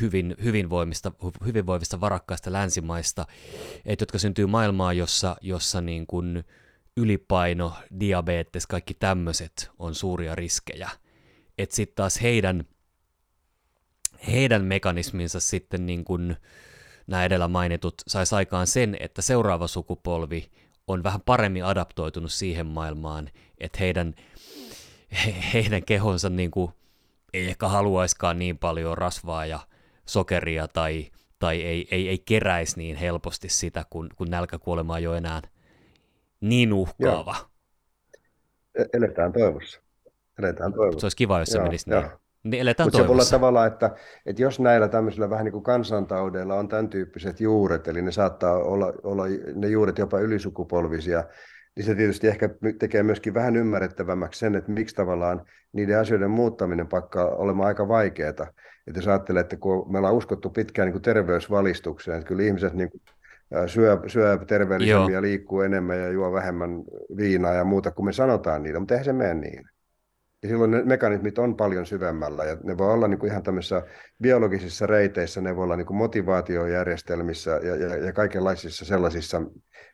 hyvin, 0.00 0.36
hyvinvoimista, 0.42 1.12
hyvinvoivista 1.44 2.00
varakkaista 2.00 2.52
länsimaista, 2.52 3.26
että 3.84 4.02
jotka 4.02 4.18
syntyy 4.18 4.46
maailmaa, 4.46 4.92
jossa, 4.92 5.36
jossa 5.40 5.80
niin 5.80 6.06
kuin 6.06 6.44
ylipaino, 6.96 7.72
diabetes, 8.00 8.66
kaikki 8.66 8.94
tämmöiset 8.94 9.70
on 9.78 9.94
suuria 9.94 10.34
riskejä. 10.34 10.90
Että 11.58 11.76
sitten 11.76 11.94
taas 11.94 12.22
heidän 12.22 12.64
heidän 14.26 14.64
mekanisminsa 14.64 15.40
sitten 15.40 15.86
niin 15.86 16.04
kuin 16.04 16.36
nämä 17.06 17.24
edellä 17.24 17.48
mainitut 17.48 17.94
saisi 18.08 18.34
aikaan 18.34 18.66
sen, 18.66 18.96
että 19.00 19.22
seuraava 19.22 19.66
sukupolvi 19.66 20.50
on 20.86 21.02
vähän 21.02 21.20
paremmin 21.20 21.64
adaptoitunut 21.64 22.32
siihen 22.32 22.66
maailmaan, 22.66 23.30
että 23.58 23.78
heidän, 23.80 24.14
he, 25.24 25.34
heidän 25.54 25.84
kehonsa 25.84 26.30
niin 26.30 26.50
kuin 26.50 26.72
ei 27.32 27.48
ehkä 27.48 27.68
haluaiskaan 27.68 28.38
niin 28.38 28.58
paljon 28.58 28.98
rasvaa 28.98 29.46
ja 29.46 29.60
sokeria 30.06 30.68
tai, 30.68 31.10
tai 31.38 31.62
ei, 31.62 31.88
ei, 31.90 32.08
ei 32.08 32.18
keräisi 32.18 32.76
niin 32.76 32.96
helposti 32.96 33.48
sitä, 33.48 33.84
kun, 33.90 34.08
kun 34.16 34.30
nälkäkuolema 34.30 34.94
on 34.94 35.02
jo 35.02 35.14
enää 35.14 35.42
niin 36.40 36.72
uhkaava. 36.72 37.36
Joo. 37.36 37.50
E-, 38.84 38.96
eletään 38.98 39.32
toivossa. 39.32 39.80
Eletään 40.38 40.72
toivossa. 40.72 41.00
Se 41.00 41.06
olisi 41.06 41.16
kiva, 41.16 41.38
jos 41.38 41.48
se 41.48 41.62
menisi 41.62 41.90
niin. 41.90 42.10
Niin 42.44 42.60
eletään 42.60 42.86
Mutta 42.86 42.98
se 42.98 43.06
voi 43.06 43.14
olla 43.14 43.24
tavallaan, 43.30 43.66
että, 43.66 43.90
että 44.26 44.42
jos 44.42 44.60
näillä 44.60 44.88
tämmöisillä 44.88 45.30
vähän 45.30 45.44
niin 45.44 45.52
kuin 45.52 45.64
kansantaudeilla 45.64 46.54
on 46.54 46.68
tämän 46.68 46.88
tyyppiset 46.88 47.40
juuret, 47.40 47.88
eli 47.88 48.02
ne 48.02 48.10
saattaa 48.10 48.56
olla, 48.56 48.92
olla 49.02 49.24
ne 49.54 49.68
juuret 49.68 49.98
jopa 49.98 50.20
ylisukupolvisia, 50.20 51.24
niin 51.76 51.84
se 51.86 51.94
tietysti 51.94 52.28
ehkä 52.28 52.48
tekee 52.78 53.02
myöskin 53.02 53.34
vähän 53.34 53.56
ymmärrettävämmäksi 53.56 54.38
sen, 54.40 54.54
että 54.54 54.72
miksi 54.72 54.94
tavallaan 54.94 55.46
niiden 55.72 55.98
asioiden 55.98 56.30
muuttaminen 56.30 56.88
pakkaa 56.88 57.26
olemaan 57.26 57.66
aika 57.66 57.88
vaikeaa. 57.88 58.30
Että 58.30 58.46
jos 58.94 59.08
ajattelee, 59.08 59.40
että 59.40 59.56
kun 59.56 59.92
me 59.92 59.98
ollaan 59.98 60.14
uskottu 60.14 60.50
pitkään 60.50 60.86
niin 60.86 60.92
kuin 60.92 61.02
terveysvalistukseen, 61.02 62.18
että 62.18 62.28
kyllä 62.28 62.42
ihmiset 62.42 62.74
niin 62.74 62.90
kuin 62.90 63.02
syö, 63.66 63.98
syö 64.06 64.38
terveellisemmin 64.46 65.02
Joo. 65.02 65.08
ja 65.08 65.22
liikkuu 65.22 65.60
enemmän 65.60 65.98
ja 65.98 66.08
juo 66.08 66.32
vähemmän 66.32 66.70
viinaa 67.16 67.54
ja 67.54 67.64
muuta, 67.64 67.90
kun 67.90 68.04
me 68.04 68.12
sanotaan 68.12 68.62
niitä, 68.62 68.78
mutta 68.78 68.94
eihän 68.94 69.04
se 69.04 69.12
mene 69.12 69.34
niin. 69.34 69.64
Ja 70.42 70.48
silloin 70.48 70.70
ne 70.70 70.82
mekanismit 70.82 71.38
on 71.38 71.56
paljon 71.56 71.86
syvemmällä 71.86 72.44
ja 72.44 72.56
ne 72.64 72.78
voi 72.78 72.92
olla 72.92 73.08
niin 73.08 73.18
kuin 73.18 73.30
ihan 73.30 73.42
tämmöisissä 73.42 73.86
biologisissa 74.22 74.86
reiteissä, 74.86 75.40
ne 75.40 75.56
voi 75.56 75.64
olla 75.64 75.76
niin 75.76 75.86
kuin 75.86 75.96
motivaatiojärjestelmissä 75.96 77.50
ja, 77.50 77.76
ja, 77.76 77.96
ja 77.96 78.12
kaikenlaisissa 78.12 78.84
sellaisissa, 78.84 79.42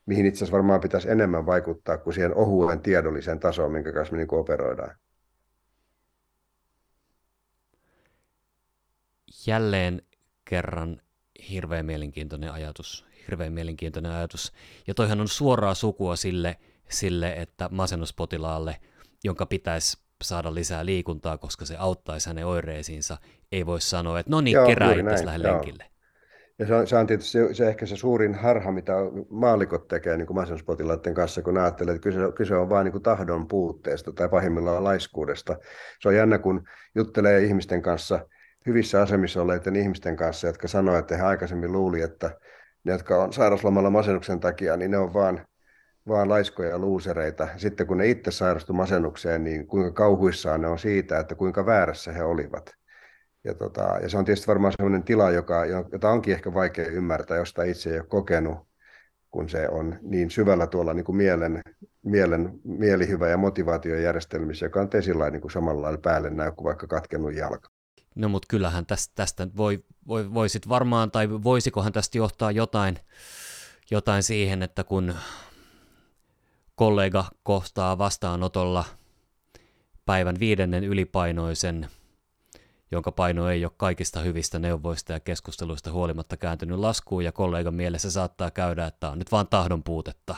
mihin 0.07 0.27
itse 0.27 0.39
asiassa 0.39 0.53
varmaan 0.53 0.81
pitäisi 0.81 1.11
enemmän 1.11 1.47
vaikuttaa 1.47 1.99
kuin 1.99 2.15
siihen 2.15 2.35
ohuen 2.35 2.81
tiedolliseen 2.81 3.41
tasoon, 3.41 3.73
minkä 3.73 3.93
kanssa 3.93 4.13
me 4.13 4.19
niin 4.19 4.29
kuin 4.29 4.41
operoidaan. 4.41 4.97
Jälleen 9.47 10.03
kerran 10.45 11.01
hirveän 11.51 11.87
mielenkiintoinen 11.87 12.53
ajatus, 12.53 13.07
hirveän 13.27 13.53
mielenkiintoinen 13.53 14.13
ajatus. 14.13 14.53
Ja 14.87 14.95
toihan 14.95 15.21
on 15.21 15.29
suoraa 15.29 15.75
sukua 15.75 16.17
sille, 16.17 16.57
sille 16.89 17.33
että 17.33 17.69
masennuspotilaalle, 17.73 18.77
jonka 19.25 19.47
pitäisi 19.47 20.06
saada 20.25 20.55
lisää 20.55 20.87
liikuntaa, 20.87 21.39
koska 21.39 21.65
se 21.65 21.77
auttaisi 21.79 22.29
hänen 22.29 22.47
oireisiinsa. 22.47 23.19
Ei 23.53 23.67
voi 23.67 23.81
sanoa, 23.81 24.21
että 24.21 24.31
no 24.31 24.41
niin, 24.41 24.55
Joo, 24.55 24.67
kerää 24.67 24.93
itse 24.93 25.27
lähde 25.27 25.43
lenkille. 25.43 25.85
Ja 26.59 26.67
se 26.67 26.75
on, 26.75 26.87
se 26.87 26.97
on 26.97 27.07
tietysti 27.07 27.31
se, 27.31 27.55
se 27.55 27.69
ehkä 27.69 27.87
se 27.87 27.97
suurin 27.97 28.35
harha, 28.35 28.73
mitä 28.73 28.93
maalikot 29.31 29.89
tekee 29.89 30.17
niin 30.17 30.35
masennuspotilaiden 30.35 31.15
kanssa, 31.15 31.43
kun 31.43 31.59
ajattelee, 31.59 31.95
että 31.95 32.03
kyse, 32.03 32.19
kyse 32.35 32.55
on 32.55 32.69
vain 32.69 32.85
niin 32.85 33.03
tahdon 33.03 33.49
puutteesta 33.49 34.13
tai 34.13 34.29
pahimmillaan 34.29 34.85
laiskuudesta. 34.85 35.57
Se 36.01 36.09
on 36.09 36.17
jännä, 36.17 36.39
kun 36.39 36.69
juttelee 36.95 37.45
ihmisten 37.45 37.83
kanssa, 37.83 38.27
hyvissä 38.67 39.03
asemissa 39.03 39.43
olleiden 39.43 39.77
ihmisten 39.77 40.17
kanssa, 40.17 40.47
jotka 40.47 40.69
sanoivat, 40.69 41.01
että 41.01 41.17
he 41.17 41.23
aikaisemmin 41.23 41.73
luuli, 41.73 42.01
että 42.01 42.31
ne, 42.85 42.93
jotka 42.93 43.23
on 43.23 43.33
sairauslomalla 43.33 43.91
masennuksen 43.91 44.41
takia, 44.41 44.77
niin 44.77 44.91
ne 44.91 44.99
on 44.99 45.15
vaan 45.15 45.47
vaan 46.09 46.29
laiskoja 46.29 46.79
luusereita. 46.79 47.49
Sitten 47.57 47.87
kun 47.87 47.99
ne 47.99 48.07
itse 48.07 48.31
sairastu 48.31 48.73
masennukseen, 48.73 49.45
niin 49.45 49.67
kuinka 49.67 49.93
kauhuissaan 49.93 50.61
ne 50.61 50.69
on 50.69 50.79
siitä, 50.79 51.19
että 51.19 51.35
kuinka 51.35 51.67
väärässä 51.67 52.13
he 52.13 52.25
olivat. 52.25 52.75
Ja, 53.45 53.55
tota, 53.55 53.99
ja 54.03 54.09
se 54.09 54.19
on 54.19 54.25
tietysti 54.25 54.47
varmaan 54.47 54.73
sellainen 54.77 55.03
tila, 55.03 55.31
joka, 55.31 55.65
jota 55.65 56.11
onkin 56.11 56.35
ehkä 56.35 56.55
vaikea 56.55 56.87
ymmärtää, 56.87 57.37
josta 57.37 57.63
itse 57.63 57.91
ei 57.91 57.99
ole 57.99 58.07
kokenut, 58.09 58.59
kun 59.31 59.49
se 59.49 59.69
on 59.69 59.99
niin 60.03 60.31
syvällä 60.31 60.67
tuolla 60.67 60.95
niin 60.95 61.05
kuin 61.05 61.17
mielen, 61.17 61.63
mielen 62.03 62.53
mielihyvä 62.65 63.29
ja 63.29 63.37
motivaatiojärjestelmissä, 63.37 64.67
joka 64.67 64.81
on 64.81 64.89
tesillä 64.89 65.31
niin 65.31 65.41
kuin 65.41 65.51
samalla 65.51 65.83
lailla 65.83 66.01
päälle 66.03 66.31
näy 66.31 66.53
kuin 66.53 66.65
vaikka 66.65 66.87
katkennut 66.87 67.35
jalka. 67.35 67.69
No 68.15 68.29
mutta 68.29 68.47
kyllähän 68.51 68.87
tästä, 68.87 69.13
tästä 69.15 69.49
voi, 69.57 69.85
voi, 70.09 70.35
voisit 70.35 70.69
varmaan, 70.69 71.11
tai 71.11 71.31
voisikohan 71.31 71.93
tästä 71.93 72.19
johtaa 72.19 72.51
jotain, 72.51 72.99
jotain 73.91 74.23
siihen, 74.23 74.63
että 74.63 74.85
kun 74.85 75.15
kollega 76.77 77.25
kohtaa 77.43 77.99
vastaanotolla 77.99 78.85
päivän 80.07 80.37
viidennen 80.41 80.85
ylipainoisen, 80.85 81.89
jonka 82.91 83.13
paino 83.13 83.51
ei 83.51 83.65
ole 83.65 83.73
kaikista 83.77 84.21
hyvistä 84.21 84.59
neuvoista 84.59 85.13
ja 85.13 85.21
keskusteluista 85.21 85.93
huolimatta 85.93 86.37
kääntynyt 86.37 86.79
laskuun, 86.79 87.25
ja 87.25 87.33
kollegan 87.33 87.75
mielessä 87.75 88.11
saattaa 88.11 88.51
käydä, 88.51 88.87
että 88.87 89.11
on 89.11 89.19
nyt 89.19 89.33
vaan 89.33 89.47
tahdon 89.47 89.83
puutetta, 89.83 90.35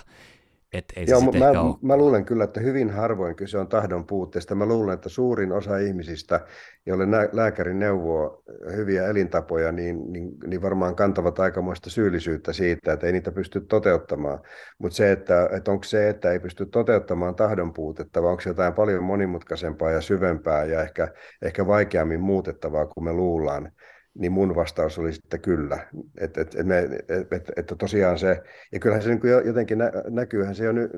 et 0.73 0.85
ei 0.97 1.05
Joo, 1.09 1.21
se 1.21 1.39
mä, 1.39 1.51
ole. 1.51 1.77
mä 1.83 1.97
luulen 1.97 2.25
kyllä, 2.25 2.45
että 2.45 2.61
hyvin 2.61 2.91
harvoin 2.91 3.37
kyse 3.37 3.59
on 3.59 3.69
tahdon 3.69 4.07
puutteesta. 4.07 4.55
Mä 4.55 4.66
luulen, 4.66 4.95
että 4.95 5.09
suurin 5.09 5.53
osa 5.53 5.79
ihmisistä, 5.79 6.41
joille 6.87 7.07
lääkäri 7.33 7.75
neuvoo 7.75 8.43
hyviä 8.77 9.07
elintapoja, 9.07 9.73
niin, 9.73 10.12
niin, 10.12 10.31
niin 10.47 10.62
varmaan 10.62 10.97
kantavat 10.97 11.39
aikamoista 11.39 11.91
syyllisyyttä 11.91 12.53
siitä, 12.53 12.93
että 12.93 13.07
ei 13.07 13.12
niitä 13.12 13.33
pysty 13.33 13.61
toteuttamaan. 13.61 14.41
Mutta 14.79 14.97
se, 14.97 15.12
että, 15.12 15.49
että 15.57 15.71
onko 15.71 15.85
se, 15.85 16.09
että 16.09 16.33
ei 16.33 16.41
pysty 16.41 16.66
toteuttamaan 16.66 17.35
tahdon 17.35 17.73
puutetta, 17.73 18.23
vai 18.23 18.31
onko 18.31 18.41
se 18.41 18.51
jotain 18.51 18.75
paljon 18.75 19.05
monimutkaisempaa 19.05 19.91
ja 19.91 20.01
syvempää 20.01 20.64
ja 20.64 20.83
ehkä, 20.83 21.09
ehkä 21.43 21.66
vaikeammin 21.66 22.21
muutettavaa 22.21 22.87
kuin 22.87 23.05
me 23.05 23.12
luullaan, 23.12 23.73
niin 24.19 24.33
mun 24.33 24.55
vastaus 24.55 24.99
oli 24.99 25.12
sitten 25.12 25.41
kyllä. 25.41 25.79
Että 26.21 26.41
et, 26.41 26.55
et 26.55 26.66
me, 26.66 26.79
et, 26.79 27.33
et, 27.33 27.51
et 27.57 27.75
tosiaan 27.79 28.19
se, 28.19 28.43
ja 28.73 28.79
kyllähän 28.79 29.03
se 29.03 29.09
niin 29.09 29.47
jotenkin 29.47 29.79
nä, 29.79 29.93
näkyyhän 30.11 30.55
se 30.55 30.64
jo 30.64 30.73
ny, 30.73 30.89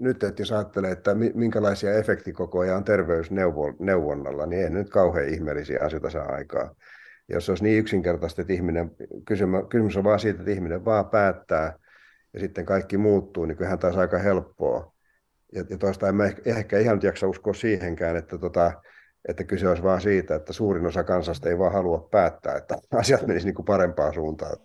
nyt, 0.00 0.22
että 0.22 0.42
jos 0.42 0.52
ajattelee, 0.52 0.90
että 0.90 1.14
minkälaisia 1.34 1.94
efektikokoja 1.94 2.76
on 2.76 2.84
terveysneuvonnalla, 2.84 4.46
niin 4.46 4.62
ei 4.62 4.70
nyt 4.70 4.90
kauhean 4.90 5.28
ihmeellisiä 5.28 5.78
asioita 5.82 6.10
saa 6.10 6.32
aikaa. 6.32 6.74
Jos 7.28 7.48
olisi 7.48 7.64
niin 7.64 7.78
yksinkertaista, 7.78 8.42
että 8.42 8.52
ihminen, 8.52 8.90
kysymys 9.68 9.96
on 9.96 10.04
vaan 10.04 10.20
siitä, 10.20 10.38
että 10.40 10.50
ihminen 10.50 10.84
vaan 10.84 11.10
päättää, 11.10 11.78
ja 12.34 12.40
sitten 12.40 12.66
kaikki 12.66 12.98
muuttuu, 12.98 13.46
niin 13.46 13.56
kyllähän 13.56 13.78
taas 13.78 13.96
aika 13.96 14.18
helppoa. 14.18 14.92
Ja, 15.52 15.64
ja 15.70 15.78
toista 15.78 16.08
en 16.08 16.14
mä 16.14 16.24
ehkä, 16.24 16.42
ehkä 16.44 16.78
ihan 16.78 17.00
jaksa 17.02 17.28
uskoa 17.28 17.54
siihenkään, 17.54 18.16
että 18.16 18.38
tota, 18.38 18.72
että 19.28 19.44
kyse 19.44 19.68
olisi 19.68 19.82
vain 19.82 20.00
siitä, 20.00 20.34
että 20.34 20.52
suurin 20.52 20.86
osa 20.86 21.04
kansasta 21.04 21.48
ei 21.48 21.58
vaan 21.58 21.72
halua 21.72 22.08
päättää, 22.10 22.56
että 22.56 22.76
asiat 22.98 23.26
menisivät 23.26 23.44
niin 23.44 23.54
kuin 23.54 23.66
parempaan 23.66 24.14
suuntaan. 24.14 24.56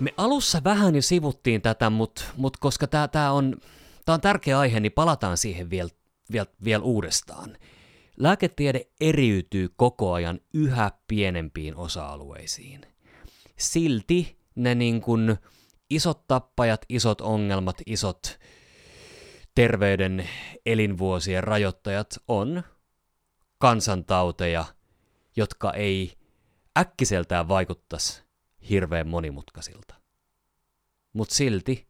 Me 0.00 0.14
alussa 0.16 0.60
vähän 0.64 0.94
jo 0.94 1.02
sivuttiin 1.02 1.62
tätä, 1.62 1.90
mutta 1.90 2.24
mut 2.36 2.56
koska 2.56 2.86
tämä 2.86 3.32
on, 3.32 3.56
on 4.06 4.20
tärkeä 4.20 4.58
aihe, 4.58 4.80
niin 4.80 4.92
palataan 4.92 5.36
siihen 5.36 5.70
vielä 5.70 5.90
vielä, 6.32 6.46
vielä 6.64 6.82
uudestaan. 6.82 7.56
Lääketiede 8.16 8.86
eriytyy 9.00 9.68
koko 9.76 10.12
ajan 10.12 10.40
yhä 10.54 10.90
pienempiin 11.08 11.76
osa-alueisiin. 11.76 12.80
Silti 13.56 14.38
ne 14.54 14.74
niin 14.74 15.00
kuin 15.00 15.36
isot 15.90 16.26
tappajat, 16.26 16.80
isot 16.88 17.20
ongelmat, 17.20 17.76
isot 17.86 18.38
terveyden 19.54 20.28
elinvuosien 20.66 21.44
rajoittajat 21.44 22.18
on 22.28 22.62
kansantauteja, 23.58 24.64
jotka 25.36 25.72
ei 25.72 26.12
äkkiseltään 26.78 27.48
vaikuttaisi 27.48 28.22
hirveän 28.70 29.08
monimutkaisilta. 29.08 29.94
Mutta 31.12 31.34
silti 31.34 31.87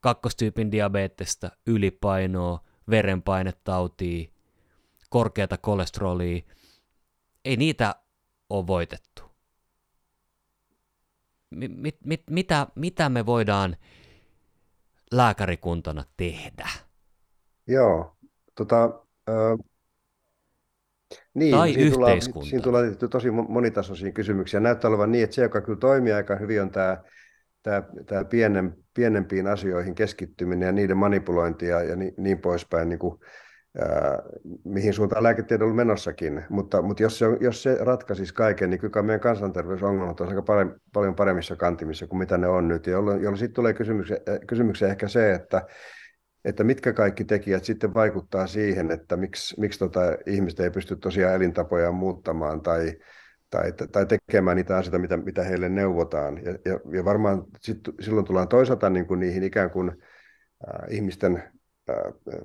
kakkostyypin 0.00 0.72
diabetesta, 0.72 1.50
ylipainoa, 1.66 2.60
verenpainetautia, 2.90 4.28
korkeata 5.10 5.58
kolesterolia. 5.58 6.42
Ei 7.44 7.56
niitä 7.56 7.94
ole 8.50 8.66
voitettu. 8.66 9.22
Mit, 11.50 11.96
mit, 12.04 12.22
mitä, 12.30 12.66
mitä 12.74 13.08
me 13.08 13.26
voidaan 13.26 13.76
lääkärikuntana 15.12 16.04
tehdä? 16.16 16.68
Joo, 17.66 18.16
tota, 18.54 18.84
äh, 19.28 19.70
niin, 21.34 21.56
tai 21.56 21.72
siinä 21.72 21.86
yhteiskunta. 21.86 22.62
Tullaan, 22.62 22.84
siinä 22.84 22.96
tulee 22.98 23.08
tosi 23.10 23.30
monitasoisia 23.30 24.12
kysymyksiä. 24.12 24.60
Näyttää 24.60 24.88
olevan 24.88 25.12
niin, 25.12 25.24
että 25.24 25.34
se, 25.34 25.42
joka 25.42 25.60
kyllä 25.60 25.78
toimii 25.78 26.12
aika 26.12 26.36
hyvin, 26.36 26.62
on 26.62 26.70
tämä 26.70 27.02
tämä, 27.62 27.82
tämä 28.06 28.24
pienen, 28.24 28.74
pienempiin 28.94 29.46
asioihin 29.46 29.94
keskittyminen 29.94 30.66
ja 30.66 30.72
niiden 30.72 30.96
manipulointi 30.96 31.66
ja, 31.66 31.82
ja 31.82 31.96
niin, 31.96 32.14
niin 32.16 32.38
poispäin, 32.38 32.88
niin 32.88 32.98
kuin, 32.98 33.20
ää, 33.78 34.22
mihin 34.64 34.92
suuntaan 34.92 35.22
lääketiede 35.22 35.64
on 35.64 35.76
menossakin. 35.76 36.44
Mutta, 36.48 36.82
mutta 36.82 37.02
jos, 37.02 37.18
se, 37.18 37.26
jos 37.40 37.62
se 37.62 37.76
ratkaisisi 37.80 38.34
kaiken, 38.34 38.70
niin 38.70 38.80
kyllä 38.80 39.02
meidän 39.02 39.20
kansanterveysongelmat 39.20 40.20
on 40.20 40.28
aika 40.28 40.42
paljon, 40.42 40.80
paljon 40.92 41.14
paremmissa 41.14 41.56
kantimissa 41.56 42.06
kuin 42.06 42.18
mitä 42.18 42.38
ne 42.38 42.48
on 42.48 42.68
nyt. 42.68 42.86
Jolloin, 42.86 43.22
jolloin 43.22 43.38
sitten 43.38 43.54
tulee 43.54 43.74
kysymykseen, 43.74 44.20
kysymykseen 44.46 44.90
ehkä 44.90 45.08
se, 45.08 45.32
että, 45.32 45.66
että 46.44 46.64
mitkä 46.64 46.92
kaikki 46.92 47.24
tekijät 47.24 47.64
sitten 47.64 47.94
vaikuttaa 47.94 48.46
siihen, 48.46 48.90
että 48.90 49.16
miksi, 49.16 49.60
miksi 49.60 49.78
tota 49.78 50.00
ihmiset 50.26 50.60
ei 50.60 50.70
pysty 50.70 50.96
tosiaan 50.96 51.34
elintapojaan 51.34 51.94
muuttamaan 51.94 52.60
tai, 52.60 52.92
tai, 53.50 53.72
tai 53.92 54.06
tekemään 54.06 54.56
niitä 54.56 54.76
asioita, 54.76 54.98
mitä, 54.98 55.16
mitä 55.16 55.44
heille 55.44 55.68
neuvotaan. 55.68 56.44
Ja, 56.44 56.52
ja, 56.52 56.80
ja 56.92 57.04
varmaan 57.04 57.44
sit, 57.60 57.78
silloin 58.00 58.26
tullaan 58.26 58.48
toisaalta 58.48 58.90
niin 58.90 59.06
kuin 59.06 59.20
niihin 59.20 59.42
ikään 59.42 59.70
kuin 59.70 59.88
äh, 59.88 60.90
ihmisten 60.90 61.36
äh, 61.90 61.96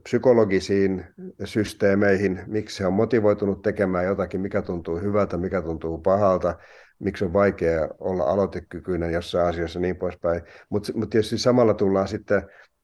psykologisiin 0.04 1.06
systeemeihin, 1.44 2.42
miksi 2.48 2.80
he 2.84 2.88
on 2.88 2.94
motivoitunut 2.94 3.62
tekemään 3.62 4.06
jotakin, 4.06 4.42
mikä 4.42 4.62
tuntuu 4.62 5.00
hyvältä, 5.00 5.38
mikä 5.38 5.62
tuntuu 5.62 5.98
pahalta, 5.98 6.56
miksi 7.00 7.26
on 7.26 7.34
vaikea 7.34 7.90
olla 8.00 8.24
aloitekykyinen 8.24 9.14
jossain 9.14 9.48
asiassa 9.48 9.80
niin 9.80 9.96
poispäin. 9.96 10.42
Mutta 10.70 10.92
mut 10.96 11.10
tietysti 11.10 11.38
samalla 11.38 11.74
tullaan 11.74 12.08
sitten 12.08 12.42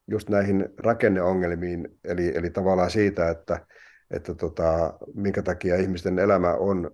just 0.07 0.29
näihin 0.29 0.69
rakenneongelmiin, 0.77 1.87
eli, 2.03 2.31
eli 2.35 2.49
tavallaan 2.49 2.91
siitä, 2.91 3.29
että, 3.29 3.65
että 4.11 4.35
tota, 4.35 4.93
minkä 5.13 5.41
takia 5.41 5.75
ihmisten 5.75 6.19
elämä 6.19 6.53
on 6.53 6.91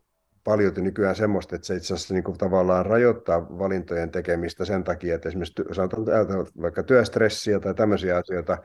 paljon 0.48 0.74
nykyään 0.78 1.16
semmoista, 1.16 1.56
että 1.56 1.68
se 1.68 1.76
itse 1.76 1.94
asiassa 1.94 2.14
niin 2.14 2.24
kuin 2.24 2.38
tavallaan 2.38 2.86
rajoittaa 2.86 3.60
valintojen 3.60 4.12
tekemistä 4.12 4.66
sen 4.66 4.84
takia, 4.84 5.16
että 5.16 5.30
esimerkiksi 5.30 5.64
sanotaan 5.72 6.48
vaikka 6.62 6.84
työstressiä 6.84 7.60
tai 7.60 7.74
tämmöisiä 7.74 8.18
asioita, 8.18 8.58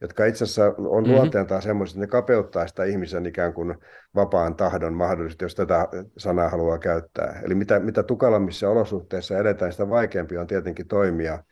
jotka 0.00 0.24
itse 0.24 0.44
asiassa 0.44 0.66
on 0.66 0.74
mm-hmm. 0.74 1.14
luonteeltaan 1.14 1.62
semmoisia, 1.62 1.92
että 1.92 2.00
ne 2.00 2.06
kapeuttaa 2.06 2.66
sitä 2.66 2.84
ihmisen 2.84 3.26
ikään 3.26 3.52
kuin 3.52 3.74
vapaan 4.14 4.56
tahdon 4.56 4.94
mahdollisesti, 4.94 5.44
jos 5.44 5.54
tätä 5.54 5.88
sanaa 6.18 6.48
haluaa 6.48 6.78
käyttää. 6.78 7.40
Eli 7.44 7.54
mitä, 7.54 7.78
mitä 7.80 8.02
tukalammissa 8.02 8.68
olosuhteissa 8.68 9.38
edetään, 9.38 9.72
sitä 9.72 9.88
vaikeampi 9.88 10.36
on 10.36 10.46
tietenkin 10.46 10.88
toimia 10.88 11.42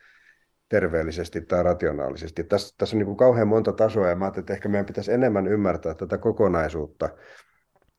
terveellisesti 0.69 1.41
tai 1.41 1.63
rationaalisesti. 1.63 2.43
Tässä, 2.43 2.75
tässä 2.77 2.95
on 2.95 2.97
niin 2.97 3.05
kuin 3.05 3.17
kauhean 3.17 3.47
monta 3.47 3.73
tasoa 3.73 4.09
ja 4.09 4.15
mä 4.15 4.25
ajattelin, 4.25 4.43
että 4.43 4.53
ehkä 4.53 4.69
meidän 4.69 4.85
pitäisi 4.85 5.13
enemmän 5.13 5.47
ymmärtää 5.47 5.93
tätä 5.93 6.17
kokonaisuutta, 6.17 7.09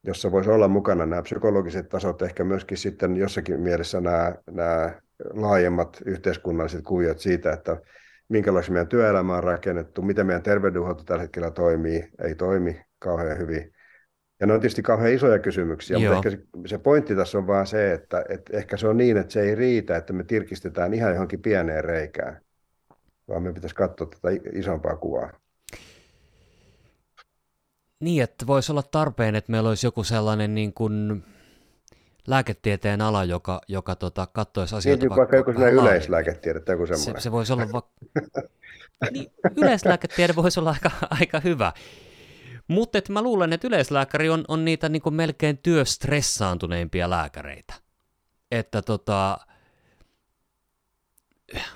jossa 0.05 0.33
voisi 0.33 0.51
olla 0.51 0.69
mukana 0.69 1.07
nämä 1.07 1.23
psykologiset 1.23 1.89
tasot, 1.89 2.23
ehkä 2.23 2.45
myöskin 2.45 2.79
sitten 2.79 3.17
jossakin 3.17 3.61
mielessä 3.61 4.01
nämä, 4.01 4.35
nämä 4.51 5.01
laajemmat 5.35 5.99
yhteiskunnalliset 6.05 6.85
kuviot 6.85 7.19
siitä, 7.19 7.53
että 7.53 7.77
minkälaista 8.29 8.73
meidän 8.73 8.89
työelämä 8.89 9.37
on 9.37 9.45
rakennettu, 9.45 10.03
miten 10.03 10.27
meidän 10.27 10.43
terveydenhuolto 10.43 11.05
tällä 11.05 11.23
hetkellä 11.23 11.51
toimii, 11.51 12.09
ei 12.25 12.35
toimi 12.35 12.81
kauhean 12.99 13.39
hyvin. 13.39 13.73
Ja 14.41 14.47
ne 14.47 14.53
on 14.53 14.61
tietysti 14.61 14.83
kauhean 14.83 15.13
isoja 15.13 15.39
kysymyksiä, 15.39 15.99
Joo. 15.99 16.15
mutta 16.15 16.29
ehkä 16.29 16.41
se, 16.41 16.47
se 16.67 16.79
pointti 16.79 17.17
tässä 17.17 17.39
on 17.39 17.47
vaan 17.47 17.67
se, 17.67 17.93
että, 17.93 18.25
että 18.29 18.57
ehkä 18.57 18.77
se 18.77 18.89
on 18.89 18.97
niin, 18.97 19.17
että 19.17 19.33
se 19.33 19.43
ei 19.43 19.55
riitä, 19.55 19.97
että 19.97 20.13
me 20.13 20.25
tirkistetään 20.25 20.95
ihan 20.95 21.13
johonkin 21.13 21.43
pieneen 21.43 21.85
reikään, 21.85 22.41
vaan 23.29 23.43
me 23.43 23.53
pitäisi 23.53 23.75
katsoa 23.75 24.07
tätä 24.07 24.29
isompaa 24.53 24.97
kuvaa. 24.97 25.41
Niin, 28.01 28.23
että 28.23 28.47
voisi 28.47 28.73
olla 28.73 28.83
tarpeen, 28.83 29.35
että 29.35 29.53
meillä 29.53 29.69
olisi 29.69 29.87
joku 29.87 30.05
sellainen 30.05 30.55
niin 30.55 30.73
kuin 30.73 31.25
lääketieteen 32.27 33.01
ala, 33.01 33.25
joka, 33.25 33.61
joka 33.69 33.97
tota, 33.97 34.27
katsoisi 34.27 34.77
asioita 34.77 35.07
niin, 35.07 35.17
vaikka 35.17 35.37
joku 35.37 35.51
yleislääketiede 35.51 36.61
tai 36.61 36.75
joku 36.75 36.87
semmoinen. 36.87 37.21
Se, 37.21 37.25
se 37.25 37.33
voisi 37.33 37.53
olla 37.53 37.67
va... 37.73 37.83
niin, 39.13 39.33
yleislääketiede 39.57 40.37
voisi 40.37 40.61
olla 40.61 40.71
aika, 40.71 40.91
aika 41.21 41.41
hyvä. 41.41 41.73
Mutta 42.69 42.99
mä 43.09 43.23
luulen, 43.23 43.53
että 43.53 43.67
yleislääkäri 43.67 44.31
on, 44.31 44.45
on 44.49 44.65
niitä 44.65 44.89
niin 44.89 45.03
kuin 45.03 45.15
melkein 45.15 45.59
työstressaantuneimpia 45.59 47.11
lääkäreitä. 47.11 47.75
Että 48.51 48.83
tota, 48.83 49.39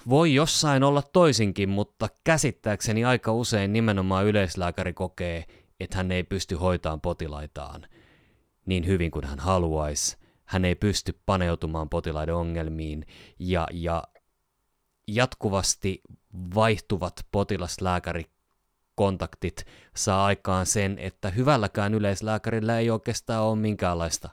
voi 0.09 0.35
jossain 0.35 0.83
olla 0.83 1.03
toisinkin, 1.03 1.69
mutta 1.69 2.09
käsittääkseni 2.25 3.05
aika 3.05 3.33
usein 3.33 3.73
nimenomaan 3.73 4.27
yleislääkäri 4.27 4.93
kokee, 4.93 5.45
että 5.81 5.97
hän 5.97 6.13
ei 6.13 6.25
pysty 6.25 6.55
hoitamaan 6.55 7.01
potilaitaan 7.01 7.87
niin 8.67 8.87
hyvin 8.87 9.11
kuin 9.11 9.25
hän 9.25 9.39
haluaisi. 9.39 10.17
Hän 10.45 10.65
ei 10.65 10.75
pysty 10.75 11.19
paneutumaan 11.27 11.89
potilaiden 11.89 12.35
ongelmiin 12.35 13.07
ja, 13.39 13.69
ja 13.73 14.05
jatkuvasti 15.09 16.03
vaihtuvat 16.55 17.15
potilaslääkärikontaktit 17.33 19.65
saa 19.97 20.27
aikaan 20.27 20.67
sen, 20.67 20.99
että 20.99 21.31
hyvälläkään 21.31 21.95
yleislääkärillä 21.95 22.79
ei 22.79 22.91
oikeastaan 22.91 23.45
ole 23.45 23.57
minkäänlaista 23.57 24.29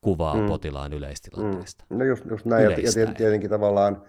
kuvaa 0.00 0.34
mm. 0.34 0.46
potilaan 0.46 0.92
yleistilanteesta. 0.92 1.84
Mm. 1.90 1.98
No 1.98 2.04
just, 2.04 2.24
just 2.24 2.46
näin, 2.46 2.64
Yleistä 2.64 3.00
ja 3.00 3.14
tietenkin 3.14 3.50
tavallaan, 3.50 4.02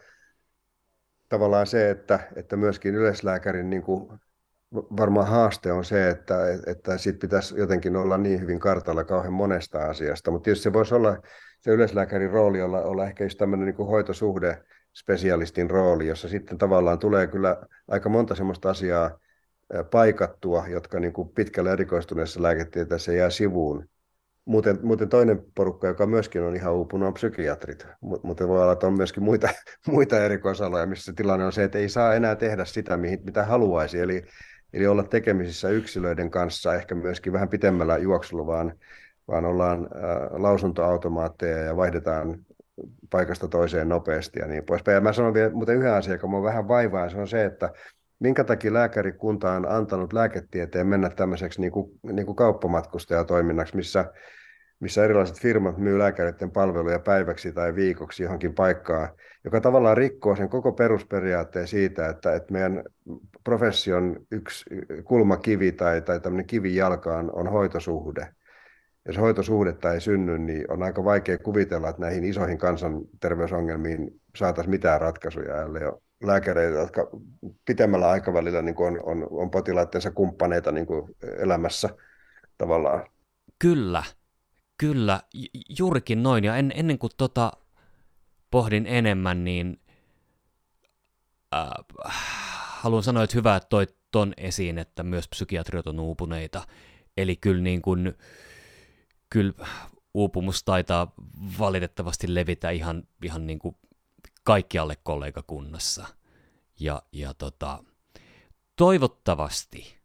tavallaan 1.29 1.67
se, 1.67 1.89
että, 1.89 2.19
että 2.35 2.57
myöskin 2.57 2.95
yleislääkärin 2.95 3.69
niin 3.69 3.83
kuin 3.83 4.19
varmaan 4.73 5.27
haaste 5.27 5.71
on 5.71 5.85
se, 5.85 6.09
että, 6.09 6.35
että 6.67 6.97
sit 6.97 7.19
pitäisi 7.19 7.55
jotenkin 7.57 7.95
olla 7.95 8.17
niin 8.17 8.41
hyvin 8.41 8.59
kartalla 8.59 9.03
kauhean 9.03 9.33
monesta 9.33 9.85
asiasta, 9.85 10.31
mutta 10.31 10.43
tietysti 10.43 10.63
se 10.63 10.73
voisi 10.73 10.95
olla 10.95 11.17
se 11.61 11.71
yleislääkärin 11.71 12.31
rooli 12.31 12.61
olla, 12.61 12.81
olla 12.81 13.07
ehkä 13.07 13.23
just 13.23 13.37
tämmöinen 13.37 13.65
niin 13.65 13.87
hoitosuhde 13.87 14.63
spesialistin 14.97 15.69
rooli, 15.69 16.07
jossa 16.07 16.29
sitten 16.29 16.57
tavallaan 16.57 16.99
tulee 16.99 17.27
kyllä 17.27 17.57
aika 17.87 18.09
monta 18.09 18.35
semmoista 18.35 18.69
asiaa 18.69 19.19
paikattua, 19.91 20.65
jotka 20.67 20.99
niin 20.99 21.13
kuin 21.13 21.29
pitkälle 21.29 21.71
erikoistuneessa 21.71 22.41
lääketieteessä 22.41 23.13
jää 23.13 23.29
sivuun. 23.29 23.85
Muuten, 24.45 24.79
muuten 24.83 25.09
toinen 25.09 25.43
porukka, 25.55 25.87
joka 25.87 26.05
myöskin 26.05 26.41
on 26.41 26.55
ihan 26.55 26.73
uupunut, 26.73 27.07
on 27.07 27.13
psykiatrit. 27.13 27.87
Mutta 28.01 28.47
voi 28.47 28.61
olla, 28.61 28.71
että 28.71 28.87
on 28.87 28.97
myöskin 28.97 29.23
muita, 29.23 29.49
muita 29.87 30.25
erikoisaloja, 30.25 30.85
missä 30.85 31.13
tilanne 31.15 31.45
on 31.45 31.51
se, 31.51 31.63
että 31.63 31.77
ei 31.77 31.89
saa 31.89 32.13
enää 32.13 32.35
tehdä 32.35 32.65
sitä, 32.65 32.97
mitä 32.97 33.45
haluaisi. 33.45 33.99
Eli 33.99 34.23
Eli 34.73 34.87
olla 34.87 35.03
tekemisissä 35.03 35.69
yksilöiden 35.69 36.31
kanssa 36.31 36.75
ehkä 36.75 36.95
myöskin 36.95 37.33
vähän 37.33 37.49
pitemmällä 37.49 37.97
juoksulla, 37.97 38.47
vaan, 38.47 38.73
vaan 39.27 39.45
ollaan 39.45 39.79
äh, 39.79 40.41
lausuntoautomaatteja 40.41 41.57
ja 41.57 41.77
vaihdetaan 41.77 42.45
paikasta 43.09 43.47
toiseen 43.47 43.89
nopeasti 43.89 44.39
ja 44.39 44.47
niin 44.47 44.65
poispäin. 44.65 44.95
Ja 44.95 45.01
mä 45.01 45.13
sanon 45.13 45.33
vielä 45.33 45.53
muuten 45.53 45.77
yhden 45.77 45.93
asian, 45.93 46.15
joka 46.15 46.27
mua 46.27 46.43
vähän 46.43 46.67
vaivaa, 46.67 47.09
se 47.09 47.17
on 47.17 47.27
se, 47.27 47.45
että 47.45 47.69
minkä 48.19 48.43
takia 48.43 48.73
lääkärikunta 48.73 49.51
on 49.51 49.71
antanut 49.71 50.13
lääketieteen 50.13 50.87
mennä 50.87 51.09
tämmöiseksi 51.09 51.61
niin 51.61 51.71
kuin, 51.71 51.99
niin 52.03 52.25
kuin 52.25 52.35
kauppamatkustajatoiminnaksi, 52.35 53.75
missä, 53.75 54.13
missä 54.79 55.03
erilaiset 55.03 55.39
firmat 55.39 55.77
myy 55.77 55.99
lääkäreiden 55.99 56.51
palveluja 56.51 56.99
päiväksi 56.99 57.51
tai 57.51 57.75
viikoksi 57.75 58.23
johonkin 58.23 58.55
paikkaan, 58.55 59.09
joka 59.43 59.61
tavallaan 59.61 59.97
rikkoo 59.97 60.35
sen 60.35 60.49
koko 60.49 60.71
perusperiaatteen 60.71 61.67
siitä, 61.67 62.09
että, 62.09 62.35
että 62.35 62.53
meidän 62.53 62.83
profession 63.43 64.25
yksi 64.31 64.65
kulmakivi 65.03 65.71
tai, 65.71 66.01
tai 66.01 66.19
tämmöinen 66.19 66.47
kivijalka 66.47 67.17
on, 67.17 67.31
on 67.35 67.47
hoitosuhde. 67.47 68.27
Jos 69.05 69.17
hoitosuhdetta 69.17 69.93
ei 69.93 70.01
synny, 70.01 70.37
niin 70.37 70.71
on 70.71 70.83
aika 70.83 71.03
vaikea 71.03 71.37
kuvitella, 71.37 71.89
että 71.89 72.01
näihin 72.01 72.23
isoihin 72.23 72.57
kansanterveysongelmiin 72.57 74.21
saataisiin 74.35 74.71
mitään 74.71 75.01
ratkaisuja, 75.01 75.61
ellei 75.61 75.85
ole 75.85 76.01
lääkäreitä, 76.23 76.77
jotka 76.77 77.09
pitemmällä 77.65 78.09
aikavälillä 78.09 78.61
niin 78.61 78.75
on, 78.77 78.99
on, 79.03 79.27
on 79.31 79.51
potilaittensa 79.51 80.11
kumppaneita 80.11 80.71
niin 80.71 80.87
elämässä 81.37 81.89
tavallaan. 82.57 83.05
Kyllä, 83.59 84.03
kyllä, 84.77 85.21
juurikin 85.79 86.23
noin. 86.23 86.43
Ja 86.43 86.55
en, 86.55 86.71
ennen 86.75 86.97
kuin 86.97 87.11
tota 87.17 87.51
pohdin 88.51 88.85
enemmän, 88.87 89.43
niin 89.43 89.81
äh, 91.55 91.69
haluan 92.83 93.03
sanoa, 93.03 93.23
että 93.23 93.37
hyvä, 93.37 93.55
että 93.55 93.69
toit 93.69 93.95
ton 94.11 94.33
esiin, 94.37 94.77
että 94.77 95.03
myös 95.03 95.27
psykiatriot 95.27 95.87
on 95.87 95.99
uupuneita. 95.99 96.67
Eli 97.17 97.35
kyllä, 97.35 97.61
niin 97.61 97.81
kuin, 97.81 98.13
kyllä 99.29 99.67
uupumus 100.13 100.63
taitaa 100.63 101.13
valitettavasti 101.59 102.35
levitä 102.35 102.69
ihan, 102.69 103.03
ihan 103.23 103.47
niin 103.47 103.59
kuin 103.59 103.75
kaikkialle 104.43 104.95
kollegakunnassa. 105.03 106.07
Ja, 106.79 107.01
ja 107.11 107.33
tota, 107.33 107.83
toivottavasti 108.75 109.97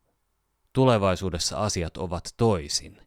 tulevaisuudessa 0.73 1.59
asiat 1.59 1.97
ovat 1.97 2.35
toisin. 2.37 3.06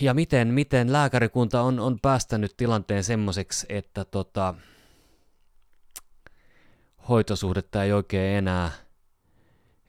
Ja 0.00 0.14
miten, 0.14 0.48
miten 0.48 0.92
lääkärikunta 0.92 1.62
on, 1.62 1.80
on 1.80 2.00
päästänyt 2.00 2.56
tilanteen 2.56 3.04
semmoiseksi, 3.04 3.66
että 3.68 4.04
tota, 4.04 4.54
hoitosuhdetta 7.08 7.84
ei 7.84 7.92
oikein 7.92 8.38
enää, 8.38 8.70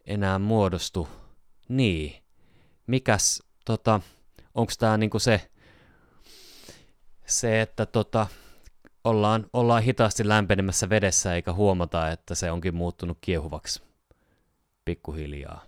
enää 0.06 0.40
muodostu. 0.40 1.10
Niin. 1.70 2.24
Mikäs, 2.88 3.44
tota, 3.66 4.02
onko 4.56 4.74
tämä 4.80 4.98
niinku 4.98 5.20
se, 5.20 5.50
se, 7.26 7.62
että 7.62 7.86
tota, 7.86 8.28
ollaan, 9.04 9.46
ollaan 9.54 9.84
hitaasti 9.84 10.28
lämpenemässä 10.28 10.90
vedessä 10.90 11.36
eikä 11.36 11.54
huomata, 11.54 12.10
että 12.10 12.36
se 12.36 12.52
onkin 12.52 12.76
muuttunut 12.76 13.18
kiehuvaksi 13.22 13.84
pikkuhiljaa. 14.86 15.66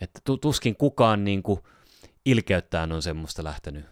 Että 0.00 0.20
tuskin 0.40 0.76
kukaan 0.76 1.24
niinku 1.24 1.66
ilkeyttään 2.26 2.92
on 2.92 3.02
semmoista 3.02 3.44
lähtenyt 3.44 3.86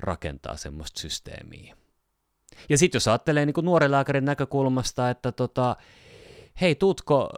rakentaa 0.00 0.56
semmoista 0.56 1.00
systeemiä. 1.00 1.76
Ja 2.68 2.78
sitten 2.78 2.96
jos 2.96 3.08
ajattelee 3.08 3.46
niin 3.46 3.54
nuoren 3.62 3.90
lääkärin 3.90 4.24
näkökulmasta, 4.24 5.10
että 5.10 5.32
tota, 5.32 5.76
hei, 6.60 6.74
tutko, 6.74 7.30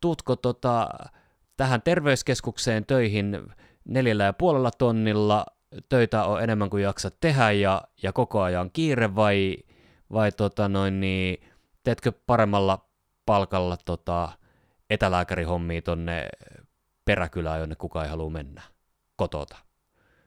tutko 0.00 0.36
tota, 0.36 0.88
tähän 1.56 1.82
terveyskeskukseen 1.82 2.86
töihin 2.86 3.38
neljällä 3.84 4.24
ja 4.24 4.32
puolella 4.32 4.70
tonnilla, 4.70 5.46
töitä 5.88 6.24
on 6.24 6.42
enemmän 6.42 6.70
kuin 6.70 6.82
jaksat 6.82 7.14
tehdä 7.20 7.52
ja, 7.52 7.82
ja 8.02 8.12
koko 8.12 8.42
ajan 8.42 8.70
kiire 8.70 9.14
vai, 9.14 9.56
vai 10.12 10.32
tota 10.32 10.68
noin, 10.68 11.00
niin, 11.00 11.48
teetkö 11.82 12.12
paremmalla 12.26 12.88
palkalla 13.26 13.76
tota, 13.84 14.28
etälääkärihommia 14.90 15.82
tonne 15.82 16.28
peräkylään, 17.04 17.60
jonne 17.60 17.74
kukaan 17.74 18.04
ei 18.04 18.10
halua 18.10 18.30
mennä 18.30 18.62
kotota. 19.16 19.56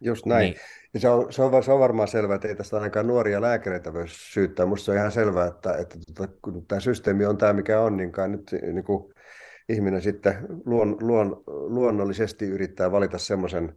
Just 0.02 0.26
näin. 0.26 0.44
Niin. 0.44 0.60
Ja 0.94 1.00
se, 1.00 1.10
on, 1.10 1.34
se, 1.34 1.42
on, 1.42 1.64
se 1.64 1.72
on 1.72 1.80
varmaan 1.80 2.08
selvää, 2.08 2.36
että 2.36 2.48
ei 2.48 2.56
tästä 2.56 2.78
ainakaan 2.78 3.08
nuoria 3.08 3.42
lääkäreitä 3.42 3.94
voi 3.94 4.04
syyttää. 4.08 4.66
Minusta 4.66 4.86
se 4.86 4.92
on 4.92 4.98
ihan 4.98 5.12
selvää, 5.12 5.48
että, 5.48 5.78
että, 5.78 5.98
että 6.10 6.28
kun 6.42 6.66
tämä 6.68 6.80
systeemi 6.80 7.26
on 7.26 7.38
tämä, 7.38 7.54
mikä 7.54 7.80
on, 7.80 7.98
niin 7.98 8.12
kai 8.12 8.30
nyt 8.30 8.56
niin 8.62 8.84
kuin 8.84 9.14
ihminen 9.70 10.02
sitten 10.02 10.36
luon, 10.66 10.98
luon, 11.02 11.44
luonnollisesti 11.48 12.46
yrittää 12.46 12.92
valita 12.92 13.18
semmoisen 13.18 13.76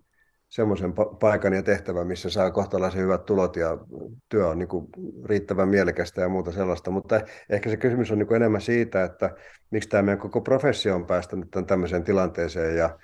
semmoisen 0.52 0.92
paikan 1.20 1.52
ja 1.52 1.62
tehtävän, 1.62 2.06
missä 2.06 2.30
saa 2.30 2.50
kohtalaisen 2.50 3.02
hyvät 3.02 3.24
tulot 3.24 3.56
ja 3.56 3.78
työ 4.28 4.48
on 4.48 4.58
niin 4.58 4.68
kuin 4.68 4.86
riittävän 5.24 5.68
mielekästä 5.68 6.20
ja 6.20 6.28
muuta 6.28 6.52
sellaista. 6.52 6.90
Mutta 6.90 7.20
ehkä 7.50 7.70
se 7.70 7.76
kysymys 7.76 8.10
on 8.10 8.18
niin 8.18 8.26
kuin 8.26 8.36
enemmän 8.36 8.60
siitä, 8.60 9.04
että 9.04 9.30
miksi 9.70 9.88
tämä 9.88 10.02
meidän 10.02 10.18
koko 10.18 10.40
professio 10.40 10.94
on 10.94 11.06
päästänyt 11.06 11.50
tämän 11.50 11.66
tämmöiseen 11.66 12.04
tilanteeseen 12.04 12.76
ja 12.76 12.98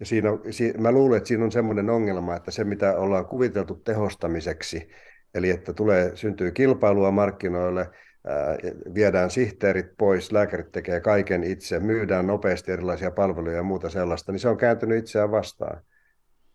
ja 0.00 0.06
siinä, 0.06 0.30
mä 0.78 0.92
luulen, 0.92 1.16
että 1.16 1.28
siinä 1.28 1.44
on 1.44 1.52
semmoinen 1.52 1.90
ongelma, 1.90 2.36
että 2.36 2.50
se 2.50 2.64
mitä 2.64 2.96
ollaan 2.96 3.26
kuviteltu 3.26 3.74
tehostamiseksi, 3.74 4.88
eli 5.34 5.50
että 5.50 5.72
tulee, 5.72 6.16
syntyy 6.16 6.52
kilpailua 6.52 7.10
markkinoille, 7.10 7.90
ää, 8.26 8.56
viedään 8.94 9.30
sihteerit 9.30 9.86
pois, 9.98 10.32
lääkärit 10.32 10.72
tekee 10.72 11.00
kaiken 11.00 11.44
itse, 11.44 11.80
myydään 11.80 12.26
nopeasti 12.26 12.72
erilaisia 12.72 13.10
palveluja 13.10 13.56
ja 13.56 13.62
muuta 13.62 13.88
sellaista, 13.88 14.32
niin 14.32 14.40
se 14.40 14.48
on 14.48 14.56
kääntynyt 14.56 14.98
itseään 14.98 15.30
vastaan. 15.30 15.82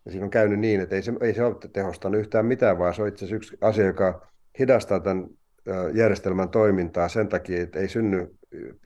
Ja 0.05 0.11
siinä 0.11 0.25
on 0.25 0.29
käynyt 0.29 0.59
niin, 0.59 0.81
että 0.81 0.95
ei 0.95 1.01
se, 1.01 1.13
ei 1.21 1.33
se 1.33 1.43
ole 1.43 1.55
tehostanut 1.73 2.19
yhtään 2.19 2.45
mitään, 2.45 2.79
vaan 2.79 2.93
se 2.93 3.01
on 3.01 3.07
itse 3.07 3.25
asiassa 3.25 3.35
yksi 3.35 3.57
asia, 3.61 3.85
joka 3.85 4.27
hidastaa 4.59 4.99
tämän 4.99 5.27
järjestelmän 5.93 6.49
toimintaa 6.49 7.09
sen 7.09 7.27
takia, 7.27 7.61
että 7.61 7.79
ei 7.79 7.87
synny 7.87 8.35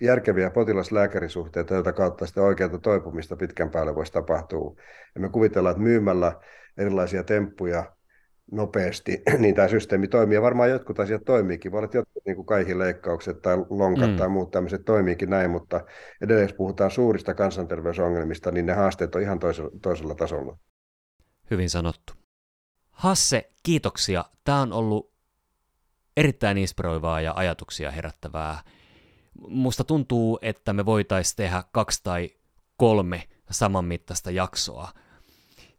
järkeviä 0.01 0.49
potilas-lääkärisuhteita, 0.49 1.74
joita 1.74 1.93
kautta 1.93 2.26
sitä 2.26 2.41
oikeaa 2.41 2.78
toipumista 2.78 3.36
pitkän 3.36 3.72
päälle 3.72 3.95
voisi 3.95 4.13
tapahtua. 4.13 4.76
Ja 5.15 5.22
me 5.22 5.30
kuvitellaan, 5.30 5.72
että 5.72 5.84
myymällä 5.84 6.34
erilaisia 6.78 7.24
temppuja 7.24 7.95
nopeasti, 8.51 9.24
niin 9.39 9.55
tämä 9.55 9.67
systeemi 9.67 10.07
toimii. 10.07 10.36
Ja 10.36 10.41
varmaan 10.41 10.70
jotkut 10.70 10.99
asiat 10.99 11.24
toimiikin. 11.26 11.72
Voi 11.72 11.78
olla, 11.78 11.86
että 11.86 11.97
jotkut 11.97 12.26
niin 12.26 12.36
kuin 12.36 12.80
leikkaukset 12.80 13.41
tai 13.41 13.57
lonkat 13.70 14.09
mm. 14.09 14.17
tai 14.17 14.30
muut 14.30 14.51
tämmöiset 14.51 14.86
toimiikin 14.86 15.30
näin, 15.30 15.51
mutta 15.51 15.86
edelleen 16.22 16.49
puhutaan 16.57 16.91
suurista 16.91 17.34
kansanterveysongelmista, 17.34 18.51
niin 18.51 18.65
ne 18.65 18.74
haasteet 18.74 19.15
on 19.15 19.22
ihan 19.22 19.39
toisella, 19.39 19.72
toisella 19.82 20.15
tasolla. 20.15 20.57
Hyvin 21.51 21.70
sanottu. 21.70 22.13
Hasse, 22.91 23.51
kiitoksia. 23.63 24.26
Tämä 24.43 24.61
on 24.61 24.74
ollut 24.74 25.13
erittäin 26.17 26.57
inspiroivaa 26.57 27.22
ja 27.22 27.34
ajatuksia 27.36 27.91
herättävää. 27.91 28.57
Musta 29.47 29.83
tuntuu, 29.83 30.39
että 30.41 30.73
me 30.73 30.85
voitaisiin 30.85 31.35
tehdä 31.35 31.63
kaksi 31.71 31.99
tai 32.03 32.29
kolme 32.77 33.27
samanmittaista 33.51 34.31
jaksoa 34.31 34.91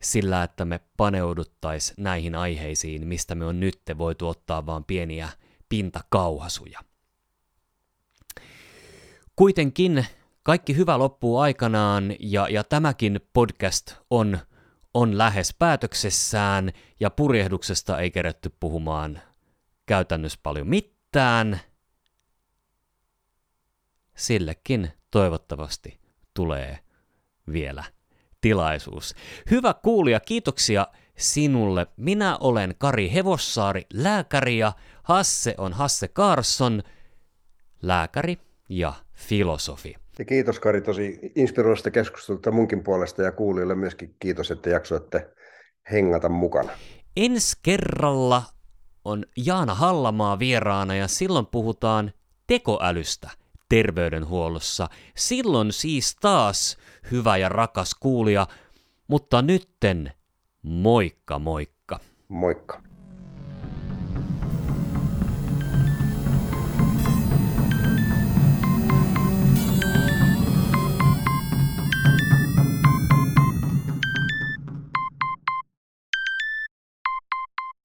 sillä, 0.02 0.42
että 0.42 0.64
me 0.64 0.80
paneuduttaisiin 0.96 1.94
näihin 1.98 2.34
aiheisiin, 2.34 3.06
mistä 3.06 3.34
me 3.34 3.44
on 3.44 3.60
nyt 3.60 3.80
voitu 3.98 4.28
ottaa 4.28 4.66
vain 4.66 4.84
pieniä 4.84 5.28
pintakauhasuja. 5.68 6.80
Kuitenkin 9.36 10.06
kaikki 10.42 10.76
hyvä 10.76 10.98
loppuu 10.98 11.38
aikanaan 11.38 12.14
ja, 12.20 12.48
ja 12.48 12.64
tämäkin 12.64 13.20
podcast 13.32 13.94
on, 14.10 14.38
on 14.94 15.18
lähes 15.18 15.54
päätöksessään 15.58 16.72
ja 17.00 17.10
purjehduksesta 17.10 17.98
ei 17.98 18.10
kerätty 18.10 18.52
puhumaan 18.60 19.20
käytännössä 19.86 20.38
paljon 20.42 20.68
mitään. 20.68 21.60
Sillekin 24.20 24.90
toivottavasti 25.10 25.98
tulee 26.34 26.78
vielä 27.52 27.84
tilaisuus. 28.40 29.14
Hyvä 29.50 29.74
kuulija, 29.74 30.20
kiitoksia 30.20 30.86
sinulle. 31.18 31.86
Minä 31.96 32.36
olen 32.40 32.74
Kari 32.78 33.12
Hevossaari, 33.14 33.82
lääkäri 33.92 34.58
ja 34.58 34.72
Hasse 35.02 35.54
on 35.58 35.72
Hasse 35.72 36.08
Carson, 36.08 36.82
lääkäri 37.82 38.38
ja 38.68 38.92
filosofi. 39.14 39.94
Ja 40.18 40.24
kiitos 40.24 40.60
Kari 40.60 40.80
tosi 40.80 41.32
inspiroivasta 41.36 41.90
keskustelua 41.90 42.52
munkin 42.52 42.82
puolesta 42.82 43.22
ja 43.22 43.32
kuulijoille 43.32 43.74
myöskin 43.74 44.16
kiitos, 44.18 44.50
että 44.50 44.70
jaksoitte 44.70 45.30
hengata 45.92 46.28
mukana. 46.28 46.72
Ensi 47.16 47.56
kerralla 47.62 48.42
on 49.04 49.24
Jaana 49.36 49.74
Hallamaa 49.74 50.38
vieraana 50.38 50.94
ja 50.94 51.08
silloin 51.08 51.46
puhutaan 51.46 52.12
tekoälystä 52.46 53.30
terveydenhuollossa. 53.70 54.88
Silloin 55.16 55.72
siis 55.72 56.16
taas 56.20 56.76
hyvä 57.10 57.36
ja 57.36 57.48
rakas 57.48 57.94
kuulija, 58.00 58.46
mutta 59.08 59.42
nytten 59.42 60.12
moikka 60.62 61.38
moikka. 61.38 62.00
Moikka. 62.28 62.89